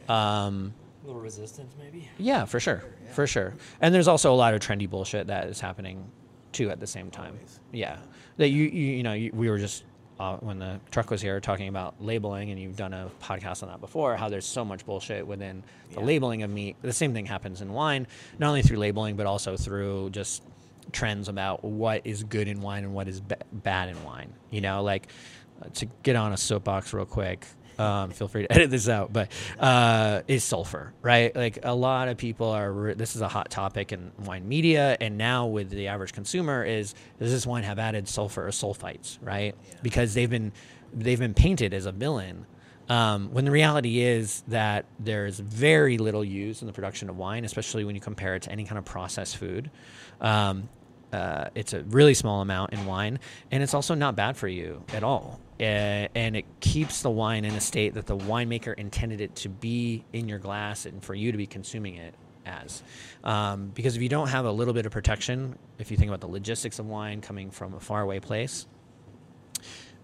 Um, 0.07 0.73
A 1.05 1.07
little 1.07 1.21
resistance, 1.21 1.73
maybe. 1.79 2.09
yeah, 2.17 2.45
for 2.45 2.59
sure, 2.59 2.83
for 3.13 3.27
sure. 3.27 3.53
And 3.79 3.93
there's 3.93 4.07
also 4.07 4.33
a 4.33 4.35
lot 4.35 4.55
of 4.55 4.59
trendy 4.59 4.89
bullshit 4.89 5.27
that 5.27 5.47
is 5.47 5.59
happening 5.59 6.03
too 6.51 6.71
at 6.71 6.79
the 6.79 6.87
same 6.87 7.11
time. 7.11 7.33
Always. 7.35 7.59
Yeah, 7.71 7.97
that 8.37 8.49
you 8.49 8.63
you, 8.63 8.91
you 8.97 9.03
know 9.03 9.13
you, 9.13 9.29
we 9.33 9.49
were 9.49 9.59
just 9.59 9.83
uh, 10.19 10.37
when 10.37 10.57
the 10.57 10.79
truck 10.89 11.11
was 11.11 11.21
here 11.21 11.39
talking 11.39 11.67
about 11.67 11.93
labeling, 12.01 12.49
and 12.49 12.59
you've 12.59 12.75
done 12.75 12.93
a 12.93 13.11
podcast 13.21 13.61
on 13.61 13.69
that 13.69 13.81
before. 13.81 14.15
How 14.17 14.29
there's 14.29 14.45
so 14.47 14.65
much 14.65 14.83
bullshit 14.85 15.27
within 15.27 15.61
the 15.91 15.99
Yeah. 15.99 16.05
labeling 16.05 16.41
of 16.41 16.49
meat. 16.49 16.75
The 16.81 16.93
same 16.93 17.13
thing 17.13 17.25
happens 17.27 17.61
in 17.61 17.71
wine, 17.71 18.07
not 18.39 18.47
only 18.47 18.63
through 18.63 18.77
labeling 18.77 19.15
but 19.15 19.27
also 19.27 19.55
through 19.57 20.09
just 20.09 20.41
trends 20.91 21.29
about 21.29 21.63
what 21.63 22.01
is 22.05 22.23
good 22.23 22.47
in 22.47 22.61
wine 22.61 22.83
and 22.83 22.93
what 22.95 23.07
is 23.07 23.19
ba- 23.21 23.37
bad 23.51 23.89
in 23.89 24.03
wine. 24.03 24.33
You 24.49 24.61
know, 24.61 24.81
like 24.81 25.07
uh, 25.61 25.67
to 25.75 25.85
get 26.03 26.15
on 26.15 26.33
a 26.33 26.37
soapbox 26.37 26.93
real 26.93 27.05
quick. 27.05 27.45
Um, 27.77 28.11
feel 28.11 28.27
free 28.27 28.43
to 28.43 28.51
edit 28.55 28.69
this 28.69 28.87
out, 28.89 29.11
but 29.11 29.31
uh, 29.59 30.21
is 30.27 30.43
sulfur, 30.43 30.93
right? 31.01 31.35
Like 31.35 31.59
a 31.63 31.75
lot 31.75 32.07
of 32.07 32.17
people 32.17 32.49
are. 32.49 32.93
This 32.93 33.15
is 33.15 33.21
a 33.21 33.27
hot 33.27 33.49
topic 33.49 33.91
in 33.91 34.11
wine 34.19 34.47
media, 34.47 34.97
and 34.99 35.17
now 35.17 35.47
with 35.47 35.69
the 35.69 35.87
average 35.87 36.13
consumer, 36.13 36.63
is 36.63 36.95
does 37.19 37.31
this 37.31 37.45
wine 37.45 37.63
have 37.63 37.79
added 37.79 38.07
sulfur 38.07 38.47
or 38.47 38.51
sulfites, 38.51 39.17
right? 39.21 39.55
Because 39.83 40.13
they've 40.13 40.29
been 40.29 40.51
they've 40.93 41.19
been 41.19 41.33
painted 41.33 41.73
as 41.73 41.85
a 41.85 41.91
villain 41.91 42.45
um, 42.89 43.29
when 43.31 43.45
the 43.45 43.51
reality 43.51 43.99
is 43.99 44.43
that 44.47 44.85
there's 44.99 45.39
very 45.39 45.97
little 45.97 46.23
used 46.23 46.61
in 46.61 46.67
the 46.67 46.73
production 46.73 47.09
of 47.09 47.17
wine, 47.17 47.43
especially 47.45 47.83
when 47.83 47.95
you 47.95 48.01
compare 48.01 48.35
it 48.35 48.43
to 48.43 48.51
any 48.51 48.63
kind 48.63 48.77
of 48.77 48.85
processed 48.85 49.37
food. 49.37 49.71
Um, 50.21 50.69
uh, 51.11 51.45
it's 51.55 51.73
a 51.73 51.81
really 51.83 52.13
small 52.13 52.41
amount 52.41 52.73
in 52.73 52.85
wine, 52.85 53.19
and 53.51 53.63
it's 53.63 53.73
also 53.73 53.95
not 53.95 54.15
bad 54.15 54.37
for 54.37 54.47
you 54.47 54.83
at 54.93 55.03
all. 55.03 55.39
Uh, 55.59 56.07
and 56.15 56.35
it 56.35 56.45
keeps 56.59 57.01
the 57.01 57.09
wine 57.09 57.45
in 57.45 57.53
a 57.53 57.61
state 57.61 57.93
that 57.93 58.05
the 58.05 58.17
winemaker 58.17 58.73
intended 58.73 59.21
it 59.21 59.35
to 59.35 59.49
be 59.49 60.03
in 60.11 60.27
your 60.27 60.39
glass 60.39 60.85
and 60.85 61.01
for 61.01 61.15
you 61.15 61.31
to 61.31 61.37
be 61.37 61.47
consuming 61.47 61.95
it 61.95 62.13
as. 62.45 62.83
Um, 63.23 63.71
because 63.73 63.95
if 63.95 64.01
you 64.01 64.09
don't 64.09 64.27
have 64.27 64.45
a 64.45 64.51
little 64.51 64.73
bit 64.73 64.85
of 64.85 64.91
protection, 64.91 65.57
if 65.79 65.91
you 65.91 65.97
think 65.97 66.09
about 66.09 66.21
the 66.21 66.27
logistics 66.27 66.79
of 66.79 66.87
wine 66.87 67.21
coming 67.21 67.51
from 67.51 67.73
a 67.73 67.79
faraway 67.79 68.19
place, 68.19 68.67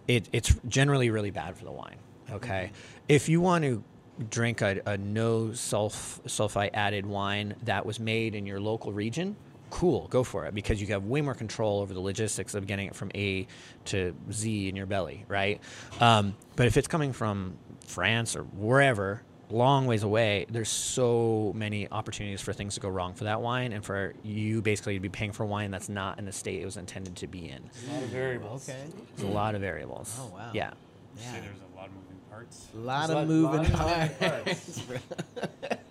it, 0.08 0.30
it's 0.32 0.56
generally 0.68 1.10
really 1.10 1.32
bad 1.32 1.58
for 1.58 1.66
the 1.66 1.72
wine. 1.72 1.98
Okay, 2.32 2.72
if 3.10 3.28
you 3.28 3.42
want 3.42 3.64
to 3.66 3.84
drink 4.30 4.62
a, 4.62 4.82
a 4.86 4.98
no 4.98 5.48
sulf, 5.48 6.22
sulfite 6.22 6.72
added 6.74 7.06
wine 7.06 7.56
that 7.64 7.86
was 7.86 8.00
made 8.00 8.36
in 8.36 8.46
your 8.46 8.60
local 8.60 8.94
region, 8.94 9.36
cool, 9.72 10.08
go 10.10 10.24
for 10.24 10.46
it 10.46 10.54
because 10.54 10.80
you 10.80 10.86
have 10.88 11.06
way 11.06 11.22
more 11.22 11.34
control 11.34 11.80
over 11.82 11.94
the 11.94 12.00
logistics 12.00 12.54
of 12.54 12.68
getting 12.68 12.86
it 12.88 12.96
from 12.96 13.10
A 13.16 13.48
to 13.86 14.14
Z 14.32 14.70
in 14.70 14.76
your 14.76 14.86
belly, 14.86 15.26
right? 15.28 15.60
Um, 16.00 16.36
but 16.56 16.68
if 16.68 16.78
it's 16.78 16.88
coming 16.88 17.12
from 17.14 17.56
France 17.88 18.36
or 18.36 18.44
wherever, 18.44 19.24
long 19.50 19.86
ways 19.88 20.04
away, 20.04 20.46
there's 20.50 20.70
so 20.70 21.52
many 21.56 21.90
opportunities 21.92 22.40
for 22.42 22.54
things 22.54 22.76
to 22.76 22.80
go 22.80 22.88
wrong 22.90 23.14
for 23.14 23.24
that 23.26 23.42
wine 23.42 23.74
and 23.74 23.84
for 23.84 24.14
you 24.24 24.62
basically 24.62 24.94
to 24.94 25.00
be 25.00 25.10
paying 25.10 25.32
for 25.32 25.46
wine 25.46 25.72
that's 25.72 25.90
not 25.90 26.20
in 26.20 26.26
the 26.26 26.32
state 26.32 26.62
it 26.62 26.66
was 26.66 26.78
intended 26.78 27.16
to 27.18 27.28
be 27.28 27.50
in. 27.50 27.62
A 27.90 27.94
lot 27.94 28.04
of 28.04 28.10
variables. 28.10 28.70
Okay. 28.70 28.80
There's 29.18 29.28
a 29.30 29.32
lot 29.34 29.56
of 29.56 29.62
variables. 29.62 30.16
Oh, 30.22 30.32
wow. 30.36 30.52
Yeah. 30.54 30.70
Say 31.16 31.24
Yeah. 31.26 31.32
there's 31.42 31.56
a 31.74 31.76
lot 31.78 31.88
of 31.88 31.94
moving 31.96 32.20
parts. 32.30 32.68
A 32.74 32.78
lot 32.78 33.10
of 33.10 33.16
a 33.16 33.20
lot- 33.20 33.28
moving 33.28 33.74
lot 33.74 34.10
of 34.10 34.22
moving 34.22 34.44
parts. 34.46 34.84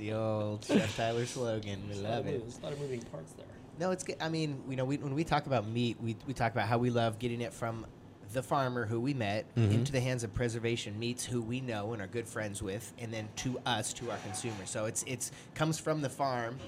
it's 0.00 0.08
the 0.08 0.16
old 0.16 0.64
Chef 0.64 0.96
Tyler 0.96 1.26
slogan. 1.26 1.80
We 1.82 1.86
There's 1.94 2.00
a 2.00 2.02
lot 2.02 2.10
love 2.12 2.26
it. 2.26 2.40
There's 2.40 2.58
a 2.58 2.62
lot 2.62 2.72
of 2.72 2.80
moving 2.80 3.02
parts 3.02 3.32
there. 3.32 3.46
No, 3.78 3.90
it's 3.92 4.04
good. 4.04 4.16
I 4.20 4.28
mean, 4.28 4.62
you 4.68 4.76
know, 4.76 4.84
we, 4.84 4.96
when 4.98 5.14
we 5.14 5.24
talk 5.24 5.46
about 5.46 5.66
meat, 5.66 5.96
we, 6.02 6.16
we 6.26 6.34
talk 6.34 6.52
about 6.52 6.68
how 6.68 6.78
we 6.78 6.90
love 6.90 7.18
getting 7.18 7.40
it 7.40 7.52
from 7.52 7.86
the 8.32 8.42
farmer 8.42 8.86
who 8.86 9.00
we 9.00 9.12
met 9.12 9.52
Mhm. 9.56 9.72
into 9.72 9.90
the 9.92 10.00
hands 10.00 10.22
of 10.22 10.32
preservation 10.32 10.96
meats 10.98 11.24
who 11.24 11.42
we 11.42 11.60
know 11.60 11.92
and 11.92 12.00
are 12.02 12.06
good 12.06 12.28
friends 12.28 12.62
with, 12.62 12.92
and 12.98 13.12
then 13.12 13.28
to 13.36 13.58
us, 13.66 13.92
to 13.94 14.10
our 14.10 14.18
consumers. 14.18 14.70
So 14.70 14.84
it's 14.84 15.02
it's 15.06 15.32
comes 15.54 15.78
from 15.80 16.00
the 16.00 16.08
farm 16.10 16.58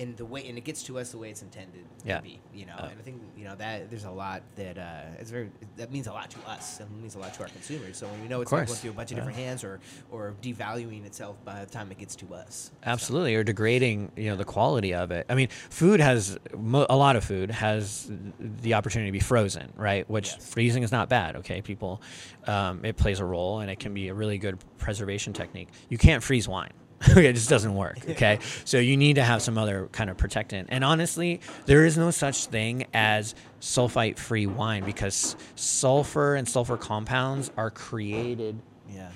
in 0.00 0.16
the 0.16 0.24
way, 0.24 0.42
and 0.48 0.56
it 0.56 0.64
gets 0.64 0.82
to 0.84 0.98
us 0.98 1.10
the 1.12 1.18
way 1.18 1.28
it's 1.30 1.42
intended 1.42 1.84
Yeah. 2.04 2.16
to 2.16 2.22
be. 2.22 2.40
You 2.54 2.64
know, 2.66 2.76
and 2.78 2.98
I 2.98 3.02
think 3.02 3.20
you 3.36 3.44
know 3.44 3.54
that 3.56 3.90
there's 3.90 4.04
a 4.04 4.10
lot 4.10 4.40
that 4.56 4.78
uh, 4.78 5.20
it's 5.20 5.30
very 5.30 5.50
that 5.76 5.92
means 5.92 6.06
a 6.06 6.12
lot 6.12 6.30
to 6.30 6.38
us 6.48 6.80
and 6.80 6.88
means 7.02 7.14
a 7.16 7.18
lot 7.18 7.34
to 7.34 7.42
our 7.42 7.48
consumers. 7.50 7.98
So 7.98 8.06
when 8.08 8.20
we 8.22 8.28
know 8.28 8.40
it's 8.40 8.50
going 8.50 8.64
through 8.66 8.90
a 8.90 8.94
bunch 8.94 9.10
of 9.12 9.18
Yeah. 9.18 9.24
different 9.24 9.38
hands 9.38 9.62
or 9.62 9.78
or 10.10 10.34
devaluing 10.42 11.04
itself 11.04 11.36
by 11.44 11.62
the 11.64 11.70
time 11.70 11.90
it 11.92 11.98
gets 11.98 12.16
to 12.16 12.34
us. 12.34 12.70
So- 12.72 12.78
Absolutely, 12.90 13.34
or 13.34 13.44
degrading, 13.44 14.12
you 14.16 14.30
know, 14.30 14.36
the 14.36 14.44
quality 14.44 14.94
of 14.94 15.10
it. 15.10 15.26
I 15.28 15.34
mean, 15.34 15.48
food 15.68 16.00
has 16.00 16.38
mo- 16.56 16.86
a 16.88 16.96
lot 16.96 17.16
of 17.16 17.22
food 17.24 17.50
has 17.50 18.10
the 18.38 18.72
opportunity 18.74 19.10
to 19.10 19.12
be 19.12 19.20
frozen, 19.20 19.72
right? 19.76 20.08
Which 20.08 20.28
Yes. 20.32 20.50
freezing 20.52 20.82
is 20.82 20.92
not 20.92 21.08
bad. 21.10 21.36
Okay, 21.36 21.60
people, 21.60 22.00
um, 22.46 22.84
it 22.84 22.96
plays 22.96 23.20
a 23.20 23.24
role, 23.24 23.60
and 23.60 23.70
it 23.70 23.78
can 23.78 23.92
be 23.92 24.08
a 24.08 24.14
really 24.14 24.38
good 24.38 24.58
preservation 24.78 25.32
technique. 25.34 25.68
You 25.90 25.98
can't 25.98 26.22
freeze 26.22 26.48
wine. 26.48 26.72
it 27.16 27.32
just 27.32 27.48
doesn't 27.48 27.74
work. 27.74 27.98
Okay, 28.10 28.38
so 28.64 28.78
you 28.78 28.96
need 28.96 29.14
to 29.14 29.22
have 29.22 29.40
some 29.40 29.56
other 29.56 29.88
kind 29.92 30.10
of 30.10 30.16
protectant. 30.18 30.68
And 30.70 30.84
honestly, 30.84 31.40
there 31.66 31.86
is 31.86 31.96
no 31.96 32.10
such 32.10 32.46
thing 32.46 32.86
as 32.92 33.34
sulfite-free 33.60 34.46
wine 34.46 34.84
because 34.84 35.34
sulfur 35.54 36.34
and 36.34 36.46
sulfur 36.48 36.76
compounds 36.76 37.50
are 37.56 37.70
created 37.70 38.60
Yeah. 38.92 39.08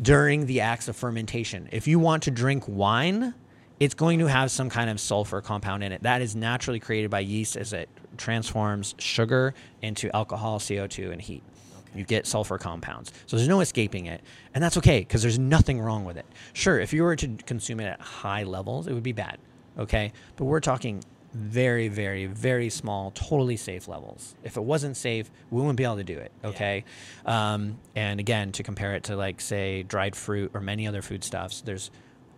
during 0.00 0.46
the 0.46 0.60
acts 0.62 0.88
of 0.88 0.96
fermentation. 0.96 1.68
If 1.70 1.86
you 1.86 1.98
want 1.98 2.22
to 2.24 2.30
drink 2.30 2.64
wine, 2.66 3.34
it's 3.80 3.94
going 3.94 4.18
to 4.20 4.26
have 4.26 4.50
some 4.50 4.70
kind 4.70 4.88
of 4.90 4.98
sulfur 4.98 5.40
compound 5.40 5.84
in 5.84 5.92
it. 5.92 6.02
That 6.02 6.22
is 6.22 6.34
naturally 6.34 6.80
created 6.80 7.10
by 7.10 7.20
yeast 7.20 7.56
as 7.56 7.72
it 7.72 7.88
transforms 8.16 8.94
sugar 8.98 9.54
into 9.82 10.14
alcohol, 10.16 10.58
CO2, 10.58 11.12
and 11.12 11.20
heat. 11.20 11.42
You 11.94 12.04
get 12.04 12.26
sulfur 12.26 12.58
compounds. 12.58 13.12
So 13.26 13.36
there's 13.36 13.48
no 13.48 13.60
escaping 13.60 14.06
it. 14.06 14.22
And 14.54 14.62
that's 14.62 14.76
okay 14.78 15.00
because 15.00 15.22
there's 15.22 15.38
nothing 15.38 15.80
wrong 15.80 16.04
with 16.04 16.16
it. 16.16 16.26
Sure, 16.52 16.78
if 16.78 16.92
you 16.92 17.02
were 17.02 17.16
to 17.16 17.28
consume 17.46 17.80
it 17.80 17.86
at 17.86 18.00
high 18.00 18.44
levels, 18.44 18.86
it 18.86 18.92
would 18.92 19.02
be 19.02 19.12
bad. 19.12 19.38
Okay? 19.78 20.12
But 20.36 20.44
we're 20.46 20.60
talking 20.60 21.02
very, 21.34 21.88
very, 21.88 22.26
very 22.26 22.70
small, 22.70 23.10
totally 23.12 23.56
safe 23.56 23.86
levels. 23.86 24.34
If 24.42 24.56
it 24.56 24.62
wasn't 24.62 24.96
safe, 24.96 25.30
we 25.50 25.60
wouldn't 25.60 25.76
be 25.76 25.84
able 25.84 25.96
to 25.96 26.04
do 26.04 26.18
it. 26.18 26.32
Okay. 26.44 26.84
Um, 27.26 27.78
and 27.94 28.18
again, 28.18 28.52
to 28.52 28.62
compare 28.62 28.94
it 28.94 29.04
to 29.04 29.16
like 29.16 29.40
say 29.40 29.82
dried 29.82 30.16
fruit 30.16 30.50
or 30.54 30.60
many 30.60 30.86
other 30.86 31.02
foodstuffs, 31.02 31.60
there's 31.60 31.90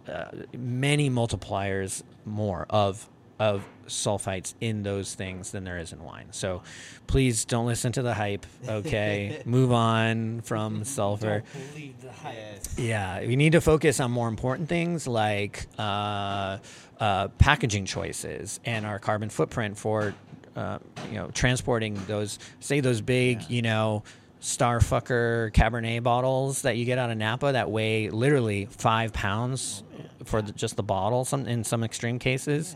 uh, 0.08 0.30
many 0.56 1.08
multipliers 1.08 2.02
more 2.24 2.66
of 2.68 3.08
of 3.40 3.66
sulfites 3.86 4.52
in 4.60 4.82
those 4.84 5.14
things 5.14 5.50
than 5.50 5.64
there 5.64 5.78
is 5.78 5.92
in 5.92 6.04
wine. 6.04 6.26
So 6.30 6.62
please 7.08 7.44
don't 7.46 7.66
listen 7.66 7.90
to 7.92 8.02
the 8.02 8.12
hype. 8.14 8.44
Okay, 8.68 9.42
move 9.46 9.72
on 9.72 10.42
from 10.42 10.84
sulfur. 10.84 11.42
Don't 11.52 11.72
believe 11.74 12.00
the 12.02 12.12
hype. 12.12 12.34
Yes. 12.36 12.78
Yeah, 12.78 13.20
we 13.26 13.34
need 13.36 13.52
to 13.52 13.60
focus 13.62 13.98
on 13.98 14.10
more 14.12 14.28
important 14.28 14.68
things 14.68 15.06
like 15.08 15.66
uh, 15.78 16.58
uh, 17.00 17.28
packaging 17.38 17.86
choices 17.86 18.60
and 18.66 18.84
our 18.84 18.98
carbon 18.98 19.30
footprint 19.30 19.78
for, 19.78 20.14
uh, 20.54 20.78
you 21.08 21.16
know, 21.16 21.28
transporting 21.32 21.94
those, 22.06 22.38
say, 22.60 22.80
those 22.80 23.00
big, 23.00 23.40
Yeah. 23.40 23.46
you 23.48 23.62
know, 23.62 24.02
Starfucker 24.40 25.52
Cabernet 25.52 26.02
bottles 26.02 26.62
that 26.62 26.76
you 26.76 26.84
get 26.84 26.98
out 26.98 27.10
of 27.10 27.18
Napa 27.18 27.52
that 27.52 27.70
weigh 27.70 28.08
literally 28.10 28.66
five 28.66 29.12
pounds 29.12 29.82
for 30.24 30.40
the, 30.40 30.52
just 30.52 30.76
the 30.76 30.82
bottle. 30.82 31.24
Some 31.24 31.46
in 31.46 31.64
some 31.64 31.84
extreme 31.84 32.18
cases. 32.18 32.74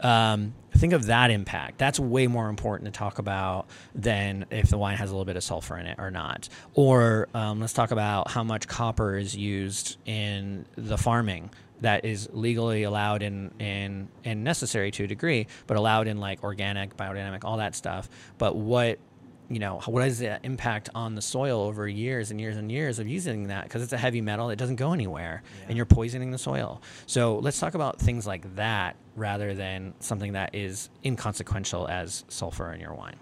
Um, 0.00 0.54
think 0.76 0.92
of 0.92 1.06
that 1.06 1.30
impact. 1.30 1.78
That's 1.78 1.98
way 1.98 2.26
more 2.26 2.48
important 2.48 2.92
to 2.92 2.96
talk 2.96 3.18
about 3.18 3.66
than 3.94 4.46
if 4.50 4.68
the 4.68 4.78
wine 4.78 4.96
has 4.96 5.10
a 5.10 5.12
little 5.12 5.24
bit 5.24 5.36
of 5.36 5.42
sulfur 5.42 5.76
in 5.76 5.86
it 5.86 5.98
or 5.98 6.10
not. 6.10 6.48
Or 6.74 7.28
um, 7.34 7.60
let's 7.60 7.72
talk 7.72 7.90
about 7.90 8.30
how 8.30 8.44
much 8.44 8.68
copper 8.68 9.16
is 9.16 9.36
used 9.36 9.96
in 10.06 10.66
the 10.76 10.96
farming 10.96 11.50
that 11.80 12.04
is 12.04 12.28
legally 12.32 12.82
allowed 12.82 13.22
in, 13.22 13.50
in 13.58 14.08
and 14.24 14.44
necessary 14.44 14.90
to 14.90 15.04
a 15.04 15.06
degree, 15.06 15.46
but 15.66 15.76
allowed 15.76 16.06
in 16.06 16.18
like 16.18 16.42
organic, 16.42 16.96
biodynamic, 16.96 17.44
all 17.44 17.56
that 17.56 17.74
stuff. 17.74 18.08
But 18.36 18.56
what 18.56 18.98
you 19.50 19.58
know, 19.58 19.80
what 19.86 20.06
is 20.06 20.18
the 20.18 20.38
impact 20.44 20.90
on 20.94 21.14
the 21.14 21.22
soil 21.22 21.62
over 21.62 21.88
years 21.88 22.30
and 22.30 22.38
years 22.40 22.56
and 22.56 22.70
years 22.70 22.98
of 22.98 23.08
using 23.08 23.48
that? 23.48 23.64
Because 23.64 23.82
it's 23.82 23.92
a 23.94 23.98
heavy 23.98 24.20
metal, 24.20 24.50
it 24.50 24.56
doesn't 24.56 24.76
go 24.76 24.92
anywhere, 24.92 25.42
Yeah. 25.60 25.64
and 25.68 25.76
you're 25.76 25.86
poisoning 25.86 26.30
the 26.30 26.38
soil. 26.38 26.82
So 27.06 27.38
let's 27.38 27.58
talk 27.58 27.74
about 27.74 27.98
things 27.98 28.26
like 28.26 28.56
that 28.56 28.96
rather 29.16 29.54
than 29.54 29.94
something 30.00 30.32
that 30.34 30.54
is 30.54 30.90
inconsequential 31.04 31.88
as 31.88 32.24
sulfur 32.28 32.72
in 32.72 32.80
your 32.80 32.92
wine. 32.94 33.16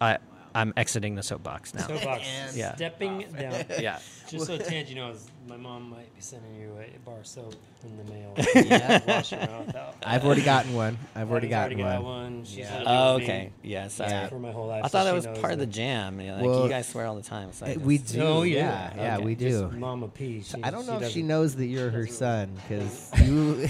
I, 0.00 0.18
I'm 0.58 0.72
exiting 0.76 1.14
the 1.14 1.22
soapbox 1.22 1.72
now. 1.74 1.86
Soapbox. 1.86 2.22
And- 2.26 2.56
Yeah. 2.56 2.74
Stepping 2.74 3.24
down. 3.38 3.64
yeah. 3.80 3.98
Just 4.28 4.46
so 4.46 4.58
Tanghe 4.58 4.94
knows, 4.94 5.26
my 5.48 5.56
mom 5.56 5.88
might 5.90 6.12
be 6.14 6.20
sending 6.20 6.54
you 6.56 6.76
a 6.78 6.98
bar 7.08 7.22
soap 7.22 7.54
in 7.84 7.96
the 7.96 8.04
mail. 8.12 8.34
Yeah. 8.54 9.00
Wash 9.06 9.30
your 9.32 9.40
mouth 9.40 9.74
out. 9.74 9.94
I've 10.04 10.24
already 10.26 10.42
gotten 10.42 10.74
one. 10.74 10.98
I've 11.14 11.30
already 11.30 11.48
gotten 11.48 11.78
got 11.78 12.02
one. 12.02 12.34
one. 12.34 12.44
She's 12.44 12.58
Yeah. 12.58 12.82
Oh, 12.86 13.14
okay. 13.14 13.52
Yes. 13.62 13.98
Yeah. 14.00 14.24
I, 14.24 14.28
For 14.28 14.38
my 14.38 14.50
whole 14.50 14.66
life. 14.66 14.84
I 14.84 14.88
so 14.88 14.92
thought 14.98 15.04
that 15.04 15.14
was 15.14 15.26
knows 15.26 15.38
part 15.38 15.52
of 15.52 15.58
the 15.60 15.66
that. 15.66 15.72
jam. 15.72 16.20
Yeah, 16.20 16.34
like 16.36 16.44
Well, 16.44 16.64
you 16.64 16.68
guys 16.68 16.88
swear 16.88 17.06
all 17.06 17.14
the 17.14 17.22
time. 17.22 17.52
So 17.52 17.66
I 17.66 17.74
Uh, 17.74 17.78
We 17.78 17.98
do. 17.98 18.20
Oh, 18.20 18.42
yeah, 18.42 18.56
yeah. 18.56 18.92
yeah, 18.96 19.16
Okay. 19.16 19.24
we 19.24 19.34
do. 19.36 19.48
Just 19.68 19.72
Mama 19.74 20.08
P. 20.08 20.42
She, 20.42 20.62
I 20.62 20.70
don't 20.70 20.86
know 20.86 21.00
if 21.00 21.10
she 21.12 21.22
knows 21.22 21.54
that 21.54 21.66
you're 21.66 21.90
her 21.90 22.06
son 22.08 22.50
because 22.68 23.10
you 23.24 23.68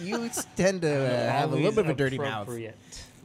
you 0.00 0.30
tend 0.56 0.82
to 0.82 0.94
uh, 1.28 1.32
have 1.32 1.52
a 1.52 1.56
little 1.56 1.72
bit 1.72 1.84
of 1.84 1.90
a 1.90 1.94
dirty 1.94 2.18
mouth. 2.18 2.48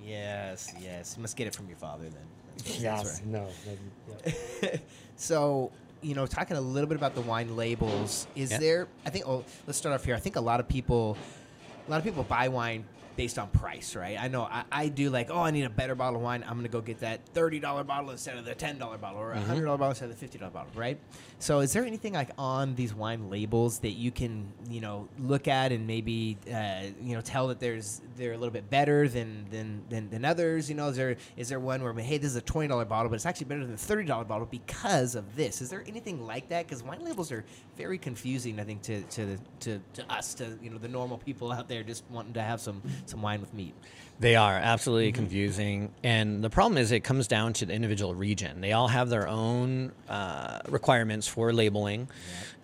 Appropriate. 0.01 0.17
Yes, 0.17 0.73
yes. 0.81 1.13
You 1.17 1.21
must 1.21 1.35
get 1.37 1.47
it 1.47 1.55
from 1.55 1.67
your 1.67 1.77
father 1.77 2.03
then. 2.09 2.21
That's 2.57 2.79
Yes. 2.79 3.21
right. 3.21 3.25
No. 3.27 3.47
no, 3.65 4.31
yeah. 4.63 4.77
so 5.15 5.71
you 6.01 6.15
know 6.15 6.25
talking 6.25 6.57
a 6.57 6.61
little 6.61 6.87
bit 6.87 6.97
about 6.97 7.13
the 7.15 7.21
wine 7.21 7.55
labels 7.55 8.25
is 8.35 8.49
Yeah. 8.51 8.57
there 8.57 8.87
i 9.05 9.11
think 9.11 9.27
oh 9.27 9.45
let's 9.67 9.77
start 9.77 9.93
off 9.93 10.03
here 10.03 10.15
i 10.15 10.19
think 10.19 10.35
a 10.35 10.41
lot 10.41 10.59
of 10.59 10.67
people 10.67 11.15
a 11.87 11.91
lot 11.91 11.97
of 11.99 12.03
people 12.03 12.23
buy 12.23 12.47
wine 12.47 12.85
based 13.21 13.37
on 13.37 13.47
price 13.49 13.95
right? 13.95 14.17
I 14.19 14.27
know 14.29 14.43
i, 14.43 14.63
I 14.71 14.87
do 14.87 15.11
like 15.11 15.29
oh 15.29 15.41
i 15.41 15.51
need 15.51 15.65
a 15.65 15.69
better 15.69 15.93
bottle 15.93 16.15
of 16.17 16.23
wine 16.23 16.43
i'm 16.47 16.55
gonna 16.57 16.69
go 16.69 16.81
get 16.81 17.01
that 17.01 17.19
$30 17.35 17.61
bottle 17.85 18.09
instead 18.09 18.35
of 18.35 18.45
the 18.45 18.55
$10 18.55 18.79
bottle 18.99 19.19
or 19.19 19.33
a 19.33 19.35
Mm-hmm. 19.37 19.51
$100 19.53 19.65
bottle 19.77 19.89
instead 19.89 20.09
of 20.09 20.19
the 20.19 20.27
$50 20.27 20.51
bottle 20.51 20.71
right? 20.75 20.97
So 21.37 21.59
is 21.59 21.71
there 21.73 21.85
anything 21.85 22.13
like 22.13 22.29
on 22.37 22.75
these 22.75 22.93
wine 22.95 23.29
labels 23.29 23.79
that 23.79 23.91
you 23.91 24.11
can 24.11 24.51
you 24.69 24.81
know 24.81 25.07
look 25.19 25.47
at 25.47 25.71
and 25.71 25.85
maybe 25.85 26.37
uh, 26.51 26.81
you 27.01 27.15
know 27.15 27.21
tell 27.21 27.47
that 27.49 27.59
there's 27.59 28.01
they're 28.15 28.33
a 28.33 28.37
little 28.37 28.51
bit 28.59 28.69
better 28.69 29.07
than 29.07 29.45
than 29.51 29.83
than, 29.89 30.09
than 30.09 30.25
others? 30.25 30.69
You 30.69 30.75
know 30.75 30.87
is 30.89 30.97
there 30.97 31.15
is 31.37 31.49
there 31.49 31.59
one 31.59 31.83
where 31.83 31.93
hey 31.93 32.17
this 32.17 32.31
is 32.31 32.35
a 32.37 32.41
$20 32.41 32.87
bottle 32.87 33.09
but 33.09 33.15
it's 33.15 33.25
actually 33.25 33.45
better 33.51 33.65
than 33.65 33.73
a 33.73 33.77
$30 33.77 34.27
bottle 34.27 34.47
because 34.49 35.15
of 35.15 35.35
this? 35.35 35.61
Is 35.61 35.69
there 35.69 35.83
anything 35.87 36.25
like 36.25 36.49
that? 36.49 36.67
Because 36.67 36.81
wine 36.83 37.03
labels 37.03 37.31
are 37.31 37.43
very 37.77 37.97
confusing 37.97 38.59
i 38.59 38.63
think 38.63 38.81
to 38.83 39.01
to 39.03 39.37
to, 39.59 39.81
to 39.93 40.03
us 40.11 40.35
to 40.35 40.45
you 40.61 40.69
know 40.69 40.77
the 40.77 40.87
normal 40.87 41.17
people 41.17 41.51
out 41.51 41.67
there 41.67 41.81
just 41.83 42.03
wanting 42.11 42.33
to 42.33 42.41
have 42.41 42.59
some 42.61 42.79
some 43.11 43.21
wine 43.21 43.41
with 43.41 43.53
meat 43.53 43.75
They 44.21 44.35
are 44.35 44.53
absolutely 44.53 45.11
confusing. 45.13 45.91
And 46.03 46.43
the 46.43 46.49
problem 46.51 46.77
is, 46.77 46.91
it 46.91 46.99
comes 46.99 47.27
down 47.27 47.53
to 47.53 47.65
the 47.65 47.73
individual 47.73 48.13
region. 48.13 48.61
They 48.61 48.71
all 48.71 48.87
have 48.87 49.09
their 49.09 49.27
own 49.27 49.91
uh, 50.07 50.59
requirements 50.69 51.27
for 51.27 51.51
labeling 51.51 52.07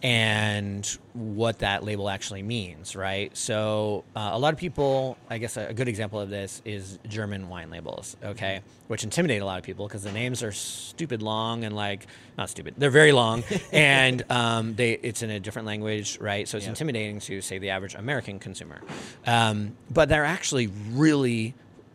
and 0.04 0.86
what 1.14 1.58
that 1.60 1.84
label 1.84 2.08
actually 2.10 2.44
means, 2.44 2.96
right? 2.96 3.36
So, 3.36 4.04
uh, 4.16 4.30
a 4.34 4.38
lot 4.38 4.54
of 4.54 4.60
people, 4.60 5.18
I 5.28 5.40
guess 5.40 5.58
a, 5.58 5.70
a 5.70 5.74
good 5.74 5.88
example 5.88 6.20
of 6.20 6.30
this 6.30 6.62
is 6.66 7.00
German 7.08 7.50
wine 7.50 7.72
labels, 7.72 8.16
okay, 8.24 8.62
which 8.90 9.04
intimidate 9.04 9.42
a 9.42 9.46
lot 9.46 9.58
of 9.58 9.64
people 9.66 9.88
because 9.88 10.04
the 10.04 10.12
names 10.12 10.44
are 10.44 10.52
stupid 10.52 11.24
long 11.24 11.64
and 11.64 11.76
like, 11.76 12.06
not 12.38 12.52
stupid, 12.52 12.76
they're 12.78 12.92
very 12.92 13.12
long 13.12 13.44
and 13.72 14.24
um, 14.30 14.76
they 14.76 14.92
it's 14.92 15.24
in 15.24 15.32
a 15.32 15.40
different 15.40 15.66
language, 15.66 16.20
right? 16.22 16.48
So, 16.48 16.58
it's 16.58 16.68
Yep. 16.68 16.74
intimidating 16.74 17.20
to, 17.22 17.42
say, 17.42 17.58
the 17.58 17.72
average 17.72 17.96
American 17.96 18.38
consumer. 18.38 18.82
Um, 19.26 19.76
but 19.90 20.10
they're 20.10 20.26
actually 20.26 20.68
really 20.92 21.47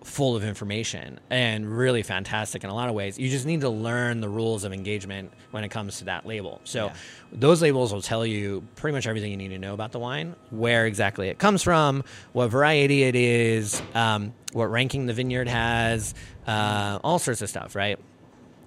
full 0.04 0.34
of 0.36 0.44
information 0.44 1.20
and 1.30 1.66
really 1.66 2.02
fantastic 2.02 2.64
in 2.64 2.70
a 2.70 2.74
lot 2.74 2.88
of 2.88 2.94
ways. 2.94 3.18
You 3.18 3.28
just 3.28 3.46
need 3.46 3.60
to 3.62 3.68
learn 3.68 4.20
the 4.20 4.28
rules 4.28 4.64
of 4.64 4.72
engagement 4.72 5.32
when 5.52 5.64
it 5.64 5.68
comes 5.70 5.98
to 5.98 6.04
that 6.06 6.26
label. 6.26 6.60
So 6.64 6.86
Yeah. 6.86 6.94
those 7.32 7.62
labels 7.62 7.92
will 7.92 8.02
tell 8.02 8.26
you 8.26 8.64
pretty 8.76 8.94
much 8.94 9.06
everything 9.06 9.30
you 9.30 9.36
need 9.36 9.48
to 9.50 9.58
know 9.58 9.74
about 9.74 9.92
the 9.92 9.98
wine, 9.98 10.34
where 10.50 10.86
exactly 10.86 11.28
it 11.28 11.38
comes 11.38 11.62
from, 11.62 12.02
what 12.32 12.48
variety 12.48 13.04
it 13.04 13.14
is, 13.14 13.80
um, 13.94 14.34
what 14.52 14.70
ranking 14.70 15.06
the 15.06 15.12
vineyard 15.12 15.48
has, 15.48 16.14
uh, 16.46 16.98
all 17.04 17.18
sorts 17.18 17.40
of 17.42 17.48
stuff, 17.48 17.74
right? 17.76 17.98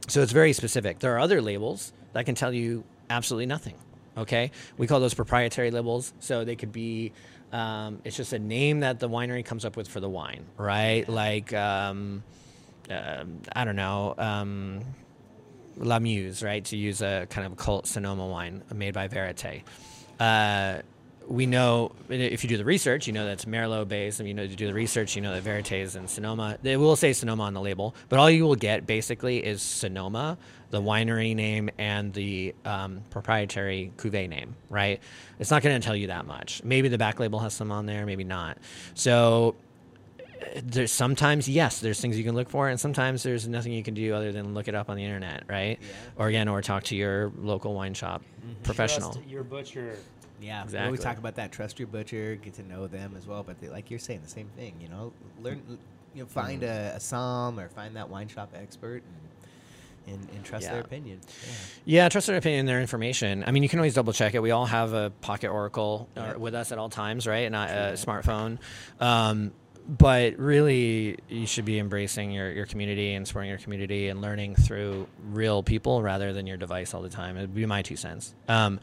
So 0.08 0.22
it's 0.22 0.32
very 0.32 0.54
specific. 0.54 1.00
There 1.00 1.14
are 1.16 1.20
other 1.20 1.42
labels 1.42 1.92
that 2.14 2.26
can 2.26 2.36
tell 2.36 2.54
you 2.54 2.84
absolutely 3.10 3.46
nothing. 3.48 3.76
Okay, 4.18 4.52
we 4.78 4.88
call 4.88 5.02
those 5.02 5.14
proprietary 5.14 5.72
labels. 5.72 6.14
So 6.22 6.46
they 6.46 6.56
could 6.56 6.72
be, 6.72 7.12
um, 7.52 8.02
it's 8.04 8.18
just 8.18 8.34
a 8.34 8.40
name 8.40 8.82
that 8.82 9.00
the 9.00 9.10
winery 9.10 9.46
comes 9.46 9.66
up 9.66 9.78
with 9.78 9.88
for 9.88 10.00
the 10.00 10.10
wine, 10.10 10.46
right? 10.58 11.08
Like, 11.08 11.54
um, 11.54 12.24
uh, 12.90 13.26
I 13.56 13.66
don't 13.66 13.76
know, 13.76 14.16
um, 14.18 14.82
La 15.78 16.00
Muse, 16.00 16.44
right? 16.44 16.64
To 16.66 16.78
use 16.78 17.02
a 17.02 17.28
kind 17.30 17.46
of 17.48 17.58
cult 17.58 17.88
Sonoma 17.88 18.28
wine 18.28 18.64
made 18.74 18.94
by 18.94 19.08
Verite. 19.08 19.64
Uh, 20.20 20.82
we 21.28 21.46
know 21.46 21.92
if 22.10 22.44
you 22.44 22.50
do 22.50 22.58
the 22.58 22.66
research, 22.66 23.08
you 23.08 23.14
know 23.14 23.26
that's 23.26 23.46
Merlot 23.46 23.88
based, 23.88 24.20
and 24.20 24.28
you 24.28 24.34
know 24.34 24.46
to 24.48 24.56
do 24.56 24.68
the 24.68 24.74
research, 24.74 25.16
you 25.16 25.22
know 25.22 25.34
that 25.34 25.44
Verite 25.44 25.82
is 25.82 25.96
in 25.96 26.08
Sonoma. 26.08 26.58
They 26.62 26.78
will 26.78 26.96
say 26.96 27.14
Sonoma 27.14 27.44
on 27.44 27.54
the 27.54 27.62
label, 27.62 27.96
but 28.10 28.20
all 28.20 28.30
you 28.30 28.44
will 28.46 28.56
get 28.56 28.86
basically 28.86 29.44
is 29.44 29.62
Sonoma, 29.62 30.38
the 30.70 30.82
winery 30.82 31.36
name, 31.36 31.70
and 31.78 32.14
the 32.14 32.54
um, 32.66 33.02
proprietary 33.10 33.92
cuvee 33.98 34.30
name. 34.30 34.56
Right? 34.70 35.02
It's 35.40 35.52
not 35.52 35.62
going 35.64 35.80
to 35.80 35.86
tell 35.86 35.96
you 35.96 36.08
that 36.08 36.26
much. 36.26 36.64
Maybe 36.64 36.88
the 36.90 36.98
back 36.98 37.20
label 37.20 37.40
has 37.40 37.54
some 37.54 37.72
on 37.72 37.86
there, 37.86 38.06
maybe 38.06 38.24
not. 38.24 38.58
So 38.94 39.56
there's 40.64 40.92
sometimes 40.92 41.48
yes 41.50 41.80
there's 41.80 42.00
things 42.00 42.18
you 42.18 42.24
can 42.24 42.36
look 42.36 42.50
for 42.50 42.70
and 42.70 42.80
sometimes 42.80 43.24
there's 43.24 43.48
nothing 43.48 43.72
you 43.72 43.82
can 43.84 43.94
do 43.94 44.14
other 44.14 44.32
than 44.32 44.54
look 44.54 44.68
it 44.68 44.76
up 44.76 44.90
on 44.90 44.96
the 44.98 45.04
internet 45.04 45.44
right 45.48 45.80
Yeah. 45.82 45.88
or 46.18 46.28
again 46.28 46.48
or 46.48 46.62
talk 46.62 46.84
to 46.84 46.96
your 46.96 47.32
local 47.38 47.74
wine 47.74 47.94
shop 47.94 48.22
professional 48.64 49.14
Trust 49.14 49.28
your 49.28 49.44
butcher. 49.44 49.98
Yeah, 50.46 50.60
we 50.62 50.66
Exactly. 50.66 50.86
always 50.86 51.00
talk 51.02 51.18
about 51.18 51.36
that. 51.36 51.52
Trust 51.52 51.80
your 51.80 51.88
butcher, 51.88 52.36
get 52.36 52.54
to 52.56 52.64
know 52.64 52.88
them 52.88 53.16
as 53.18 53.26
well. 53.28 53.44
But 53.44 53.60
they, 53.60 53.70
like 53.70 53.90
you're 53.90 54.00
saying, 54.00 54.22
the 54.24 54.30
same 54.30 54.48
thing. 54.56 54.76
You 54.80 54.90
know, 54.90 55.12
learn, 55.42 55.62
you 56.14 56.22
know, 56.24 56.28
find 56.28 56.62
Mm-hmm. 56.62 56.94
a, 56.94 56.98
a 56.98 57.00
som 57.00 57.60
or 57.60 57.68
find 57.70 57.96
that 57.96 58.10
wine 58.10 58.28
shop 58.28 58.52
expert 58.56 59.02
and, 60.08 60.16
and, 60.16 60.30
and 60.36 60.46
trust 60.46 60.70
their 60.70 60.82
opinion. 60.82 61.20
yeah 61.84 62.08
trust 62.10 62.28
their 62.28 62.38
opinion 62.38 62.68
their 62.68 62.80
information 62.80 63.44
i 63.48 63.50
mean 63.52 63.64
you 63.64 63.70
can 63.70 63.80
always 63.80 63.96
double 63.96 64.14
check 64.14 64.36
it 64.36 64.40
we 64.40 64.52
all 64.52 64.68
have 64.68 64.94
a 64.94 65.10
pocket 65.22 65.48
oracle 65.50 66.08
uh, 66.16 66.22
Yep. 66.22 66.38
with 66.38 66.54
us 66.54 66.72
at 66.72 66.78
all 66.78 66.90
times 66.90 67.26
right 67.26 67.52
not 67.52 67.72
a 67.72 67.94
smartphone 67.96 68.60
um, 69.00 69.52
but 69.90 70.38
really 70.38 71.18
you 71.28 71.48
should 71.48 71.66
be 71.66 71.80
embracing 71.80 72.30
your, 72.32 72.52
your 72.52 72.68
community 72.68 73.16
and 73.16 73.28
supporting 73.28 73.50
your 73.50 73.58
community 73.58 74.08
and 74.10 74.22
learning 74.22 74.54
through 74.56 75.08
real 75.32 75.64
people 75.64 76.04
rather 76.04 76.34
than 76.34 76.46
your 76.46 76.58
device 76.58 76.94
all 76.94 77.02
the 77.02 77.10
time 77.10 77.36
it'd 77.36 77.56
be 77.56 77.66
my 77.66 77.82
two 77.82 77.96
cents 77.96 78.36
um, 78.48 78.80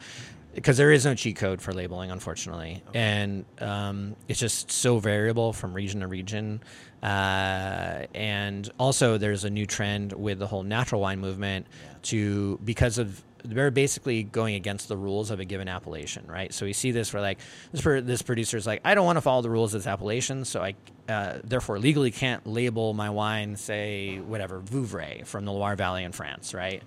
because 0.53 0.77
there 0.77 0.91
is 0.91 1.05
no 1.05 1.15
cheat 1.15 1.35
code 1.35 1.61
for 1.61 1.73
labeling 1.73 2.11
unfortunately 2.11 2.83
and 2.93 3.45
um, 3.59 4.15
it's 4.27 4.39
just 4.39 4.71
so 4.71 4.99
variable 4.99 5.53
from 5.53 5.73
region 5.73 6.01
to 6.01 6.07
region 6.07 6.61
uh, 7.01 8.05
and 8.13 8.71
also 8.77 9.17
there's 9.17 9.43
a 9.43 9.49
new 9.49 9.65
trend 9.65 10.13
with 10.13 10.39
the 10.39 10.47
whole 10.47 10.63
natural 10.63 11.01
wine 11.01 11.19
movement 11.19 11.65
Yeah. 11.83 11.93
to 12.03 12.59
because 12.63 12.97
of 12.97 13.21
they're 13.45 13.71
basically 13.71 14.23
going 14.23 14.55
against 14.55 14.87
the 14.87 14.95
rules 14.95 15.29
of 15.29 15.41
a 15.41 15.43
given 15.43 15.67
appellation, 15.67 16.25
right? 16.27 16.53
So 16.53 16.65
we 16.65 16.71
see 16.71 16.91
this 16.91 17.11
where 17.11 17.21
like 17.21 17.39
this 17.73 17.81
pro- 17.81 17.99
this 17.99 18.21
producer 18.21 18.55
is 18.55 18.65
like, 18.65 18.79
I 18.85 18.95
don't 18.95 19.05
want 19.05 19.17
to 19.17 19.21
follow 19.21 19.41
the 19.41 19.49
rules 19.49 19.73
of 19.73 19.81
this 19.81 19.87
appellation, 19.87 20.45
so 20.45 20.63
I 20.63 20.75
uh, 21.09 21.39
therefore 21.43 21.77
legally 21.77 22.09
can't 22.09 22.47
label 22.47 22.93
my 22.93 23.09
wine, 23.09 23.57
say 23.57 24.19
whatever 24.19 24.61
Vouvray 24.61 25.27
from 25.27 25.43
the 25.43 25.51
Loire 25.51 25.75
Valley 25.75 26.05
in 26.05 26.13
France, 26.13 26.53
right? 26.53 26.81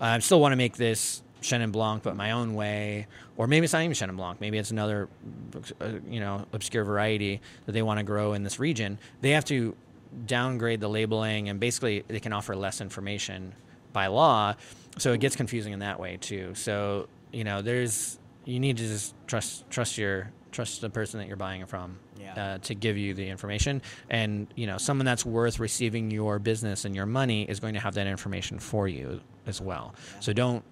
I 0.00 0.18
still 0.20 0.40
want 0.40 0.52
to 0.52 0.56
make 0.56 0.78
this 0.78 1.22
Chenin 1.42 1.72
Blanc, 1.72 2.02
but 2.02 2.16
my 2.16 2.30
own 2.32 2.54
way, 2.54 3.06
or 3.36 3.46
maybe 3.46 3.64
it's 3.64 3.72
not 3.72 3.82
even 3.82 3.92
Chenin 3.94 4.16
Blanc. 4.16 4.40
Maybe 4.40 4.58
it's 4.58 4.70
another, 4.70 5.08
uh, 5.80 5.90
you 6.08 6.20
know, 6.20 6.46
obscure 6.52 6.84
variety 6.84 7.40
that 7.66 7.72
they 7.72 7.82
want 7.82 7.98
to 7.98 8.04
grow 8.04 8.32
in 8.32 8.42
this 8.42 8.58
region. 8.58 8.98
They 9.20 9.30
have 9.32 9.44
to 9.46 9.76
downgrade 10.26 10.80
the 10.80 10.88
labeling, 10.88 11.48
and 11.48 11.58
basically 11.60 12.04
they 12.08 12.20
can 12.20 12.32
offer 12.32 12.54
less 12.56 12.80
information 12.80 13.54
by 13.92 14.06
law. 14.06 14.54
So 14.98 15.12
it 15.12 15.20
gets 15.20 15.36
confusing 15.36 15.72
in 15.72 15.80
that 15.80 15.98
way 16.00 16.16
too. 16.20 16.54
So 16.54 17.08
you 17.32 17.44
know, 17.44 17.62
there's 17.62 18.18
you 18.44 18.60
need 18.60 18.76
to 18.78 18.86
just 18.86 19.14
trust 19.26 19.68
trust 19.70 19.98
your 19.98 20.30
trust 20.50 20.80
the 20.82 20.90
person 20.90 21.18
that 21.18 21.28
you're 21.28 21.36
buying 21.36 21.62
it 21.62 21.68
from 21.68 21.98
Yeah. 22.20 22.34
uh, 22.34 22.58
to 22.58 22.74
give 22.74 22.98
you 22.98 23.14
the 23.14 23.26
information 23.26 23.80
and 24.10 24.46
you 24.54 24.66
know 24.66 24.76
someone 24.76 25.06
that's 25.06 25.24
worth 25.24 25.58
receiving 25.58 26.10
your 26.10 26.38
business 26.38 26.84
and 26.84 26.94
your 26.94 27.06
money 27.06 27.44
is 27.44 27.58
going 27.58 27.72
to 27.72 27.80
have 27.80 27.94
that 27.94 28.06
information 28.06 28.58
for 28.58 28.86
you 28.86 29.22
as 29.46 29.62
well 29.62 29.94
so 30.20 30.34
don't 30.34 30.62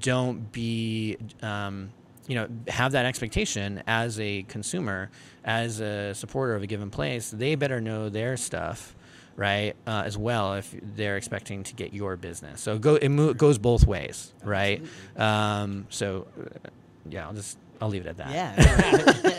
don't 0.00 0.52
be 0.52 1.16
um, 1.42 1.90
you 2.26 2.34
know 2.36 2.48
have 2.68 2.92
that 2.92 3.06
expectation 3.06 3.82
as 3.86 4.18
a 4.20 4.42
consumer 4.44 5.10
as 5.44 5.80
a 5.80 6.14
supporter 6.14 6.54
of 6.54 6.62
a 6.62 6.66
given 6.66 6.90
place 6.90 7.30
they 7.30 7.54
better 7.54 7.80
know 7.80 8.08
their 8.08 8.36
stuff 8.36 8.94
right 9.36 9.74
uh, 9.86 10.02
as 10.06 10.16
well 10.16 10.54
if 10.54 10.74
they're 10.96 11.16
expecting 11.16 11.62
to 11.64 11.74
get 11.74 11.92
your 11.92 12.16
business 12.16 12.60
so 12.60 12.78
go 12.78 12.94
it 12.96 13.08
mo- 13.08 13.34
goes 13.34 13.58
both 13.58 13.86
ways 13.86 14.32
right 14.42 14.82
um, 15.16 15.86
so 15.90 16.26
uh, 16.40 16.68
yeah 17.10 17.26
i'll 17.26 17.34
just 17.34 17.58
i'll 17.80 17.88
leave 17.88 18.06
it 18.06 18.08
at 18.08 18.16
that 18.16 18.30
Yeah, 18.30 18.54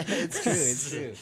it's 0.07 0.43
true. 0.43 0.51
It's 0.53 0.89
true. 0.89 1.13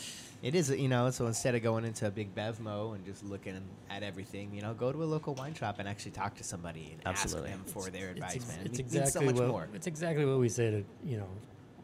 It 0.43 0.55
is, 0.55 0.69
you 0.69 0.89
know, 0.89 1.09
so 1.09 1.25
instead 1.27 1.55
of 1.55 1.63
going 1.63 1.85
into 1.85 2.05
a 2.05 2.11
big 2.11 2.35
Bevmo 2.35 2.93
and 2.95 3.05
just 3.05 3.23
looking 3.23 3.59
at 3.89 4.03
everything, 4.03 4.53
you 4.53 4.61
know, 4.61 4.73
go 4.73 4.91
to 4.91 5.01
a 5.01 5.05
local 5.05 5.33
wine 5.35 5.53
shop 5.53 5.77
and 5.79 5.87
actually 5.87 6.11
talk 6.11 6.35
to 6.35 6.43
somebody 6.43 6.91
and 6.91 7.01
Absolutely. 7.07 7.49
ask 7.51 7.63
them 7.63 7.73
for 7.83 7.89
their 7.89 8.09
It's 8.09 8.17
advice, 8.19 8.35
ex- 8.35 8.47
man. 8.49 8.57
It's 8.65 8.79
It 8.79 8.83
means 8.83 8.95
exactly 8.95 9.11
so 9.11 9.21
much 9.31 9.35
what 9.39 9.47
more. 9.47 9.67
it's 9.73 9.87
exactly 9.87 10.25
what 10.25 10.39
we 10.39 10.49
say 10.49 10.69
to 10.69 10.83
you 11.05 11.17
know 11.17 11.27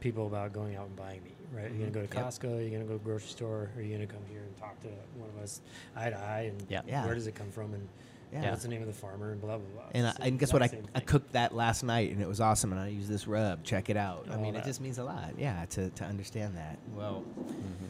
people 0.02 0.28
about 0.28 0.52
going 0.54 0.76
out 0.76 0.88
and 0.88 0.96
buying 0.98 1.24
meat. 1.24 1.36
Right? 1.54 1.72
You're 1.72 1.90
gonna 1.90 1.92
go 1.92 2.06
to 2.06 2.16
Yep. 2.16 2.26
Costco. 2.26 2.62
You're 2.62 2.70
gonna 2.70 2.84
go 2.84 2.98
to 2.98 3.00
the 3.00 3.04
grocery 3.06 3.30
store, 3.30 3.70
or 3.76 3.82
you're 3.82 3.98
gonna 3.98 4.06
come 4.12 4.22
here 4.30 4.42
and 4.42 4.56
talk 4.58 4.80
to 4.82 4.88
one 5.18 5.30
of 5.36 5.42
us 5.42 5.62
eye 5.96 6.10
to 6.10 6.18
eye, 6.20 6.42
and 6.52 6.64
Yeah. 6.70 6.82
Yeah. 6.86 7.06
where 7.06 7.16
does 7.16 7.28
it 7.28 7.36
come 7.36 7.50
from, 7.52 7.74
and 7.74 7.88
Yeah. 8.34 8.50
what's 8.52 8.62
the 8.64 8.68
name 8.70 8.82
of 8.82 8.88
the 8.88 8.94
farmer, 8.94 9.32
and 9.32 9.40
blah 9.42 9.58
blah 9.58 9.66
blah. 9.74 9.84
And, 9.94 10.06
I, 10.08 10.14
and 10.20 10.38
guess 10.38 10.52
what? 10.54 10.62
I, 10.62 10.66
exact 10.66 10.86
I 10.96 11.00
cooked 11.00 11.32
that 11.32 11.56
last 11.56 11.82
night 11.84 12.12
and 12.12 12.22
it 12.22 12.28
was 12.28 12.40
awesome. 12.42 12.72
And 12.74 12.80
I 12.82 12.90
used 12.90 13.08
this 13.10 13.26
rub. 13.26 13.64
Check 13.64 13.90
it 13.90 13.96
out. 13.98 14.28
I 14.30 14.36
All 14.36 14.42
mean, 14.42 14.56
it 14.56 14.66
just 14.66 14.80
means 14.82 14.98
a 15.00 15.04
lot. 15.06 15.32
Yeah, 15.38 15.66
to, 15.72 15.90
to 15.92 16.04
understand 16.04 16.58
that. 16.58 16.78
Well, 16.94 17.24
Mm-hmm. 17.40 17.86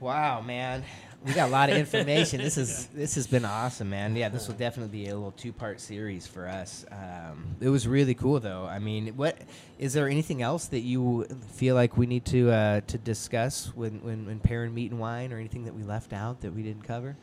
Wow, 0.00 0.40
man, 0.40 0.84
we 1.24 1.32
got 1.32 1.48
a 1.48 1.52
lot 1.52 1.70
of 1.70 1.76
information. 1.76 2.40
this 2.40 2.56
is 2.56 2.86
this 2.94 3.14
has 3.16 3.26
been 3.26 3.44
awesome, 3.44 3.90
man. 3.90 4.14
Yeah, 4.14 4.28
this 4.28 4.46
will 4.48 4.54
definitely 4.54 5.04
be 5.04 5.08
a 5.08 5.14
little 5.14 5.32
two 5.32 5.52
part 5.52 5.80
series 5.80 6.26
for 6.26 6.46
us. 6.46 6.84
Um, 6.90 7.56
it 7.60 7.68
was 7.68 7.88
really 7.88 8.14
cool, 8.14 8.40
though. 8.40 8.64
I 8.64 8.78
mean, 8.78 9.08
what 9.16 9.38
is 9.78 9.92
there 9.92 10.08
anything 10.08 10.42
else 10.42 10.66
that 10.66 10.80
you 10.80 11.24
feel 11.52 11.74
like 11.74 11.96
we 11.96 12.06
need 12.06 12.24
to 12.26 12.50
uh, 12.50 12.80
to 12.86 12.98
discuss 12.98 13.72
when 13.74 14.02
when 14.02 14.26
when 14.26 14.38
pairing 14.40 14.74
meat 14.74 14.90
and 14.90 15.00
wine, 15.00 15.32
or 15.32 15.38
anything 15.38 15.64
that 15.64 15.74
we 15.74 15.82
left 15.82 16.12
out 16.12 16.40
that 16.42 16.54
we 16.54 16.62
didn't 16.62 16.84
cover? 16.84 17.16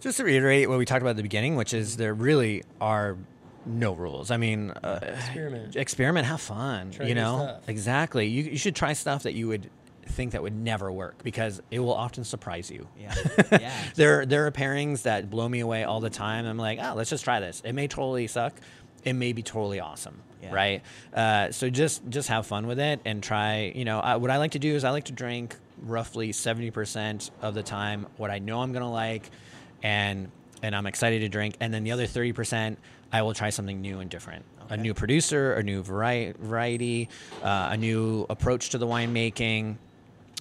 Just 0.00 0.16
to 0.16 0.24
reiterate 0.24 0.68
what 0.68 0.78
we 0.78 0.84
talked 0.84 1.02
about 1.02 1.10
at 1.10 1.16
the 1.16 1.22
beginning, 1.22 1.54
which 1.54 1.72
is 1.72 1.96
there 1.96 2.12
really 2.14 2.64
are 2.80 3.16
no 3.64 3.92
rules. 3.92 4.32
I 4.32 4.36
mean, 4.36 4.70
uh, 4.70 4.98
Experiment. 5.02 5.76
experiment, 5.76 6.26
have 6.26 6.40
fun. 6.40 6.90
Try 6.90 7.06
you 7.06 7.14
know, 7.14 7.38
stuff. 7.38 7.68
exactly. 7.68 8.26
You, 8.26 8.42
you 8.42 8.58
should 8.58 8.74
try 8.74 8.94
stuff 8.94 9.22
that 9.22 9.34
you 9.34 9.46
would 9.46 9.70
think 10.06 10.32
that 10.32 10.42
would 10.42 10.54
never 10.54 10.90
work 10.92 11.22
because 11.22 11.62
it 11.70 11.78
will 11.78 11.94
often 11.94 12.24
surprise 12.24 12.70
you. 12.70 12.86
Yeah, 12.98 13.14
yeah. 13.52 13.72
there 13.94 14.26
there 14.26 14.46
are 14.46 14.50
pairings 14.50 15.02
that 15.02 15.30
blow 15.30 15.48
me 15.48 15.60
away 15.60 15.84
all 15.84 16.00
the 16.00 16.10
time. 16.10 16.46
I'm 16.46 16.58
like, 16.58 16.78
oh, 16.82 16.94
let's 16.94 17.10
just 17.10 17.24
try 17.24 17.40
this. 17.40 17.62
It 17.64 17.72
may 17.72 17.88
totally 17.88 18.26
suck. 18.26 18.54
It 19.04 19.14
may 19.14 19.32
be 19.32 19.42
totally 19.42 19.80
awesome, 19.80 20.20
Yeah. 20.42 20.54
right? 20.54 20.82
Uh, 21.12 21.50
so 21.50 21.68
just 21.70 22.08
just 22.08 22.28
have 22.28 22.46
fun 22.46 22.66
with 22.66 22.78
it 22.78 23.00
and 23.04 23.22
try. 23.22 23.72
You 23.74 23.84
know, 23.84 23.98
I, 24.00 24.16
what 24.16 24.30
I 24.30 24.36
like 24.38 24.52
to 24.52 24.58
do 24.60 24.74
is 24.74 24.84
I 24.84 24.90
like 24.90 25.04
to 25.04 25.12
drink 25.12 25.56
roughly 25.82 26.32
seventy 26.32 26.70
percent 26.70 27.30
of 27.40 27.54
the 27.54 27.62
time 27.62 28.06
what 28.16 28.30
I 28.30 28.38
know 28.38 28.60
I'm 28.60 28.72
gonna 28.72 28.90
like, 28.92 29.28
and 29.82 30.30
and 30.62 30.76
I'm 30.76 30.86
excited 30.86 31.20
to 31.20 31.28
drink, 31.28 31.56
and 31.60 31.74
then 31.74 31.82
the 31.84 31.90
other 31.92 32.06
thirty 32.06 32.32
percent 32.32 32.78
I 33.12 33.22
will 33.22 33.34
try 33.34 33.50
something 33.50 33.80
new 33.80 33.98
and 34.00 34.08
different. 34.10 34.44
A 34.70 34.76
new 34.76 34.94
producer, 34.94 35.52
a 35.54 35.62
new 35.62 35.82
vari- 35.82 36.32
variety, 36.38 37.10
uh, 37.42 37.70
a 37.72 37.76
new 37.76 38.24
approach 38.30 38.70
to 38.70 38.78
the 38.78 38.86
winemaking 38.86 39.76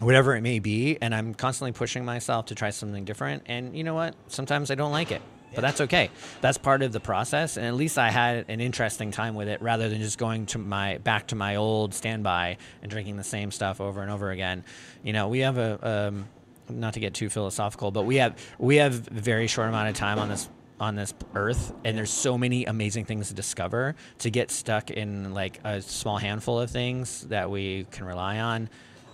whatever 0.01 0.35
it 0.35 0.41
may 0.41 0.59
be 0.59 0.97
and 0.99 1.13
i'm 1.13 1.33
constantly 1.33 1.71
pushing 1.71 2.03
myself 2.03 2.47
to 2.47 2.55
try 2.55 2.71
something 2.71 3.05
different 3.05 3.43
and 3.45 3.75
you 3.77 3.83
know 3.83 3.93
what? 3.93 4.15
Sometimes 4.27 4.71
i 4.71 4.75
don't 4.75 4.91
like 4.91 5.11
it 5.11 5.21
but 5.53 5.61
that's 5.61 5.81
okay. 5.81 6.09
That's 6.39 6.57
part 6.57 6.81
of 6.81 6.93
the 6.93 7.01
process 7.01 7.57
and 7.57 7.65
at 7.65 7.75
least 7.75 7.97
i 7.97 8.09
had 8.09 8.45
an 8.49 8.61
interesting 8.61 9.11
time 9.11 9.35
with 9.35 9.47
it 9.47 9.61
rather 9.61 9.89
than 9.89 9.99
just 9.99 10.17
going 10.17 10.45
to 10.47 10.57
my 10.57 10.97
back 10.99 11.27
to 11.27 11.35
my 11.35 11.57
old 11.57 11.93
standby 11.93 12.57
and 12.81 12.89
drinking 12.89 13.17
the 13.17 13.23
same 13.23 13.51
stuff 13.51 13.81
over 13.81 14.01
and 14.01 14.09
over 14.09 14.31
again. 14.31 14.63
You 15.03 15.13
know 15.13 15.27
we 15.27 15.39
have 15.39 15.57
a 15.57 16.07
um, 16.07 16.27
not 16.69 16.93
to 16.93 16.99
get 16.99 17.13
too 17.13 17.29
philosophical 17.29 17.91
but 17.91 18.03
we 18.03 18.15
have 18.17 18.39
we 18.59 18.77
have 18.77 19.07
a 19.07 19.21
very 19.21 19.47
short 19.47 19.67
amount 19.67 19.89
of 19.89 19.95
time 19.95 20.19
on 20.19 20.29
this 20.29 20.49
on 20.79 20.95
this 20.95 21.13
earth 21.35 21.73
and 21.83 21.97
there's 21.97 22.11
so 22.11 22.37
many 22.37 22.65
amazing 22.65 23.05
things 23.05 23.27
to 23.27 23.33
discover 23.33 23.95
to 24.17 24.31
get 24.31 24.49
stuck 24.49 24.89
in 24.89 25.33
like 25.33 25.59
a 25.63 25.81
small 25.81 26.17
handful 26.17 26.59
of 26.59 26.71
things 26.71 27.21
that 27.27 27.51
we 27.51 27.85
can 27.91 28.05
rely 28.05 28.39
on 28.39 28.69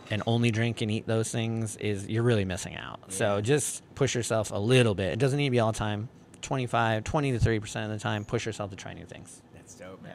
and 0.09 0.23
only 0.25 0.51
drink 0.51 0.81
and 0.81 0.89
eat 0.89 1.07
those 1.07 1.31
things 1.31 1.75
is 1.77 2.07
you're 2.07 2.23
really 2.23 2.45
missing 2.45 2.75
out. 2.75 3.11
So 3.11 3.41
just 3.41 3.83
push 3.95 4.15
yourself 4.15 4.51
a 4.51 4.57
little 4.57 4.95
bit. 4.95 5.13
It 5.13 5.19
doesn't 5.19 5.37
need 5.37 5.47
to 5.47 5.51
be 5.51 5.59
all 5.59 5.71
the 5.71 5.77
time. 5.77 6.09
25, 6.41 7.03
20 7.03 7.31
to 7.31 7.39
30% 7.39 7.85
of 7.85 7.91
the 7.91 7.99
time, 7.99 8.23
push 8.23 8.45
yourself 8.45 8.69
to 8.69 8.75
try 8.75 8.93
new 8.93 9.05
things. 9.05 9.41
That's 9.53 9.75
dope, 9.75 10.01
man. 10.03 10.13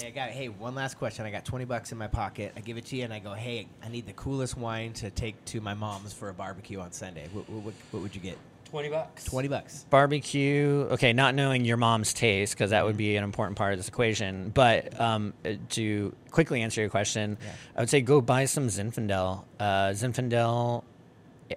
Hey, 0.00 0.08
I 0.08 0.10
got 0.10 0.30
hey 0.30 0.48
one 0.48 0.74
last 0.74 0.98
question. 0.98 1.24
I 1.24 1.30
got 1.30 1.44
twenty 1.44 1.64
bucks 1.64 1.92
in 1.92 1.98
my 1.98 2.08
pocket. 2.08 2.52
I 2.56 2.60
give 2.60 2.76
it 2.76 2.86
to 2.86 2.96
you, 2.96 3.04
and 3.04 3.12
I 3.12 3.20
go, 3.20 3.32
hey, 3.32 3.68
I 3.82 3.88
need 3.88 4.06
the 4.06 4.12
coolest 4.12 4.56
wine 4.56 4.92
to 4.94 5.10
take 5.10 5.42
to 5.46 5.60
my 5.60 5.74
mom's 5.74 6.12
for 6.12 6.28
a 6.28 6.34
barbecue 6.34 6.80
on 6.80 6.90
Sunday. 6.90 7.28
What, 7.32 7.48
what, 7.48 7.62
what, 7.62 7.74
what 7.92 8.02
would 8.02 8.14
you 8.14 8.20
get? 8.20 8.36
Twenty 8.74 8.88
bucks. 8.88 9.24
Twenty 9.26 9.46
bucks. 9.46 9.86
Barbecue, 9.88 10.88
okay, 10.90 11.12
not 11.12 11.36
knowing 11.36 11.64
your 11.64 11.76
mom's 11.76 12.12
taste, 12.12 12.54
because 12.54 12.70
that 12.70 12.84
would 12.84 12.96
be 12.96 13.14
an 13.14 13.22
important 13.22 13.56
part 13.56 13.72
of 13.72 13.78
this 13.78 13.86
equation. 13.86 14.50
But 14.52 15.00
um, 15.00 15.32
uh, 15.44 15.52
to 15.70 16.12
quickly 16.32 16.60
answer 16.60 16.80
your 16.80 16.90
question, 16.90 17.38
Yeah. 17.40 17.52
I 17.76 17.80
would 17.82 17.88
say 17.88 18.00
go 18.00 18.20
buy 18.20 18.46
some 18.46 18.66
Zinfandel. 18.66 19.44
Uh, 19.60 19.64
Zinfandel 19.92 20.82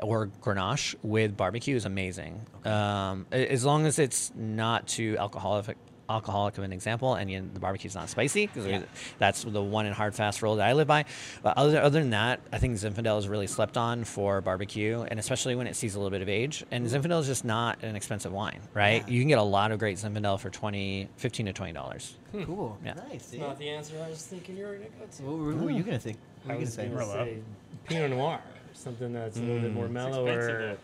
or 0.04 0.28
Grenache 0.44 0.94
with 1.02 1.36
barbecue 1.36 1.76
is 1.76 1.86
amazing. 1.86 2.40
Um, 2.64 3.26
as 3.32 3.66
long 3.66 3.88
as 3.88 3.98
it's 3.98 4.32
not 4.36 4.86
too 4.86 5.16
alcoholic, 5.18 5.76
alcoholic 6.10 6.58
of 6.58 6.64
an 6.64 6.74
example, 6.74 7.16
and 7.16 7.30
you, 7.30 7.48
the 7.54 7.60
barbecue's 7.60 7.96
not 7.96 8.10
spicy, 8.10 8.50
Yeah. 8.56 8.84
that's 9.20 9.44
the 9.44 9.62
one 9.62 9.86
and 9.86 9.94
hard 9.96 10.16
fast 10.16 10.42
rule 10.42 10.56
that 10.58 10.68
I 10.68 10.74
live 10.74 10.88
by. 10.88 11.06
But 11.44 11.58
other, 11.58 11.82
other 11.82 12.00
than 12.00 12.12
that, 12.12 12.40
I 12.52 12.58
think 12.58 12.76
Zinfandel 12.76 13.20
is 13.20 13.28
really 13.28 13.48
slept 13.48 13.78
on 13.78 14.04
for 14.04 14.42
barbecue, 14.42 15.02
and 15.02 15.20
especially 15.20 15.56
when 15.56 15.68
it 15.68 15.76
sees 15.76 15.96
a 15.96 16.00
little 16.00 16.12
bit 16.12 16.22
of 16.22 16.30
age. 16.30 16.64
And 16.72 16.86
mm-hmm. 16.86 16.96
Zinfandel 16.96 17.20
is 17.22 17.28
just 17.28 17.46
not 17.46 17.84
an 17.84 17.96
expensive 17.96 18.32
wine, 18.32 18.60
right? 18.74 19.04
Yeah. 19.08 19.14
You 19.14 19.22
can 19.22 19.28
get 19.28 19.40
a 19.40 19.44
lot 19.44 19.72
of 19.72 19.80
great 19.80 19.98
Zinfandel 19.98 20.40
for 20.40 20.50
20 20.50 21.10
15 21.18 21.46
to 21.48 21.54
twenty 21.54 21.74
dollars. 21.74 22.16
Hmm. 22.32 22.44
Cool. 22.44 22.78
Yeah. 22.84 22.94
Nice. 22.94 23.14
It's 23.14 23.32
Dude. 23.32 23.42
not 23.42 23.58
the 23.60 23.70
answer 23.70 23.96
I 24.04 24.10
was 24.10 24.26
thinking 24.26 24.58
you 24.58 24.66
were 24.66 24.74
gonna 24.74 24.86
go 25.00 25.06
to. 25.06 25.24
What, 25.24 25.38
were- 25.38 25.54
what 25.56 25.64
were 25.66 25.72
you 25.72 25.84
gonna 25.84 26.00
think? 26.00 26.18
What 26.44 26.56
I 26.56 26.58
was 26.58 26.76
gonna 26.76 26.90
gonna 26.90 27.06
say? 27.06 27.34
Say 27.36 27.40
Pinot 27.86 28.12
Noir, 28.12 28.42
something 28.74 29.14
that's 29.14 29.38
a 29.38 29.42
little 29.42 29.62
bit 29.62 29.72
mm. 29.72 29.76
more 29.76 29.88
mellow. 29.88 30.26
expensive, 30.28 30.56
Or 30.56 30.60
though. 30.60 30.78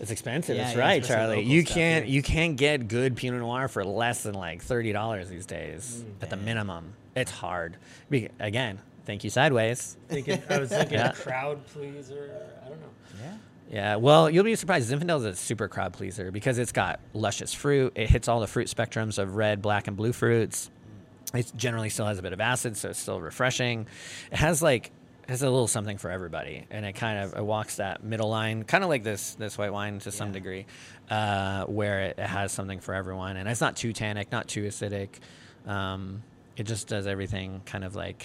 It's 0.00 0.10
expensive. 0.10 0.56
Yeah, 0.56 0.64
that's 0.64 0.76
yeah, 0.76 0.82
right, 0.82 1.04
Charlie. 1.04 1.42
You 1.42 1.64
can't 1.64 2.06
you 2.06 2.22
can't 2.22 2.56
get 2.56 2.86
good 2.88 3.16
Pinot 3.16 3.40
Noir 3.40 3.68
for 3.68 3.84
less 3.84 4.22
than 4.22 4.34
like 4.34 4.62
thirty 4.62 4.92
dollars 4.92 5.28
these 5.28 5.46
days 5.46 6.04
Mm, 6.04 6.22
at 6.22 6.30
the 6.30 6.36
minimum. 6.36 6.92
It's 7.14 7.30
hard. 7.30 7.76
Be- 8.10 8.28
Again, 8.38 8.78
thank 9.06 9.24
you, 9.24 9.30
Sideways. 9.30 9.96
thinking, 10.08 10.42
I 10.50 10.58
was 10.58 10.68
thinking 10.68 10.98
Yeah. 10.98 11.12
crowd 11.12 11.64
pleaser. 11.68 12.30
I 12.64 12.68
don't 12.68 12.80
know. 12.80 12.86
Yeah. 13.22 13.36
Yeah, 13.68 13.96
well, 13.96 14.30
you'll 14.30 14.44
be 14.44 14.54
surprised. 14.54 14.92
Zinfandel 14.92 15.18
is 15.18 15.24
a 15.24 15.34
super 15.34 15.66
crowd 15.66 15.92
pleaser 15.92 16.30
because 16.30 16.58
it's 16.58 16.70
got 16.72 17.00
luscious 17.14 17.52
fruit. 17.52 17.92
It 17.96 18.08
hits 18.10 18.28
all 18.28 18.38
the 18.40 18.46
fruit 18.46 18.68
spectrums 18.68 19.18
of 19.18 19.34
red, 19.34 19.60
black, 19.60 19.88
and 19.88 19.96
blue 19.96 20.12
fruits. 20.12 20.70
It 21.34 21.50
generally 21.56 21.88
still 21.88 22.06
has 22.06 22.18
a 22.18 22.22
bit 22.22 22.32
of 22.32 22.40
acid, 22.40 22.76
so 22.76 22.90
it's 22.90 22.98
still 23.00 23.20
refreshing. 23.20 23.88
It 24.30 24.36
has 24.38 24.62
like 24.62 24.92
has 25.28 25.42
a 25.42 25.50
little 25.50 25.66
something 25.68 25.98
for 25.98 26.10
everybody, 26.10 26.66
and 26.70 26.84
it 26.86 26.92
kind 26.94 27.18
of 27.24 27.34
it 27.36 27.44
walks 27.44 27.76
that 27.76 28.04
middle 28.04 28.28
line, 28.28 28.62
kind 28.64 28.84
of 28.84 28.90
like 28.90 29.02
this 29.02 29.34
this 29.34 29.58
white 29.58 29.72
wine 29.72 29.98
to 30.00 30.12
some 30.12 30.28
Yeah. 30.28 30.32
degree, 30.34 30.66
uh, 31.10 31.64
where 31.64 32.02
it, 32.02 32.18
it 32.18 32.26
has 32.26 32.52
something 32.52 32.80
for 32.80 32.94
everyone, 32.94 33.36
and 33.36 33.48
it's 33.48 33.60
not 33.60 33.76
too 33.76 33.92
tannic, 33.92 34.30
not 34.30 34.46
too 34.48 34.64
acidic. 34.64 35.08
Um, 35.66 36.22
it 36.56 36.64
just 36.64 36.86
does 36.88 37.06
everything 37.06 37.60
kind 37.66 37.84
of 37.84 37.96
like 37.96 38.24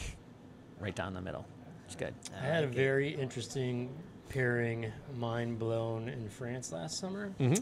right 0.80 0.96
down 0.96 1.14
the 1.14 1.22
middle. 1.22 1.46
It's 1.88 1.96
good. 1.96 2.14
I 2.40 2.46
had 2.46 2.64
a 2.64 2.68
like 2.68 2.76
it. 2.76 2.80
very 2.80 3.10
interesting 3.16 3.90
pairing, 4.30 4.92
mind 5.18 5.60
blown 5.60 6.08
in 6.08 6.30
France 6.30 6.72
last 6.72 6.98
summer. 7.00 7.34
Mm-hmm. 7.40 7.62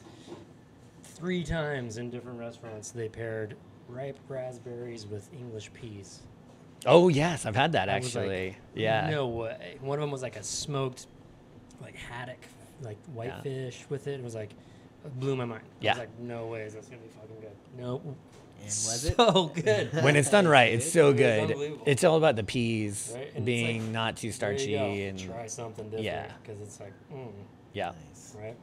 Three 1.04 1.44
times 1.44 1.98
in 1.98 2.10
different 2.10 2.40
restaurants, 2.40 2.92
they 2.92 3.10
paired 3.10 3.56
ripe 3.88 4.18
raspberries 4.28 5.08
with 5.08 5.30
English 5.34 5.72
peas. 5.74 6.20
Oh 6.86 7.10
yes, 7.10 7.46
I've 7.46 7.56
had 7.56 7.74
that 7.74 7.90
I 7.90 7.98
was 8.00 8.16
like, 8.16 8.24
actually. 8.24 8.58
yeah. 8.76 9.10
No 9.10 9.28
way. 9.28 9.78
One 9.82 9.98
of 9.98 10.02
them 10.02 10.12
was 10.12 10.22
like 10.22 10.36
a 10.38 10.44
smoked, 10.44 11.08
like 11.82 11.96
haddock, 11.96 12.38
like 12.82 12.98
whitefish 13.14 13.86
with 13.90 14.08
it. 14.08 14.20
It 14.20 14.24
was 14.24 14.36
like, 14.36 14.52
it 15.06 15.20
blew 15.20 15.36
my 15.36 15.46
mind. 15.46 15.64
I 15.66 15.86
Yeah. 15.86 15.92
was 15.94 16.00
like, 16.00 16.20
no 16.20 16.48
ways, 16.48 16.74
that's 16.74 16.88
gonna 16.88 17.02
be 17.02 17.10
fucking 17.10 17.40
good. 17.42 17.52
Nope. 17.78 18.04
And 18.06 18.66
was 18.66 19.06
it? 19.06 19.16
so 19.18 19.52
good? 19.56 19.94
when 20.04 20.16
it's 20.16 20.30
done 20.30 20.48
right, 20.48 20.74
it's 20.74 20.92
so 20.92 21.10
It 21.10 21.18
good. 21.18 21.40
unbelievable. 21.52 21.84
It's 21.86 22.04
all 22.04 22.18
about 22.18 22.36
the 22.36 22.44
peas 22.44 23.12
Right? 23.14 23.28
And 23.28 23.38
it's 23.38 23.46
being 23.46 23.82
like, 23.84 23.92
not 23.92 24.18
too 24.18 24.32
There 24.32 24.52
you 24.54 24.58
starchy 24.60 24.74
go. 24.74 24.86
and 24.86 25.20
try 25.20 25.48
something 25.48 25.86
different. 25.86 26.06
Yeah. 26.06 26.32
because 26.44 26.62
it's 26.62 26.80
like, 26.80 26.94
mm, 27.14 27.28
yeah, 27.74 27.92
Nice. 28.10 28.36
right. 28.40 28.56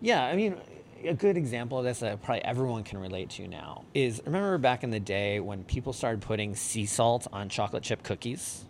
yeah. 0.00 0.24
I 0.24 0.36
mean, 0.36 0.56
a 1.06 1.14
good 1.14 1.36
example 1.36 1.78
of 1.78 1.84
this 1.84 2.00
that 2.00 2.22
probably 2.22 2.44
everyone 2.44 2.82
can 2.84 2.98
relate 2.98 3.30
to 3.30 3.46
now 3.48 3.84
is 3.94 4.22
remember 4.24 4.58
back 4.58 4.84
in 4.84 4.90
the 4.90 5.00
day 5.00 5.40
when 5.40 5.64
people 5.64 5.92
started 5.92 6.20
putting 6.20 6.54
sea 6.54 6.86
salt 6.86 7.26
on 7.32 7.48
chocolate 7.48 7.82
chip 7.82 8.02
cookies. 8.02 8.64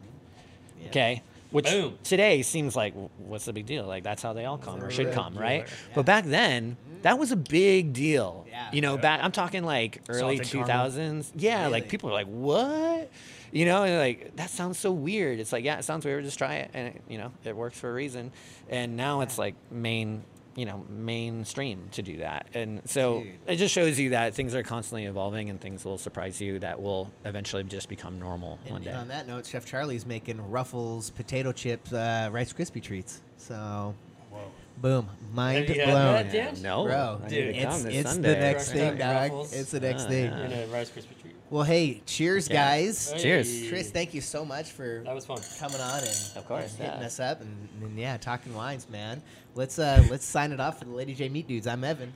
Yeah. 0.80 0.88
Okay. 0.88 1.22
Which 1.50 1.66
Boom. 1.66 1.96
today 2.02 2.42
seems 2.42 2.74
like 2.74 2.94
what's 3.18 3.44
the 3.44 3.52
big 3.52 3.64
deal? 3.66 3.84
Like 3.86 4.02
that's 4.02 4.22
how 4.22 4.32
they 4.32 4.44
all 4.44 4.58
come 4.58 4.82
or 4.82 4.90
should 4.90 5.12
come, 5.12 5.34
right? 5.34 5.60
regular. 5.60 5.66
But 5.94 6.04
back 6.06 6.24
then, 6.24 6.76
that 7.02 7.16
was 7.16 7.30
a 7.30 7.36
big 7.36 7.92
deal. 7.92 8.44
Yeah. 8.48 8.70
You 8.72 8.80
know, 8.80 8.96
back 8.98 9.20
I'm 9.22 9.30
talking 9.30 9.62
like 9.62 10.02
early 10.08 10.36
Salted 10.38 10.46
two 10.46 10.64
caramel. 10.64 11.22
Yeah, 11.36 11.60
Really? 11.60 11.72
like 11.72 11.88
people 11.88 12.10
are 12.10 12.12
like, 12.12 12.26
what? 12.26 13.08
You 13.52 13.66
know, 13.66 13.84
and 13.84 13.96
like 13.98 14.34
that 14.34 14.50
sounds 14.50 14.78
so 14.80 14.90
weird. 14.90 15.38
It's 15.38 15.52
like, 15.52 15.64
yeah, 15.64 15.78
it 15.78 15.84
sounds 15.84 16.04
weird. 16.04 16.24
Just 16.24 16.38
try 16.38 16.56
it, 16.56 16.70
and 16.74 16.88
it, 16.88 17.02
you 17.08 17.18
know, 17.18 17.30
it 17.44 17.54
works 17.54 17.78
for 17.78 17.88
a 17.88 17.92
reason. 17.94 18.32
And 18.68 18.96
now 18.96 19.20
it's 19.20 19.38
like 19.38 19.54
main 19.70 20.24
you 20.56 20.64
know 20.66 20.84
mainstream 20.88 21.88
to 21.92 22.02
do 22.02 22.18
that 22.18 22.46
and 22.54 22.80
so 22.84 23.20
Dude. 23.22 23.32
it 23.48 23.56
just 23.56 23.74
shows 23.74 23.98
you 23.98 24.10
that 24.10 24.34
things 24.34 24.54
are 24.54 24.62
constantly 24.62 25.04
evolving 25.06 25.50
and 25.50 25.60
things 25.60 25.84
will 25.84 25.98
surprise 25.98 26.40
you 26.40 26.58
that 26.60 26.80
will 26.80 27.10
eventually 27.24 27.64
just 27.64 27.88
become 27.88 28.18
normal 28.20 28.58
And, 28.64 28.72
one 28.72 28.82
day 28.82 28.90
and 28.90 29.00
on 29.00 29.08
that 29.08 29.26
note, 29.26 29.46
Chef 29.46 29.64
Charlie's 29.66 30.06
making 30.06 30.40
Ruffles 30.50 31.10
potato 31.10 31.50
chips, 31.52 31.92
uh, 31.92 32.28
Rice 32.32 32.52
Krispie 32.52 32.82
treats. 32.82 33.20
So, 33.36 33.94
Whoa. 34.30 34.40
boom, 34.78 35.08
mind 35.32 35.68
you 35.68 35.74
blown. 35.76 35.88
that, 36.14 36.32
Dan? 36.32 36.62
no 36.62 36.84
Bro, 36.84 37.20
I 37.24 37.28
need 37.28 37.34
dude, 37.34 37.56
it's, 37.56 37.84
it's 37.84 38.14
the 38.16 38.20
next 38.36 38.70
thing, 38.70 38.96
dog. 38.98 39.30
It's 39.52 39.70
the 39.70 39.80
next 39.80 40.04
Ah, 40.04 40.08
thing. 40.08 40.24
yeah. 40.30 40.44
In 40.46 40.52
a 40.52 40.66
Rice 40.72 40.90
Krispie 40.90 41.20
treat. 41.20 41.23
Well, 41.50 41.62
hey, 41.64 42.00
cheers, 42.06 42.48
Yeah. 42.48 42.54
guys. 42.54 43.12
Cheers. 43.18 43.68
Chris, 43.68 43.90
thank 43.90 44.14
you 44.14 44.20
so 44.20 44.44
much 44.44 44.70
for 44.70 45.02
That 45.04 45.14
was 45.14 45.26
fun. 45.26 45.38
coming 45.58 45.80
on 45.80 45.98
and 46.00 46.08
Of 46.36 46.46
course, 46.46 46.74
hitting 46.74 47.00
yeah. 47.00 47.06
us 47.06 47.20
up 47.20 47.40
and, 47.40 47.68
and 47.82 47.98
yeah, 47.98 48.16
talking 48.16 48.54
wines, 48.54 48.88
man. 48.90 49.22
Let's 49.54 49.78
uh 49.78 50.04
let's 50.10 50.24
sign 50.24 50.52
it 50.52 50.60
off 50.60 50.78
for 50.78 50.84
the 50.86 50.90
Lady 50.92 51.14
Jaye 51.14 51.30
Meat 51.30 51.46
Dudes. 51.46 51.66
I'm 51.66 51.84
Evan. 51.84 52.12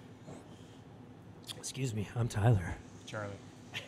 Excuse 1.57 1.95
me, 1.95 2.09
I'm 2.17 2.29
Tyler. 2.29 2.75
Charlie. 3.07 3.33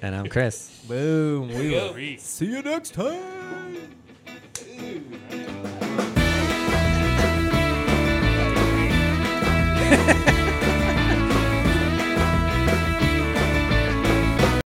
and 0.02 0.14
i'm 0.14 0.28
chris 0.28 0.82
Boom. 0.88 1.48
We 1.48 1.70
will 1.70 1.94
see 2.18 2.46
you 2.46 2.62
next 2.62 2.94
time. 2.94 3.76